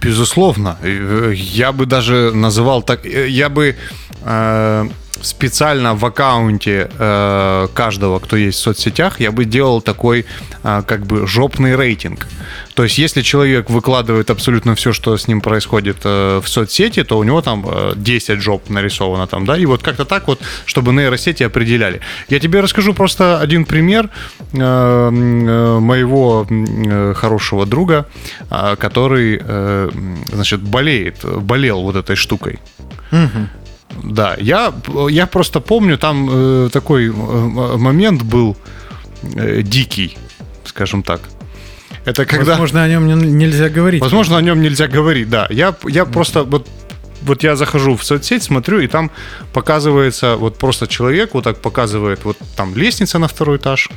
Безусловно. 0.00 0.76
Э, 0.82 1.32
Я 1.34 1.72
бы 1.72 1.86
даже 1.86 2.32
называл 2.34 2.82
так... 2.82 3.06
э, 3.06 3.28
Я 3.28 3.48
бы 3.48 3.76
э, 4.22 4.88
специально 5.22 5.94
в 5.94 6.04
аккаунте 6.04 6.90
э, 6.98 7.68
каждого, 7.74 8.18
кто 8.18 8.36
есть 8.36 8.58
в 8.58 8.62
соцсетях, 8.62 9.20
я 9.20 9.32
бы 9.32 9.44
делал 9.44 9.80
такой 9.80 10.26
э, 10.62 10.82
как 10.86 11.06
бы 11.06 11.26
жопный 11.26 11.76
рейтинг. 11.76 12.26
То 12.74 12.84
есть, 12.84 12.98
если 12.98 13.22
человек 13.22 13.70
выкладывает 13.70 14.30
абсолютно 14.30 14.74
все, 14.74 14.92
что 14.92 15.16
с 15.16 15.28
ним 15.28 15.40
происходит 15.40 15.98
э, 16.04 16.40
в 16.42 16.48
соцсети, 16.48 17.04
то 17.04 17.18
у 17.18 17.24
него 17.24 17.42
там 17.42 17.64
э, 17.66 17.92
10 17.96 18.40
жоп 18.40 18.70
нарисовано 18.70 19.26
там, 19.26 19.44
да, 19.44 19.56
и 19.56 19.66
вот 19.66 19.82
как-то 19.82 20.04
так 20.04 20.28
вот, 20.28 20.40
чтобы 20.64 20.92
нейросети 20.92 21.42
определяли. 21.42 22.00
Я 22.28 22.38
тебе 22.38 22.60
расскажу 22.60 22.94
просто 22.94 23.40
один 23.40 23.64
пример 23.64 24.08
э, 24.52 24.58
э, 24.58 25.78
моего 25.80 26.46
э, 26.48 27.14
хорошего 27.14 27.66
друга, 27.66 28.06
э, 28.50 28.76
который, 28.78 29.40
э, 29.42 29.90
значит, 30.32 30.60
болеет, 30.60 31.24
болел 31.24 31.82
вот 31.82 31.96
этой 31.96 32.16
штукой. 32.16 32.58
Да, 34.02 34.36
я, 34.38 34.72
я 35.10 35.26
просто 35.26 35.60
помню, 35.60 35.98
там 35.98 36.28
э, 36.30 36.68
такой 36.72 37.08
э, 37.08 37.12
момент 37.12 38.22
был 38.22 38.56
э, 39.22 39.62
дикий, 39.62 40.16
скажем 40.64 41.02
так. 41.02 41.20
Это 42.04 42.24
когда... 42.24 42.52
Возможно, 42.52 42.84
о 42.84 42.88
нем 42.88 43.06
не- 43.06 43.32
нельзя 43.32 43.68
говорить. 43.68 44.00
Возможно, 44.00 44.38
о 44.38 44.42
нем 44.42 44.62
нельзя 44.62 44.88
говорить, 44.88 45.28
да. 45.28 45.46
Я, 45.50 45.74
я 45.88 46.04
просто 46.04 46.44
вот 46.44 46.68
вот 47.22 47.42
я 47.42 47.56
захожу 47.56 47.96
в 47.96 48.04
соцсеть, 48.04 48.42
смотрю, 48.42 48.80
и 48.80 48.86
там 48.86 49.10
показывается, 49.52 50.36
вот 50.36 50.56
просто 50.56 50.86
человек 50.86 51.34
вот 51.34 51.44
так 51.44 51.60
показывает, 51.60 52.24
вот 52.24 52.38
там 52.56 52.74
лестница 52.74 53.18
на 53.18 53.28
второй 53.28 53.58
этаж. 53.58 53.90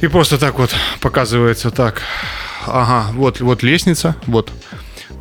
И 0.00 0.08
просто 0.08 0.38
так 0.38 0.58
вот 0.58 0.74
показывается 1.00 1.70
так. 1.70 2.02
Ага, 2.66 3.12
вот, 3.12 3.40
вот 3.40 3.62
лестница, 3.62 4.16
вот, 4.26 4.50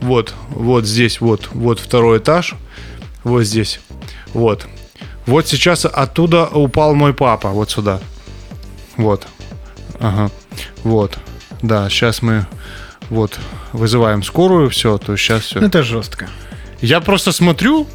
вот, 0.01 0.33
вот 0.49 0.85
здесь, 0.85 1.21
вот, 1.21 1.49
вот 1.51 1.79
второй 1.79 2.19
этаж, 2.19 2.55
вот 3.23 3.43
здесь, 3.43 3.79
вот. 4.33 4.67
Вот 5.25 5.47
сейчас 5.47 5.85
оттуда 5.85 6.47
упал 6.47 6.95
мой 6.95 7.13
папа, 7.13 7.49
вот 7.49 7.69
сюда. 7.69 7.99
Вот. 8.97 9.27
Ага. 9.99 10.31
Вот. 10.83 11.17
Да, 11.61 11.89
сейчас 11.89 12.21
мы 12.21 12.47
вот 13.09 13.39
вызываем 13.71 14.23
скорую, 14.23 14.69
все, 14.69 14.97
то 14.97 15.15
сейчас 15.15 15.43
все. 15.43 15.59
Это 15.59 15.83
жестко. 15.83 16.29
Я 16.81 17.01
просто 17.01 17.31
смотрю, 17.31 17.87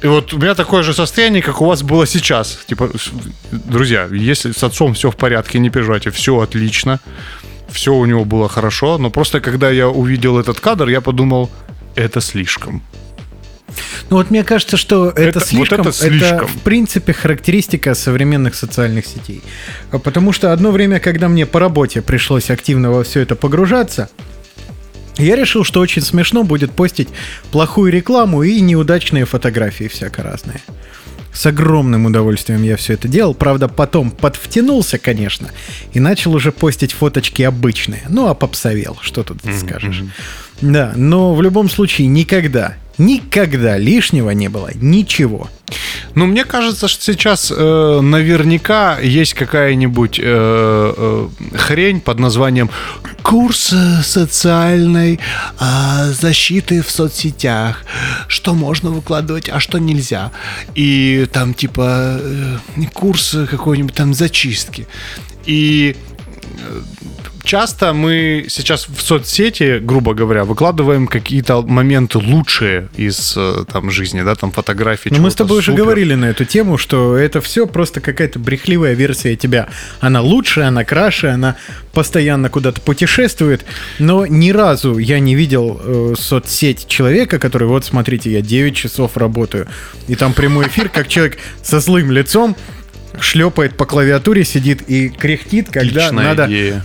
и 0.00 0.06
вот 0.06 0.32
у 0.32 0.38
меня 0.38 0.54
такое 0.54 0.84
же 0.84 0.94
состояние, 0.94 1.42
как 1.42 1.60
у 1.60 1.66
вас 1.66 1.82
было 1.82 2.06
сейчас. 2.06 2.60
Типа, 2.66 2.88
друзья, 3.50 4.08
если 4.12 4.52
с 4.52 4.62
отцом 4.62 4.94
все 4.94 5.10
в 5.10 5.16
порядке, 5.16 5.58
не 5.58 5.70
переживайте, 5.70 6.10
все 6.10 6.38
отлично, 6.38 7.00
все 7.68 7.92
у 7.92 8.04
него 8.04 8.24
было 8.24 8.48
хорошо, 8.48 8.98
но 8.98 9.10
просто 9.10 9.40
когда 9.40 9.70
я 9.70 9.88
увидел 9.88 10.38
этот 10.38 10.60
кадр, 10.60 10.88
я 10.88 11.00
подумал, 11.00 11.50
это 11.98 12.20
слишком. 12.20 12.82
Ну 14.10 14.16
вот 14.16 14.30
мне 14.30 14.42
кажется, 14.44 14.76
что 14.76 15.10
это, 15.10 15.20
Это- 15.20 15.38
вот 15.40 15.48
слишком, 15.48 15.80
это 15.82 15.92
слишком. 15.92 16.46
в 16.48 16.60
принципе 16.62 17.12
характеристика 17.12 17.94
современных 17.94 18.54
социальных 18.54 19.06
сетей. 19.06 19.42
А 19.90 19.98
Потому 19.98 20.32
что 20.32 20.52
одно 20.52 20.70
время, 20.70 20.98
когда 21.00 21.28
мне 21.28 21.44
по 21.46 21.60
работе 21.60 22.00
пришлось 22.02 22.50
активно 22.50 22.90
во 22.90 23.04
все 23.04 23.20
это 23.20 23.36
погружаться, 23.36 24.08
я 25.18 25.36
решил, 25.36 25.64
что 25.64 25.80
очень 25.80 26.02
смешно 26.02 26.44
будет 26.44 26.70
постить 26.72 27.08
плохую 27.50 27.92
рекламу 27.92 28.42
и 28.42 28.60
неудачные 28.60 29.26
фотографии 29.26 29.88
всяко 29.88 30.22
разные. 30.22 30.60
С 31.38 31.46
огромным 31.46 32.06
удовольствием 32.06 32.64
я 32.64 32.76
все 32.76 32.94
это 32.94 33.06
делал. 33.06 33.32
Правда, 33.32 33.68
потом 33.68 34.10
подвтянулся, 34.10 34.98
конечно, 34.98 35.50
и 35.92 36.00
начал 36.00 36.34
уже 36.34 36.50
постить 36.50 36.92
фоточки 36.92 37.42
обычные. 37.42 38.02
Ну, 38.08 38.26
а 38.26 38.34
попсовел, 38.34 38.98
что 39.02 39.22
тут 39.22 39.38
скажешь. 39.56 40.02
Да, 40.60 40.92
но 40.96 41.36
в 41.36 41.40
любом 41.40 41.70
случае 41.70 42.08
никогда, 42.08 42.74
никогда 42.98 43.78
лишнего 43.78 44.30
не 44.30 44.48
было. 44.48 44.70
Ничего. 44.74 45.48
Ну, 46.14 46.26
мне 46.26 46.44
кажется, 46.44 46.88
что 46.88 47.02
сейчас 47.12 47.52
э, 47.54 48.00
наверняка 48.00 48.98
есть 48.98 49.34
какая-нибудь 49.34 50.18
э, 50.18 50.24
э, 50.24 51.28
хрень 51.56 52.00
под 52.00 52.18
названием 52.18 52.70
«Курс 53.22 53.72
э, 53.72 54.02
социальной 54.02 55.20
а, 55.58 56.06
защиты 56.06 56.82
в 56.82 56.90
соцсетях. 56.90 57.84
Что 58.26 58.54
можно 58.54 58.90
выкладывать, 58.90 59.48
а 59.50 59.60
что 59.60 59.78
нельзя». 59.78 60.32
И 60.74 61.28
там 61.32 61.54
типа 61.54 62.18
э, 62.20 62.56
курс 62.94 63.36
какой-нибудь 63.50 63.94
там 63.94 64.14
зачистки. 64.14 64.88
И 65.44 65.96
э, 65.96 66.07
часто 67.48 67.94
мы 67.94 68.44
сейчас 68.48 68.86
в 68.88 69.00
соцсети, 69.00 69.78
грубо 69.78 70.12
говоря, 70.12 70.44
выкладываем 70.44 71.06
какие-то 71.06 71.62
моменты 71.62 72.18
лучшие 72.18 72.88
из 72.94 73.34
э, 73.38 73.64
там 73.72 73.90
жизни, 73.90 74.22
да, 74.22 74.34
там 74.34 74.52
фотографии. 74.52 75.08
Но 75.08 75.18
мы 75.18 75.30
с 75.30 75.34
тобой 75.34 75.58
уже 75.58 75.72
супер. 75.72 75.84
говорили 75.84 76.14
на 76.14 76.26
эту 76.26 76.44
тему, 76.44 76.76
что 76.76 77.16
это 77.16 77.40
все 77.40 77.66
просто 77.66 78.02
какая-то 78.02 78.38
брехливая 78.38 78.92
версия 78.92 79.34
тебя. 79.34 79.68
Она 80.00 80.20
лучше, 80.20 80.60
она 80.60 80.84
краше, 80.84 81.28
она 81.28 81.56
постоянно 81.92 82.50
куда-то 82.50 82.82
путешествует. 82.82 83.64
Но 83.98 84.26
ни 84.26 84.50
разу 84.50 84.98
я 84.98 85.18
не 85.18 85.34
видел 85.34 85.80
э, 85.82 86.14
соцсеть 86.18 86.86
человека, 86.86 87.38
который, 87.38 87.66
вот 87.66 87.82
смотрите, 87.82 88.30
я 88.30 88.42
9 88.42 88.76
часов 88.76 89.16
работаю. 89.16 89.66
И 90.06 90.16
там 90.16 90.34
прямой 90.34 90.66
эфир, 90.66 90.90
как 90.90 91.08
человек 91.08 91.38
со 91.62 91.80
злым 91.80 92.10
лицом 92.10 92.56
шлепает 93.20 93.76
по 93.76 93.84
клавиатуре, 93.86 94.44
сидит 94.44 94.82
и 94.88 95.08
кряхтит, 95.08 95.66
когда 95.70 96.06
Отличная 96.06 96.24
надо 96.24 96.46
идея. 96.46 96.84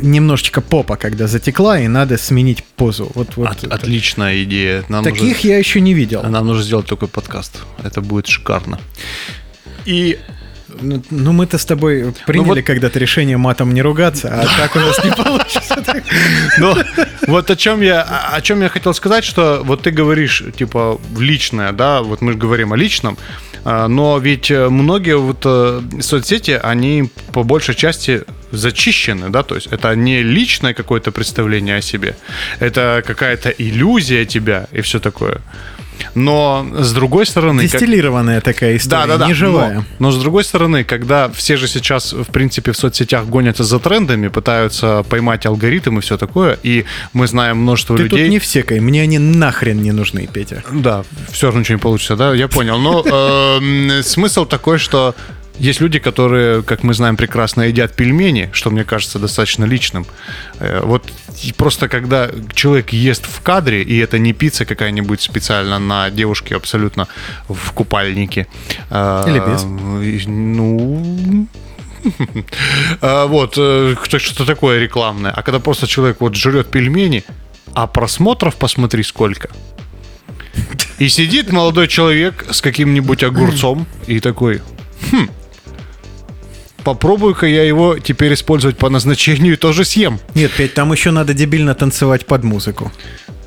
немножечко 0.00 0.60
попа, 0.60 0.96
когда 0.96 1.26
затекла, 1.26 1.78
и 1.80 1.88
надо 1.88 2.16
сменить 2.18 2.64
позу. 2.64 3.10
Вот, 3.14 3.36
вот 3.36 3.48
От- 3.48 3.64
это. 3.64 3.74
отличная 3.74 4.42
идея. 4.44 4.84
Нам 4.88 5.04
Таких 5.04 5.22
нужно, 5.36 5.48
я 5.48 5.58
еще 5.58 5.80
не 5.80 5.94
видел. 5.94 6.22
нам 6.22 6.46
нужно 6.46 6.62
сделать 6.62 6.86
такой 6.86 7.08
подкаст. 7.08 7.58
Это 7.82 8.00
будет 8.00 8.26
шикарно. 8.26 8.78
И 9.84 10.18
Ну, 10.80 11.02
ну, 11.10 11.32
мы-то 11.32 11.56
с 11.58 11.64
тобой 11.64 12.14
приняли 12.26 12.48
вот- 12.60 12.62
когда-то 12.62 12.98
решение 13.00 13.36
матом 13.36 13.72
не 13.74 13.82
ругаться, 13.82 14.28
а 14.28 14.46
так 14.58 14.76
у 14.76 14.78
нас 14.78 15.02
не 15.04 15.10
получится. 15.10 15.82
Но 16.58 16.76
вот 17.26 17.50
о 17.50 17.56
чем 17.56 17.80
я, 17.80 18.02
о- 18.02 18.40
чем 18.42 18.60
я 18.62 18.68
хотел 18.68 18.94
сказать, 18.94 19.24
что 19.24 19.62
вот 19.64 19.82
ты 19.82 19.90
говоришь, 19.90 20.44
типа, 20.56 21.00
в 21.10 21.20
личное, 21.20 21.72
да, 21.72 22.02
вот 22.02 22.20
мы 22.20 22.32
же 22.32 22.38
говорим 22.38 22.72
о 22.72 22.76
личном, 22.76 23.16
но 23.88 24.18
ведь 24.18 24.50
э, 24.50 24.68
многие 24.68 25.18
вот 25.18 25.42
э, 25.44 25.82
соцсети, 26.00 26.58
они 26.62 27.10
по 27.32 27.42
большей 27.42 27.74
части 27.74 28.22
зачищены, 28.50 29.28
да, 29.28 29.42
то 29.42 29.56
есть 29.56 29.66
это 29.66 29.94
не 29.94 30.22
личное 30.22 30.72
какое-то 30.72 31.12
представление 31.12 31.76
о 31.76 31.82
себе, 31.82 32.16
это 32.60 33.02
какая-то 33.06 33.50
иллюзия 33.50 34.24
тебя 34.24 34.68
и 34.72 34.80
все 34.80 35.00
такое. 35.00 35.42
Но 36.14 36.66
с 36.78 36.92
другой 36.92 37.26
стороны, 37.26 37.62
как- 37.62 37.72
Дистиллированная 37.80 38.40
такая 38.40 38.76
история, 38.76 39.02
да, 39.02 39.06
да, 39.06 39.18
да. 39.18 39.26
не 39.26 39.34
живая. 39.34 39.74
Но, 39.76 39.84
но 39.98 40.10
с 40.10 40.18
другой 40.18 40.44
стороны, 40.44 40.84
когда 40.84 41.28
все 41.30 41.56
же 41.56 41.68
сейчас, 41.68 42.12
в 42.12 42.26
принципе, 42.26 42.72
в 42.72 42.76
соцсетях 42.76 43.26
гонятся 43.26 43.64
за 43.64 43.78
трендами, 43.78 44.28
пытаются 44.28 45.04
поймать 45.08 45.46
алгоритм 45.46 45.98
и 45.98 46.00
все 46.00 46.16
такое, 46.16 46.58
и 46.62 46.84
мы 47.12 47.26
знаем 47.26 47.58
множество 47.58 47.96
Ты 47.96 48.04
людей. 48.04 48.22
тут 48.24 48.30
не 48.30 48.38
всекай, 48.38 48.80
мне 48.80 49.02
они 49.02 49.18
нахрен 49.18 49.80
не 49.82 49.92
нужны, 49.92 50.28
Петя. 50.32 50.62
Да, 50.72 51.04
все 51.30 51.46
равно 51.46 51.60
ничего 51.60 51.76
не 51.76 51.82
получится, 51.82 52.16
да, 52.16 52.34
я 52.34 52.48
понял. 52.48 52.78
Но 52.78 53.02
эм, 53.06 54.02
смысл 54.02 54.44
такой, 54.44 54.78
что 54.78 55.14
есть 55.58 55.80
люди, 55.80 55.98
которые, 55.98 56.62
как 56.62 56.82
мы 56.84 56.94
знаем 56.94 57.16
прекрасно, 57.16 57.62
едят 57.62 57.94
пельмени, 57.96 58.48
что 58.52 58.70
мне 58.70 58.84
кажется 58.84 59.18
достаточно 59.18 59.64
личным. 59.66 60.06
Э, 60.60 60.80
Вот 60.84 61.10
просто 61.56 61.88
когда 61.88 62.30
человек 62.54 62.92
ест 62.92 63.26
в 63.26 63.40
кадре, 63.42 63.82
и 63.82 63.96
это 63.98 64.18
не 64.18 64.32
пицца 64.32 64.64
какая-нибудь 64.64 65.20
специально 65.20 65.78
на 65.78 66.10
девушке 66.10 66.56
абсолютно 66.56 67.06
в 67.48 67.72
купальнике. 67.72 68.46
э, 68.90 69.24
Или 69.28 69.40
без. 69.40 70.26
Ну, 70.26 71.46
а, 73.00 73.26
вот, 73.26 73.54
э, 73.58 73.94
что- 74.04 74.18
что-то 74.18 74.44
такое 74.46 74.78
рекламное. 74.78 75.32
А 75.32 75.42
когда 75.42 75.58
просто 75.58 75.86
человек 75.86 76.20
вот 76.20 76.34
жрет 76.36 76.70
пельмени, 76.70 77.24
а 77.74 77.86
просмотров 77.86 78.56
посмотри 78.56 79.02
сколько. 79.02 79.48
И 80.98 81.08
сидит 81.08 81.52
молодой 81.52 81.86
человек 81.88 82.44
с 82.50 82.60
каким-нибудь 82.60 83.22
огурцом 83.22 83.86
и 84.06 84.20
такой, 84.20 84.60
хм, 85.12 85.28
попробую-ка 86.84 87.46
я 87.46 87.64
его 87.64 87.98
теперь 87.98 88.34
использовать 88.34 88.76
по 88.76 88.88
назначению 88.88 89.54
и 89.54 89.56
тоже 89.56 89.84
съем. 89.84 90.20
Нет, 90.34 90.52
Петь, 90.56 90.74
там 90.74 90.92
еще 90.92 91.10
надо 91.10 91.34
дебильно 91.34 91.74
танцевать 91.74 92.26
под 92.26 92.44
музыку. 92.44 92.92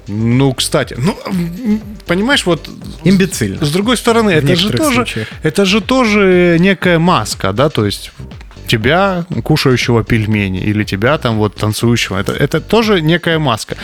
Ну, 0.07 0.53
кстати, 0.53 0.95
ну, 0.97 1.17
понимаешь, 2.05 2.45
вот 2.45 2.69
Имбецильно. 3.03 3.63
С 3.63 3.71
другой 3.71 3.97
стороны, 3.97 4.31
это 4.31 4.55
же 4.55 4.71
тоже, 4.71 4.95
случаях. 4.95 5.27
это 5.43 5.65
же 5.65 5.79
тоже 5.79 6.57
некая 6.59 6.99
маска, 6.99 7.53
да, 7.53 7.69
то 7.69 7.85
есть 7.85 8.11
тебя, 8.67 9.25
кушающего 9.43 10.03
пельмени, 10.03 10.59
или 10.59 10.83
тебя 10.83 11.17
там 11.17 11.37
вот 11.37 11.55
танцующего. 11.55 12.17
Это, 12.19 12.31
это 12.33 12.61
тоже 12.61 13.01
некая 13.01 13.39
маска. 13.39 13.75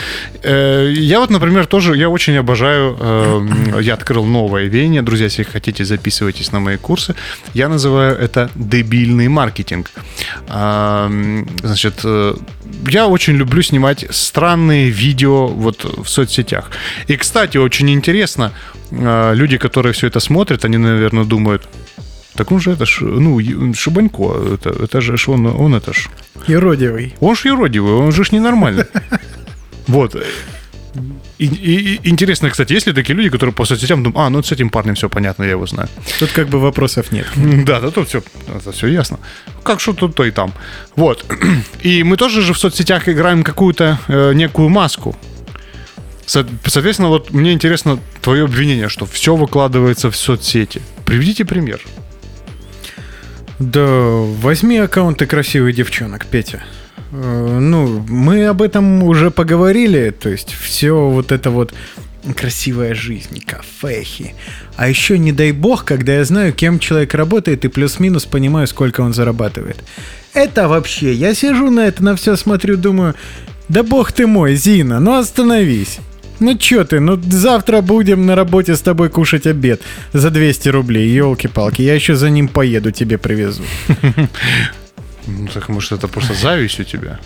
Э, 0.43 0.91
Я 0.93 1.19
вот, 1.19 1.29
например, 1.29 1.65
тоже, 1.65 1.95
я 1.97 2.09
очень 2.09 2.37
обожаю, 2.37 2.97
э, 2.99 3.81
я 3.81 3.93
открыл 3.93 4.25
новое 4.25 4.65
веяние. 4.65 5.01
Друзья, 5.01 5.25
если 5.25 5.43
хотите, 5.43 5.85
записывайтесь 5.85 6.51
на 6.51 6.59
мои 6.59 6.77
курсы. 6.77 7.15
Я 7.53 7.67
называю 7.69 8.17
это 8.17 8.49
дебильный 8.55 9.27
маркетинг. 9.27 9.91
А, 10.47 11.07
м, 11.07 11.47
Значит, 11.63 12.01
э, 12.03 12.33
я 12.89 13.07
очень 13.07 13.35
люблю 13.37 13.61
снимать 13.61 14.05
странные 14.09 14.89
видео 14.89 15.47
вот 15.47 15.83
в 15.83 16.07
соцсетях. 16.07 16.69
И, 17.07 17.17
кстати, 17.17 17.57
очень 17.57 17.89
интересно, 17.89 18.51
э, 18.91 19.33
люди, 19.35 19.57
которые 19.57 19.91
все 19.93 20.07
это 20.07 20.19
смотрят, 20.19 20.65
они, 20.65 20.77
наверное, 20.77 21.23
думают, 21.25 21.67
так 22.37 22.51
он 22.51 22.59
же 22.59 22.71
это 22.71 22.85
ж, 22.85 23.01
ну, 23.01 23.39
Шибанько, 23.73 24.23
это, 24.53 24.69
это 24.69 25.01
же 25.01 25.15
он, 25.27 25.45
он 25.47 25.73
это 25.75 25.93
ж, 25.93 26.07
Юродивый. 26.47 27.13
он 27.19 27.35
ж 27.35 27.45
юродивый, 27.49 27.93
он 27.93 28.11
же 28.11 28.23
ж 28.23 28.31
ненормальный. 28.31 28.85
Вот. 29.87 30.15
И, 31.37 31.45
и- 31.45 31.95
и 32.03 32.09
интересно, 32.09 32.49
кстати, 32.49 32.73
есть 32.73 32.87
ли 32.87 32.93
такие 32.93 33.15
люди, 33.15 33.29
которые 33.29 33.53
по 33.53 33.65
соцсетям 33.65 34.03
думают, 34.03 34.17
а, 34.27 34.29
ну 34.29 34.41
с 34.41 34.51
этим 34.51 34.69
парнем 34.69 34.95
все 34.95 35.07
понятно, 35.07 35.43
я 35.43 35.51
его 35.51 35.65
знаю. 35.67 35.87
Тут 36.19 36.31
как 36.31 36.47
бы 36.49 36.59
вопросов 36.59 37.11
нет. 37.11 37.27
Да, 37.65 37.79
да, 37.79 37.89
тут 37.91 38.07
все, 38.09 38.21
это 38.57 38.71
все 38.71 38.87
ясно. 38.87 39.19
Как 39.63 39.79
что 39.79 39.93
тут, 39.93 40.15
то 40.15 40.25
и 40.25 40.31
там. 40.31 40.51
Вот. 40.95 41.25
И 41.83 42.03
мы 42.03 42.17
тоже 42.17 42.41
же 42.41 42.53
в 42.53 42.57
соцсетях 42.57 43.07
играем 43.07 43.43
какую-то 43.43 43.99
э, 44.07 44.33
некую 44.33 44.69
маску. 44.69 45.15
Со- 46.25 46.47
Соответственно, 46.65 47.09
вот 47.09 47.31
мне 47.31 47.53
интересно 47.53 47.99
твое 48.21 48.43
обвинение, 48.45 48.89
что 48.89 49.05
все 49.05 49.35
выкладывается 49.35 50.09
в 50.09 50.15
соцсети. 50.15 50.81
Приведите 51.05 51.45
пример. 51.45 51.79
Да, 53.59 53.85
возьми 54.41 54.77
аккаунты 54.77 55.25
красивых 55.25 55.75
девчонок, 55.75 56.25
Петя. 56.25 56.63
Э, 57.11 57.59
Ну, 57.59 58.05
мы 58.07 58.45
об 58.45 58.61
этом 58.61 59.03
уже 59.03 59.31
поговорили, 59.31 60.11
то 60.11 60.29
есть 60.29 60.51
все 60.53 61.09
вот 61.09 61.31
это 61.31 61.49
вот 61.49 61.73
красивая 62.35 62.93
жизнь, 62.93 63.41
кафехи. 63.45 64.35
А 64.75 64.89
еще, 64.89 65.17
не 65.17 65.31
дай 65.31 65.51
бог, 65.51 65.85
когда 65.85 66.15
я 66.15 66.25
знаю, 66.25 66.53
кем 66.53 66.79
человек 66.79 67.13
работает 67.13 67.65
и 67.65 67.69
плюс-минус 67.69 68.25
понимаю, 68.25 68.67
сколько 68.67 69.01
он 69.01 69.13
зарабатывает. 69.13 69.77
Это 70.33 70.67
вообще, 70.67 71.13
я 71.13 71.33
сижу 71.33 71.71
на 71.71 71.87
это, 71.87 72.03
на 72.03 72.15
все 72.15 72.35
смотрю, 72.35 72.77
думаю, 72.77 73.15
да 73.69 73.83
бог 73.83 74.11
ты 74.11 74.27
мой, 74.27 74.55
Зина, 74.55 74.99
ну 74.99 75.17
остановись. 75.17 75.99
Ну 76.39 76.55
чё 76.57 76.83
ты, 76.83 76.99
ну 76.99 77.19
завтра 77.21 77.81
будем 77.81 78.25
на 78.25 78.35
работе 78.35 78.75
с 78.75 78.81
тобой 78.81 79.09
кушать 79.09 79.47
обед 79.47 79.81
за 80.13 80.29
200 80.29 80.69
рублей, 80.69 81.09
елки-палки, 81.09 81.81
я 81.81 81.95
еще 81.95 82.15
за 82.15 82.29
ним 82.29 82.47
поеду, 82.47 82.91
тебе 82.91 83.17
привезу. 83.17 83.63
Ну, 85.27 85.47
так, 85.53 85.69
может, 85.69 85.91
это 85.91 86.07
просто 86.07 86.33
зависть 86.33 86.79
у 86.79 86.83
тебя? 86.83 87.19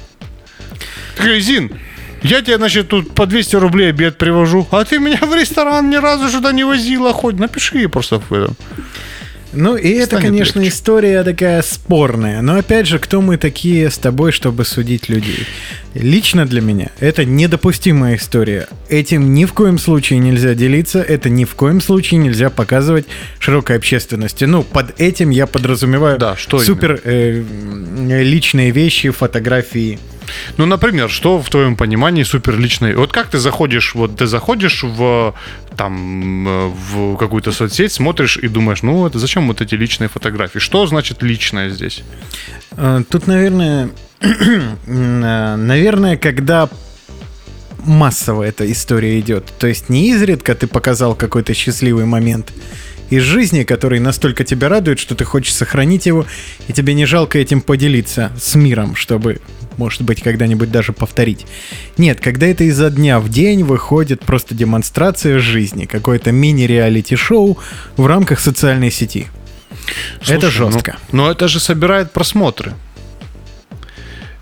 Зин, 1.40 1.72
я 2.24 2.42
тебе, 2.42 2.58
значит, 2.58 2.88
тут 2.88 3.14
по 3.14 3.26
200 3.26 3.58
рублей 3.58 3.90
обед 3.90 4.18
привожу, 4.18 4.68
а 4.72 4.84
ты 4.86 5.00
меня 5.00 5.20
в 5.22 5.36
ресторан 5.36 5.90
ни 5.90 5.98
разу 5.98 6.30
сюда 6.30 6.52
не 6.52 6.64
возила, 6.64 7.14
хоть 7.14 7.36
напиши 7.40 7.78
ей 7.80 7.88
просто 7.88 8.20
в 8.20 8.34
этом. 8.34 8.56
Ну 9.54 9.76
и 9.76 9.90
это, 9.90 10.16
Станет 10.18 10.26
конечно, 10.26 10.60
легче. 10.60 10.74
история 10.76 11.24
такая 11.24 11.62
спорная. 11.62 12.42
Но 12.42 12.56
опять 12.56 12.88
же, 12.88 13.00
кто 13.00 13.22
мы 13.22 13.36
такие 13.38 13.90
с 13.90 13.98
тобой, 13.98 14.32
чтобы 14.32 14.64
судить 14.64 15.10
людей? 15.10 15.46
Лично 15.94 16.46
для 16.46 16.62
меня 16.62 16.90
это 17.00 17.26
недопустимая 17.26 18.16
история. 18.16 18.68
Этим 18.90 19.34
ни 19.34 19.46
в 19.46 19.54
коем 19.54 19.78
случае 19.78 20.20
нельзя 20.20 20.54
делиться, 20.54 21.02
это 21.02 21.30
ни 21.30 21.44
в 21.44 21.56
коем 21.56 21.82
случае 21.82 22.20
нельзя 22.20 22.50
показывать 22.50 23.06
широкой 23.40 23.76
общественности. 23.76 24.46
Ну, 24.46 24.64
под 24.64 25.00
этим 25.02 25.32
я 25.32 25.48
подразумеваю 25.48 26.18
Да, 26.18 26.38
что 26.38 26.60
супер 26.60 27.02
э, 27.04 27.44
личные 28.24 28.72
вещи, 28.72 29.10
фотографии. 29.10 30.00
Ну, 30.58 30.66
например, 30.66 31.10
что 31.10 31.42
в 31.42 31.50
твоем 31.50 31.76
понимании 31.76 32.24
супер 32.24 32.58
личный? 32.58 32.96
Вот 32.96 33.12
как 33.12 33.28
ты 33.30 33.38
заходишь, 33.38 33.96
вот 33.96 34.16
ты 34.18 34.28
заходишь 34.28 34.84
в 34.84 35.36
там 35.76 36.48
э, 36.48 36.68
в 36.68 37.18
какую-то 37.18 37.52
соцсеть, 37.52 37.92
смотришь 37.92 38.38
и 38.38 38.48
думаешь, 38.48 38.82
ну 38.82 39.06
это 39.06 39.20
зачем 39.20 39.48
вот 39.48 39.62
эти 39.62 39.76
личные 39.76 40.08
фотографии? 40.08 40.60
Что 40.60 40.86
значит 40.88 41.22
личное 41.22 41.70
здесь? 41.70 42.04
Э, 42.78 43.04
Тут, 43.10 43.28
наверное, 43.28 43.90
наверное, 44.86 46.18
когда 46.18 46.70
массово 47.86 48.44
эта 48.44 48.72
история 48.72 49.20
идет. 49.20 49.52
То 49.60 49.68
есть 49.68 49.90
не 49.90 50.10
изредка 50.12 50.56
ты 50.56 50.68
показал 50.68 51.16
какой-то 51.16 51.54
счастливый 51.54 52.06
момент 52.06 52.52
из 53.10 53.24
жизни, 53.24 53.64
который 53.64 54.00
настолько 54.00 54.44
тебя 54.46 54.70
радует, 54.70 54.98
что 54.98 55.16
ты 55.16 55.26
хочешь 55.26 55.54
сохранить 55.54 56.06
его, 56.06 56.26
и 56.68 56.74
тебе 56.74 56.94
не 56.94 57.06
жалко 57.06 57.40
этим 57.40 57.62
поделиться 57.62 58.32
с 58.40 58.56
миром, 58.56 58.96
чтобы, 58.96 59.42
может 59.78 60.04
быть, 60.04 60.22
когда-нибудь 60.22 60.72
даже 60.72 60.94
повторить. 60.94 61.46
Нет, 61.98 62.22
когда 62.22 62.48
это 62.48 62.64
изо 62.64 62.90
дня 62.90 63.20
в 63.20 63.28
день 63.28 63.64
выходит 63.64 64.22
просто 64.22 64.56
демонстрация 64.56 65.40
жизни, 65.40 65.86
какое-то 65.86 66.32
мини-реалити-шоу 66.32 67.58
в 67.98 68.06
рамках 68.06 68.40
социальной 68.40 68.92
сети. 68.92 69.28
это 70.28 70.50
Слушай, 70.50 70.60
ну- 70.60 70.72
жестко. 70.72 70.98
Но 71.12 71.30
это 71.32 71.50
же 71.50 71.60
собирает 71.60 72.14
просмотры. 72.14 72.76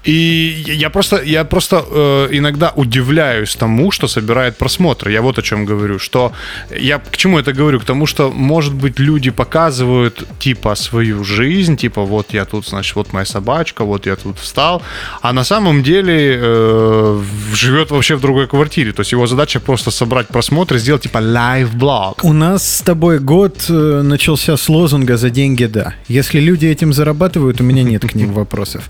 И 0.05 0.63
я 0.67 0.89
просто, 0.89 1.21
я 1.23 1.43
просто 1.43 1.83
э, 1.85 2.29
иногда 2.31 2.71
удивляюсь 2.75 3.55
тому, 3.55 3.91
что 3.91 4.07
собирает 4.07 4.57
просмотры. 4.57 5.11
Я 5.11 5.21
вот 5.21 5.37
о 5.37 5.41
чем 5.41 5.65
говорю. 5.65 5.99
Что 5.99 6.31
я 6.69 6.99
к 6.99 7.17
чему 7.17 7.37
это 7.37 7.51
говорю? 7.51 7.79
К 7.79 7.85
тому, 7.85 8.05
что, 8.05 8.31
может 8.31 8.73
быть, 8.73 8.99
люди 8.99 9.29
показывают 9.29 10.23
типа 10.39 10.75
свою 10.75 11.23
жизнь, 11.23 11.75
типа 11.75 12.03
вот 12.03 12.33
я 12.33 12.45
тут, 12.45 12.67
значит, 12.67 12.95
вот 12.95 13.13
моя 13.13 13.25
собачка, 13.25 13.83
вот 13.83 14.05
я 14.05 14.15
тут 14.15 14.39
встал, 14.39 14.81
а 15.21 15.33
на 15.33 15.43
самом 15.43 15.83
деле 15.83 16.39
э, 16.41 17.21
живет 17.53 17.91
вообще 17.91 18.15
в 18.15 18.21
другой 18.21 18.47
квартире. 18.47 18.93
То 18.93 19.01
есть 19.01 19.11
его 19.11 19.27
задача 19.27 19.59
просто 19.59 19.91
собрать 19.91 20.27
просмотры, 20.27 20.79
сделать 20.79 21.03
типа 21.03 21.17
лайв-блог. 21.17 22.23
У 22.23 22.33
нас 22.33 22.77
с 22.77 22.81
тобой 22.81 23.19
год 23.19 23.65
э, 23.69 24.01
начался 24.01 24.55
с 24.55 24.69
лозунга 24.69 25.17
«За 25.17 25.29
деньги, 25.29 25.65
да». 25.65 25.93
Если 26.07 26.39
люди 26.39 26.65
этим 26.67 26.93
зарабатывают, 26.93 27.59
у 27.59 27.63
меня 27.63 27.83
нет 27.83 28.05
к 28.09 28.15
ним 28.15 28.31
вопросов. 28.31 28.89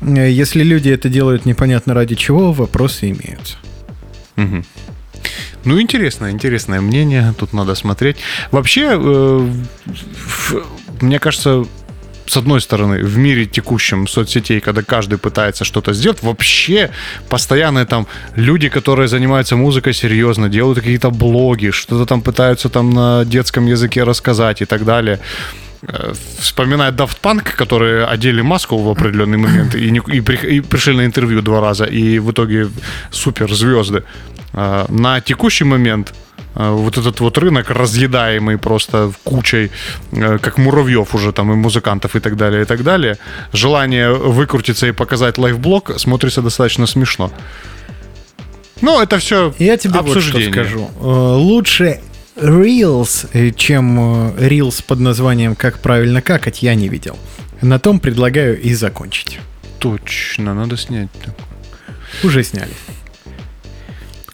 Э, 0.00 0.30
Если 0.30 0.62
люди 0.62 0.90
это 0.90 1.08
делают 1.08 1.46
непонятно 1.46 1.94
ради 1.94 2.14
чего, 2.14 2.52
вопросы 2.52 3.10
имеются. 3.10 3.56
Ну, 5.64 5.80
интересное, 5.80 6.30
интересное 6.30 6.80
мнение. 6.80 7.34
Тут 7.36 7.52
надо 7.52 7.74
смотреть. 7.74 8.16
Вообще, 8.52 8.90
э, 8.92 9.48
мне 11.00 11.18
кажется, 11.18 11.64
с 12.26 12.36
одной 12.36 12.60
стороны, 12.60 13.02
в 13.02 13.16
мире 13.18 13.46
текущем 13.46 14.06
соцсетей, 14.06 14.60
когда 14.60 14.82
каждый 14.82 15.18
пытается 15.18 15.64
что-то 15.64 15.92
сделать, 15.92 16.22
вообще 16.22 16.90
постоянно 17.28 17.86
там 17.86 18.06
люди, 18.36 18.68
которые 18.68 19.08
занимаются 19.08 19.56
музыкой 19.56 19.94
серьезно, 19.94 20.48
делают 20.48 20.78
какие-то 20.78 21.10
блоги, 21.10 21.70
что-то 21.70 22.06
там 22.06 22.20
пытаются 22.20 22.68
там 22.68 22.90
на 22.90 23.24
детском 23.24 23.66
языке 23.66 24.04
рассказать 24.04 24.62
и 24.62 24.64
так 24.66 24.84
далее. 24.84 25.18
Э, 25.82 26.12
Вспоминает 26.40 26.94
Daft 26.94 27.18
Punk, 27.22 27.42
которые 27.56 28.04
одели 28.04 28.42
маску 28.42 28.76
в 28.78 28.88
определенный 28.88 29.38
момент 29.38 29.74
и, 29.74 29.90
не- 29.90 30.16
и 30.16 30.20
при- 30.20 30.56
и 30.56 30.60
пришли 30.60 30.94
на 30.96 31.04
интервью 31.04 31.40
два 31.42 31.60
раза, 31.60 31.84
и 31.84 32.18
в 32.18 32.30
итоге 32.30 32.68
супер 33.10 33.52
звезды. 33.54 34.02
А, 34.54 34.86
На 34.88 35.20
текущий 35.20 35.64
момент 35.64 36.14
а, 36.54 36.72
вот 36.72 36.98
этот 36.98 37.20
вот 37.20 37.38
рынок, 37.38 37.70
разъедаемый 37.70 38.56
просто 38.58 39.12
кучей, 39.24 39.70
э, 40.12 40.38
как 40.38 40.58
муравьев 40.58 41.14
уже 41.14 41.32
там, 41.32 41.52
и 41.52 41.54
музыкантов, 41.54 42.16
и 42.16 42.20
так 42.20 42.36
далее, 42.36 42.62
и 42.62 42.64
так 42.64 42.82
далее, 42.82 43.16
желание 43.52 44.12
выкрутиться 44.12 44.86
и 44.88 44.92
показать 44.92 45.38
лайфблог 45.38 45.92
смотрится 46.00 46.42
достаточно 46.42 46.86
смешно. 46.86 47.30
Ну, 48.80 49.00
это 49.00 49.18
все 49.18 49.52
Я 49.58 49.76
тебе 49.76 49.98
обсуждение. 50.00 50.48
вот 50.48 50.54
что 50.66 50.76
скажу. 50.78 50.90
Э, 51.00 51.34
Лучше 51.36 52.00
Reels, 52.40 53.28
э, 53.32 53.50
чем 53.50 53.98
э, 53.98 54.48
Reels 54.48 54.82
под 54.86 55.00
названием 55.00 55.56
«Как 55.56 55.80
правильно 55.80 56.22
какать» 56.22 56.62
я 56.62 56.74
не 56.74 56.88
видел. 56.88 57.18
На 57.62 57.78
том 57.78 57.98
предлагаю 57.98 58.60
и 58.60 58.72
закончить. 58.74 59.40
Точно, 59.80 60.54
надо 60.54 60.76
снять. 60.76 61.08
Уже 62.22 62.42
сняли. 62.44 62.70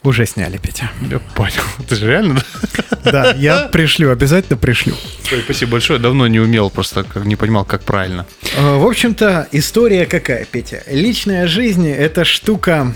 Уже 0.03 0.27
сняли, 0.27 0.59
Петя. 0.59 0.91
Я 1.11 1.19
понял. 1.19 1.63
Ты 1.89 1.95
же 1.95 2.07
реально? 2.07 2.43
да? 3.05 3.33
Я 3.33 3.69
пришлю, 3.69 4.11
обязательно 4.13 4.59
пришлю. 4.59 4.95
Ой, 5.33 5.41
Спасибо 5.43 5.73
большое. 5.73 5.99
Давно 5.99 6.27
не 6.27 6.41
умел, 6.41 6.69
просто 6.69 7.07
не 7.25 7.37
понимал, 7.37 7.65
как 7.65 7.85
правильно. 7.85 8.27
Э, 8.57 8.77
В 8.77 8.87
общем-то, 8.87 9.49
история 9.53 10.05
какая, 10.05 10.45
Петя? 10.45 10.83
Личная 10.91 11.47
жизнь— 11.47 11.89
это 11.91 12.27
штука, 12.27 12.95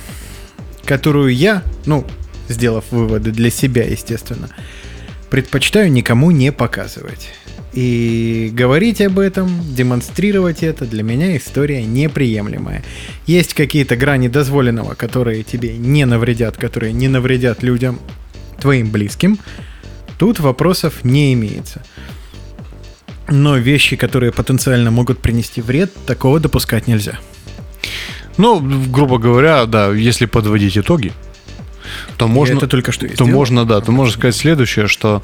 которую 0.85 1.35
я, 1.35 1.63
ну, 1.87 2.07
сделав 2.49 2.85
выводы 2.91 3.31
для 3.31 3.49
себя, 3.51 3.85
естественно, 3.85 4.51
предпочитаю 5.31 5.91
никому 5.93 6.31
не 6.31 6.53
показывать. 6.53 7.31
И 7.73 8.51
говорить 8.53 9.01
об 9.03 9.19
этом, 9.19 9.49
демонстрировать 9.75 10.63
это 10.63 10.87
для 10.87 11.03
меня 11.03 11.37
история 11.37 11.85
неприемлемая. 11.85 12.83
Есть 13.27 13.55
какие-то 13.55 13.95
грани 13.95 14.29
дозволенного, 14.29 14.95
которые 14.95 15.43
тебе 15.43 15.77
не 15.77 16.05
навредят, 16.07 16.57
которые 16.57 16.93
не 16.93 17.09
навредят 17.09 17.63
людям, 17.63 18.01
твоим 18.61 18.91
близким. 18.91 19.39
Тут 20.19 20.41
вопросов 20.41 21.05
не 21.05 21.35
имеется. 21.35 21.85
Но 23.29 23.59
вещи, 23.59 23.97
которые 23.97 24.33
потенциально 24.33 24.91
могут 24.91 25.19
принести 25.21 25.61
вред, 25.61 25.93
такого 26.07 26.41
допускать 26.41 26.87
нельзя. 26.87 27.19
Ну, 28.39 28.61
грубо 28.89 29.19
говоря, 29.19 29.67
да, 29.67 29.93
если 29.93 30.25
подводить 30.25 30.79
итоги, 30.79 31.13
то 32.17 32.29
можно... 32.29 32.57
это 32.57 32.67
только 32.67 32.93
что 32.93 33.07
и 33.07 33.15
то 33.15 33.27
можно, 33.27 33.65
да, 33.65 33.81
то 33.81 33.93
можно 33.93 34.13
сказать 34.13 34.37
следующее, 34.37 34.87
что 34.87 35.23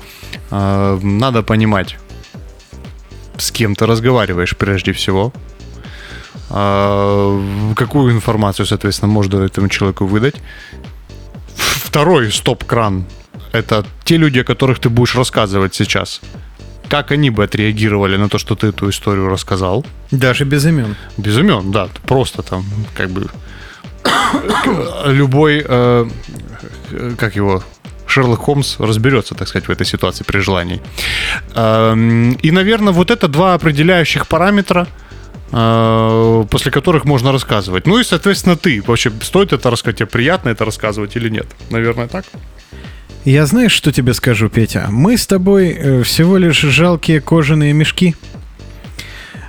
э, 0.50 0.98
надо 1.02 1.42
понимать, 1.42 1.96
с 3.36 3.50
кем 3.50 3.74
ты 3.74 3.86
разговариваешь 3.86 4.56
прежде 4.56 4.92
всего, 4.92 5.32
э, 6.50 7.72
какую 7.76 8.12
информацию, 8.12 8.66
соответственно, 8.66 9.12
можно 9.12 9.42
этому 9.42 9.68
человеку 9.68 10.06
выдать. 10.06 10.36
Второй 11.56 12.32
стоп-кран– 12.32 13.04
это 13.52 13.84
те 14.04 14.16
люди, 14.16 14.40
о 14.40 14.44
которых 14.44 14.78
ты 14.78 14.88
будешь 14.88 15.14
рассказывать 15.14 15.74
сейчас. 15.74 16.20
Как 16.88 17.12
они 17.12 17.30
бы 17.30 17.44
отреагировали 17.44 18.16
на 18.16 18.28
то, 18.28 18.38
что 18.38 18.54
ты 18.54 18.68
эту 18.68 18.90
историю 18.90 19.28
рассказал? 19.28 19.86
Даже 20.10 20.44
без 20.44 20.66
имен. 20.66 20.96
Без 21.16 21.38
имен, 21.38 21.70
да, 21.70 21.88
просто 22.06 22.42
там 22.42 22.64
как 22.94 23.10
бы 23.10 23.28
любой, 25.06 25.64
э, 25.66 26.08
как 27.18 27.36
его, 27.36 27.62
Шерлок 28.06 28.40
Холмс 28.40 28.76
разберется, 28.78 29.34
так 29.34 29.48
сказать, 29.48 29.68
в 29.68 29.70
этой 29.70 29.86
ситуации 29.86 30.24
при 30.24 30.38
желании. 30.40 30.80
Эм, 31.54 32.32
И, 32.42 32.50
наверное, 32.50 32.92
вот 32.92 33.10
это 33.10 33.28
два 33.28 33.54
определяющих 33.54 34.26
параметра, 34.26 34.86
э, 35.52 36.44
после 36.50 36.70
которых 36.70 37.04
можно 37.04 37.32
рассказывать. 37.32 37.86
Ну 37.86 37.98
и, 37.98 38.04
соответственно, 38.04 38.56
ты. 38.56 38.82
Вообще, 38.86 39.10
стоит 39.22 39.52
это 39.52 39.70
рассказать, 39.70 39.98
тебе 39.98 40.06
приятно 40.06 40.50
это 40.50 40.64
рассказывать 40.64 41.16
или 41.16 41.28
нет? 41.28 41.46
Наверное, 41.70 42.08
так? 42.08 42.24
Я 43.24 43.46
знаешь, 43.46 43.72
что 43.72 43.90
тебе 43.90 44.12
скажу, 44.12 44.50
Петя? 44.50 44.86
Мы 44.90 45.16
с 45.16 45.26
тобой 45.26 45.70
э, 45.70 46.02
всего 46.02 46.36
лишь 46.36 46.60
жалкие 46.60 47.20
кожаные 47.20 47.72
мешки. 47.72 48.14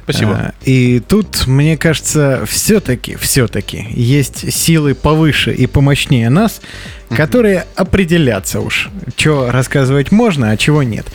Спасибо. 0.08 0.32
А, 0.34 0.54
И 0.64 1.00
тут, 1.00 1.48
мне 1.48 1.78
кажется, 1.78 2.44
все-таки, 2.48 3.16
все-таки 3.16 3.88
есть 3.92 4.54
силы 4.54 4.94
повыше 4.94 5.52
и 5.52 5.66
помощнее 5.66 6.30
нас, 6.30 6.62
которые 7.10 7.66
определятся 7.76 8.60
уж, 8.62 8.90
что 9.18 9.50
рассказывать 9.52 10.12
можно, 10.12 10.52
а 10.52 10.58
чего 10.58 10.84
нет. 10.84 11.08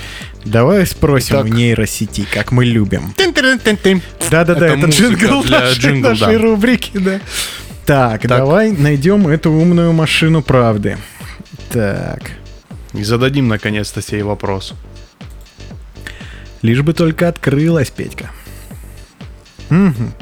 Давай 0.44 0.86
спросим 0.86 1.36
Так. 1.36 1.44
у 1.44 1.48
нейросети, 1.48 2.26
как 2.32 2.50
мы 2.50 2.64
любим. 2.64 3.14
Да-да-да, 4.30 4.66
Это 4.68 4.78
это, 4.78 4.86
джингл 4.88 5.44
нашей, 5.44 5.78
джингл, 5.78 6.08
нашей 6.08 6.36
да. 6.36 6.38
рубрики, 6.42 6.98
да. 6.98 7.20
Так, 7.86 8.26
давай 8.26 8.72
найдем 8.72 9.28
эту 9.28 9.50
умную 9.52 9.92
машину 9.92 10.42
правды. 10.42 10.96
Так, 11.70 12.32
И 12.94 13.04
зададим, 13.04 13.46
наконец-то, 13.48 14.02
сей 14.02 14.22
вопрос. 14.22 14.74
лишь 16.62 16.82
бы 16.82 16.92
только 16.92 17.28
открылась, 17.28 17.90
Петька. 17.90 18.30
Мгм. 19.70 20.12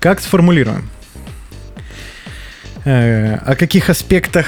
Как 0.00 0.20
сформулируем? 0.20 0.88
Э, 2.84 3.34
о 3.36 3.56
каких 3.56 3.90
аспектах 3.90 4.46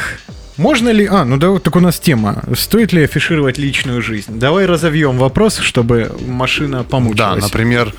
можно 0.57 0.89
ли... 0.91 1.07
А, 1.07 1.25
ну 1.25 1.37
да, 1.37 1.59
так 1.59 1.77
у 1.77 1.81
нас 1.81 1.99
тема. 1.99 2.43
Стоит 2.57 2.93
ли 2.93 3.03
афишировать 3.05 3.59
личную 3.59 4.03
жизнь? 4.03 4.39
Давай 4.39 4.67
разовьем 4.67 5.17
вопрос, 5.19 5.59
чтобы 5.59 6.15
машина 6.27 6.79
Да, 6.79 6.85
помучилась. 6.85 7.43
например, 7.45 7.95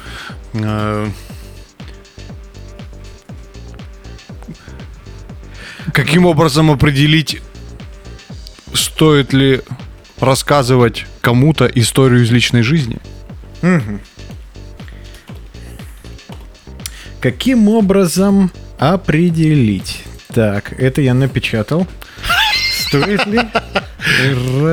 э, 0.53 1.07
Каким 5.93 6.25
образом 6.25 6.69
определить, 6.71 7.41
стоит 8.73 9.34
ли 9.34 9.61
рассказывать 10.19 11.05
кому-то 11.21 11.65
историю 11.65 12.23
из 12.23 12.32
личной 12.32 12.61
жизни? 12.61 12.99
Каким 17.22 17.67
образом 17.67 18.51
определить? 18.78 20.03
Так, 20.34 20.74
это 20.80 21.01
я 21.01 21.13
напечатал. 21.13 21.88
Стоит 22.88 23.26
ли 23.26 23.41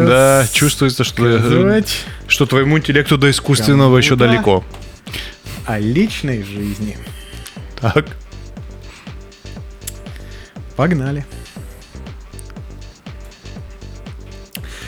Да, 0.06 0.46
чувствуется, 0.52 1.04
что, 1.04 1.26
э, 1.26 1.82
что 2.28 2.46
твоему 2.46 2.78
интеллекту 2.78 3.18
до 3.18 3.30
искусственного 3.30 3.98
еще 3.98 4.16
далеко. 4.16 4.64
о 5.66 5.78
личной 5.78 6.42
жизни? 6.42 6.96
Так. 7.80 8.06
Погнали. 10.76 11.26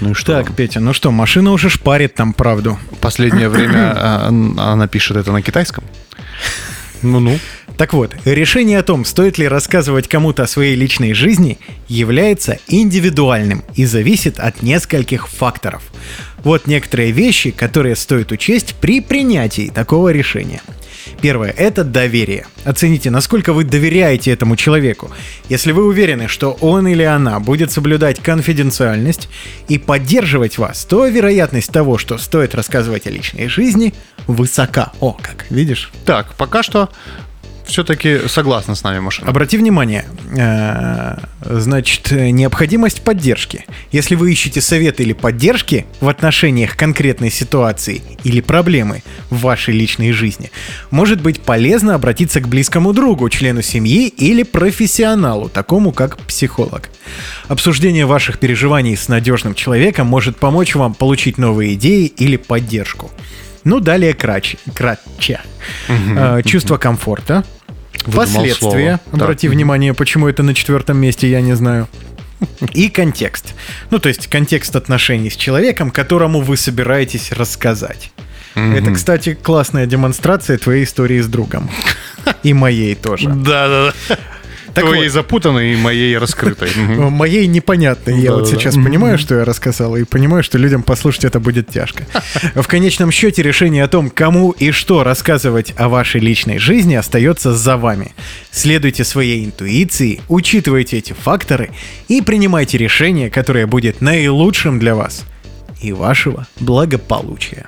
Ну 0.00 0.10
и 0.10 0.14
что? 0.14 0.32
Так, 0.32 0.54
Петя, 0.54 0.80
ну 0.80 0.92
что, 0.92 1.10
машина 1.10 1.50
уже 1.50 1.70
шпарит 1.70 2.14
там 2.14 2.32
правду. 2.32 2.78
Последнее 3.00 3.48
время 3.48 3.92
а, 3.96 4.28
она 4.28 4.86
пишет 4.86 5.16
это 5.16 5.32
на 5.32 5.42
китайском. 5.42 5.82
Ну-ну. 7.02 7.38
Так 7.76 7.92
вот, 7.92 8.14
решение 8.24 8.78
о 8.78 8.82
том, 8.82 9.04
стоит 9.04 9.38
ли 9.38 9.46
рассказывать 9.46 10.08
кому-то 10.08 10.42
о 10.42 10.48
своей 10.48 10.74
личной 10.74 11.12
жизни, 11.12 11.58
является 11.86 12.58
индивидуальным 12.66 13.62
и 13.76 13.84
зависит 13.84 14.40
от 14.40 14.62
нескольких 14.62 15.28
факторов. 15.28 15.84
Вот 16.42 16.66
некоторые 16.66 17.12
вещи, 17.12 17.50
которые 17.50 17.94
стоит 17.94 18.32
учесть 18.32 18.74
при 18.80 19.00
принятии 19.00 19.70
такого 19.72 20.10
решения. 20.10 20.60
Первое– 21.20 21.50
это 21.56 21.84
доверие. 21.84 22.46
Оцените, 22.64 23.10
насколько 23.10 23.52
вы 23.52 23.64
доверяете 23.64 24.30
этому 24.30 24.56
человеку. 24.56 25.10
Если 25.48 25.72
вы 25.72 25.84
уверены, 25.84 26.28
что 26.28 26.52
он 26.60 26.86
или 26.86 27.02
она 27.02 27.40
будет 27.40 27.72
соблюдать 27.72 28.20
конфиденциальность 28.20 29.28
и 29.68 29.78
поддерживать 29.78 30.58
вас, 30.58 30.84
то 30.84 31.06
вероятность 31.06 31.72
того, 31.72 31.98
что 31.98 32.18
стоит 32.18 32.54
рассказывать 32.54 33.06
о 33.06 33.10
личной 33.10 33.48
жизни, 33.48 33.94
высока. 34.26 34.92
О, 35.00 35.12
как, 35.12 35.46
видишь? 35.50 35.90
Так, 36.04 36.34
пока 36.34 36.62
что 36.62 36.90
все-таки 37.68 38.28
согласна 38.28 38.74
с 38.74 38.82
нами 38.82 38.98
машина. 38.98 39.28
Обрати 39.28 39.58
внимание, 39.58 40.04
э, 40.36 41.18
значит, 41.40 42.10
необходимость 42.10 43.02
поддержки. 43.02 43.66
Если 43.92 44.14
вы 44.14 44.32
ищете 44.32 44.60
совет 44.60 45.00
или 45.00 45.12
поддержки 45.12 45.86
в 46.00 46.08
отношениях 46.08 46.76
конкретной 46.76 47.30
ситуации 47.30 48.02
или 48.24 48.40
проблемы 48.40 49.02
в 49.30 49.40
вашей 49.40 49.74
личной 49.74 50.12
жизни, 50.12 50.50
может 50.90 51.20
быть 51.20 51.40
полезно 51.42 51.94
обратиться 51.94 52.40
к 52.40 52.48
близкому 52.48 52.92
другу, 52.92 53.28
члену 53.28 53.62
семьи 53.62 54.08
или 54.08 54.42
профессионалу, 54.42 55.48
такому 55.48 55.92
как 55.92 56.16
психолог. 56.18 56.88
Обсуждение 57.48 58.06
ваших 58.06 58.38
переживаний 58.38 58.96
с 58.96 59.08
надежным 59.08 59.54
человеком 59.54 60.06
может 60.06 60.38
помочь 60.38 60.74
вам 60.74 60.94
получить 60.94 61.38
новые 61.38 61.74
идеи 61.74 62.06
или 62.06 62.36
поддержку. 62.36 63.10
Ну, 63.64 63.80
далее 63.80 64.14
крач, 64.14 64.56
кратче. 64.74 65.40
Э, 65.88 66.42
Чувство 66.42 66.78
комфорта, 66.78 67.44
Последствия. 68.04 68.54
слово. 68.54 69.00
Обрати 69.12 69.46
Так. 69.48 69.54
внимание, 69.54 69.94
почему 69.94 70.28
это 70.28 70.42
на 70.42 70.54
четвертом 70.54 70.98
месте, 70.98 71.28
я 71.30 71.40
не 71.40 71.54
знаю. 71.54 71.88
И 72.72 72.88
контекст. 72.88 73.54
Ну, 73.90 73.98
то 73.98 74.08
есть 74.08 74.28
контекст 74.28 74.76
отношений 74.76 75.28
с 75.30 75.36
человеком, 75.36 75.90
которому 75.90 76.40
вы 76.40 76.56
собираетесь 76.56 77.32
рассказать. 77.32 78.12
Это, 78.54 78.92
кстати, 78.92 79.34
классная 79.34 79.86
демонстрация 79.86 80.58
твоей 80.58 80.84
истории 80.84 81.20
с 81.20 81.26
другом. 81.26 81.70
И 82.42 82.52
моей 82.52 82.94
тоже. 82.94 83.28
Да, 83.28 83.68
да, 83.68 83.92
да. 84.08 84.18
Так 84.74 84.84
Твоей 84.84 85.04
вот. 85.04 85.12
запутанной 85.12 85.72
и 85.72 85.76
моей 85.76 86.16
раскрытой. 86.18 86.70
Моей 86.76 87.46
непонятной. 87.46 88.20
Я 88.20 88.32
вот 88.32 88.48
сейчас 88.48 88.74
понимаю, 88.74 89.18
что 89.18 89.36
я 89.36 89.44
рассказал, 89.44 89.96
и 89.96 90.04
понимаю, 90.04 90.42
что 90.42 90.58
людям 90.58 90.82
послушать 90.82 91.24
это 91.24 91.40
будет 91.40 91.68
тяжко. 91.68 92.06
В 92.54 92.66
конечном 92.66 93.10
счете 93.10 93.42
решение 93.42 93.84
о 93.84 93.88
том, 93.88 94.10
кому 94.10 94.50
и 94.52 94.70
что 94.70 95.04
рассказывать 95.04 95.74
о 95.76 95.88
вашей 95.88 96.20
личной 96.20 96.58
жизни, 96.58 96.94
остается 96.94 97.52
за 97.52 97.76
вами. 97.76 98.12
Следуйте 98.50 99.04
своей 99.04 99.44
интуиции, 99.44 100.20
учитывайте 100.28 100.98
эти 100.98 101.12
факторы 101.12 101.70
и 102.08 102.20
принимайте 102.20 102.78
решение, 102.78 103.30
которое 103.30 103.66
будет 103.66 104.00
наилучшим 104.00 104.78
для 104.78 104.94
вас 104.94 105.24
и 105.80 105.92
вашего 105.92 106.46
благополучия. 106.60 107.66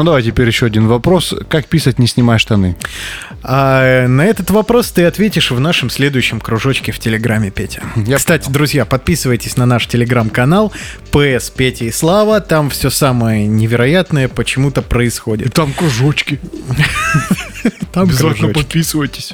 Ну 0.00 0.04
давай 0.04 0.22
теперь 0.22 0.46
еще 0.46 0.64
один 0.64 0.88
вопрос. 0.88 1.34
Как 1.50 1.66
писать, 1.66 1.98
не 1.98 2.06
снимая 2.06 2.38
штаны? 2.38 2.74
А 3.42 4.06
на 4.06 4.24
этот 4.24 4.50
вопрос 4.50 4.90
ты 4.90 5.04
ответишь 5.04 5.50
в 5.50 5.60
нашем 5.60 5.90
следующем 5.90 6.40
кружочке 6.40 6.90
в 6.90 6.98
Телеграме, 6.98 7.50
Петя. 7.50 7.82
Я 7.96 8.16
Кстати, 8.16 8.48
друзья, 8.48 8.86
подписывайтесь 8.86 9.58
на 9.58 9.66
наш 9.66 9.86
Телеграм-канал 9.86 10.72
PS 11.12 11.52
Петя 11.54 11.84
и 11.86 11.90
Слава. 11.90 12.40
Там 12.40 12.70
все 12.70 12.90
самое 12.90 13.46
невероятное 13.46 14.28
почему-то 14.28 14.82
происходит. 14.82 15.52
Там 15.54 15.72
кружочки. 15.72 16.38
Там 17.92 18.04
Обязательно 18.04 18.34
кружочки. 18.34 18.52
подписывайтесь. 18.62 19.32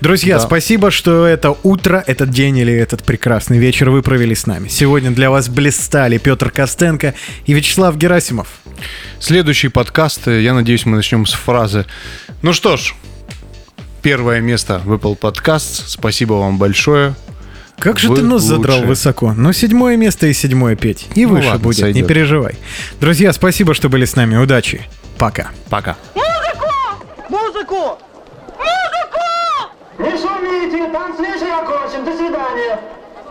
Друзья, 0.00 0.36
Да. 0.38 0.44
спасибо, 0.46 0.90
что 0.90 1.26
это 1.26 1.56
утро, 1.62 2.04
этот 2.06 2.30
день 2.30 2.58
или 2.58 2.72
этот 2.72 3.02
прекрасный 3.02 3.58
вечер 3.58 3.90
вы 3.90 4.02
провели 4.02 4.34
с 4.34 4.46
нами. 4.46 4.68
Сегодня 4.68 5.10
для 5.10 5.30
вас 5.30 5.48
блистали 5.48 6.18
Петр 6.18 6.50
Костенко 6.50 7.14
и 7.46 7.52
Вячеслав 7.54 7.96
Герасимов. 7.96 8.48
Следующий 9.18 9.68
подкаст, 9.68 10.28
э, 10.28 10.42
я 10.42 10.52
надеюсь, 10.54 10.84
мы 10.86 10.96
начнем 10.96 11.24
с 11.26 11.32
фразы. 11.32 11.86
Ну 12.42 12.52
что 12.52 12.76
ж, 12.76 12.94
первое 14.02 14.40
место 14.40 14.78
выпал 14.84 15.16
подкаст. 15.16 15.88
Спасибо 15.88 16.34
вам 16.34 16.58
большое. 16.58 17.14
Как 17.78 17.98
же 17.98 18.08
Вы 18.08 18.16
ты 18.16 18.22
нос 18.22 18.42
задрал 18.42 18.76
лучшие. 18.78 18.88
высоко? 18.88 19.32
Ну, 19.36 19.52
седьмое 19.52 19.96
место 19.96 20.26
и 20.26 20.32
седьмое, 20.32 20.74
Петь. 20.76 21.06
И 21.14 21.26
Ну 21.26 21.34
выше 21.36 21.46
ладно, 21.48 21.62
будет, 21.62 21.76
не 21.78 21.82
сойдет. 21.82 22.06
переживай. 22.08 22.56
Друзья, 23.00 23.32
спасибо, 23.32 23.72
что 23.74 23.88
были 23.88 24.04
с 24.04 24.16
нами. 24.16 24.36
Удачи. 24.36 24.82
Пока. 25.18 25.48
Пока. 25.70 25.96
Музыку! 26.14 26.66
Музыку! 27.28 27.98
Не 29.98 30.10
шумите, 30.10 30.90
там 30.92 31.16
свежий 31.16 31.52
окончен. 31.52 32.04
До 32.04 32.16
свидания. 32.16 32.80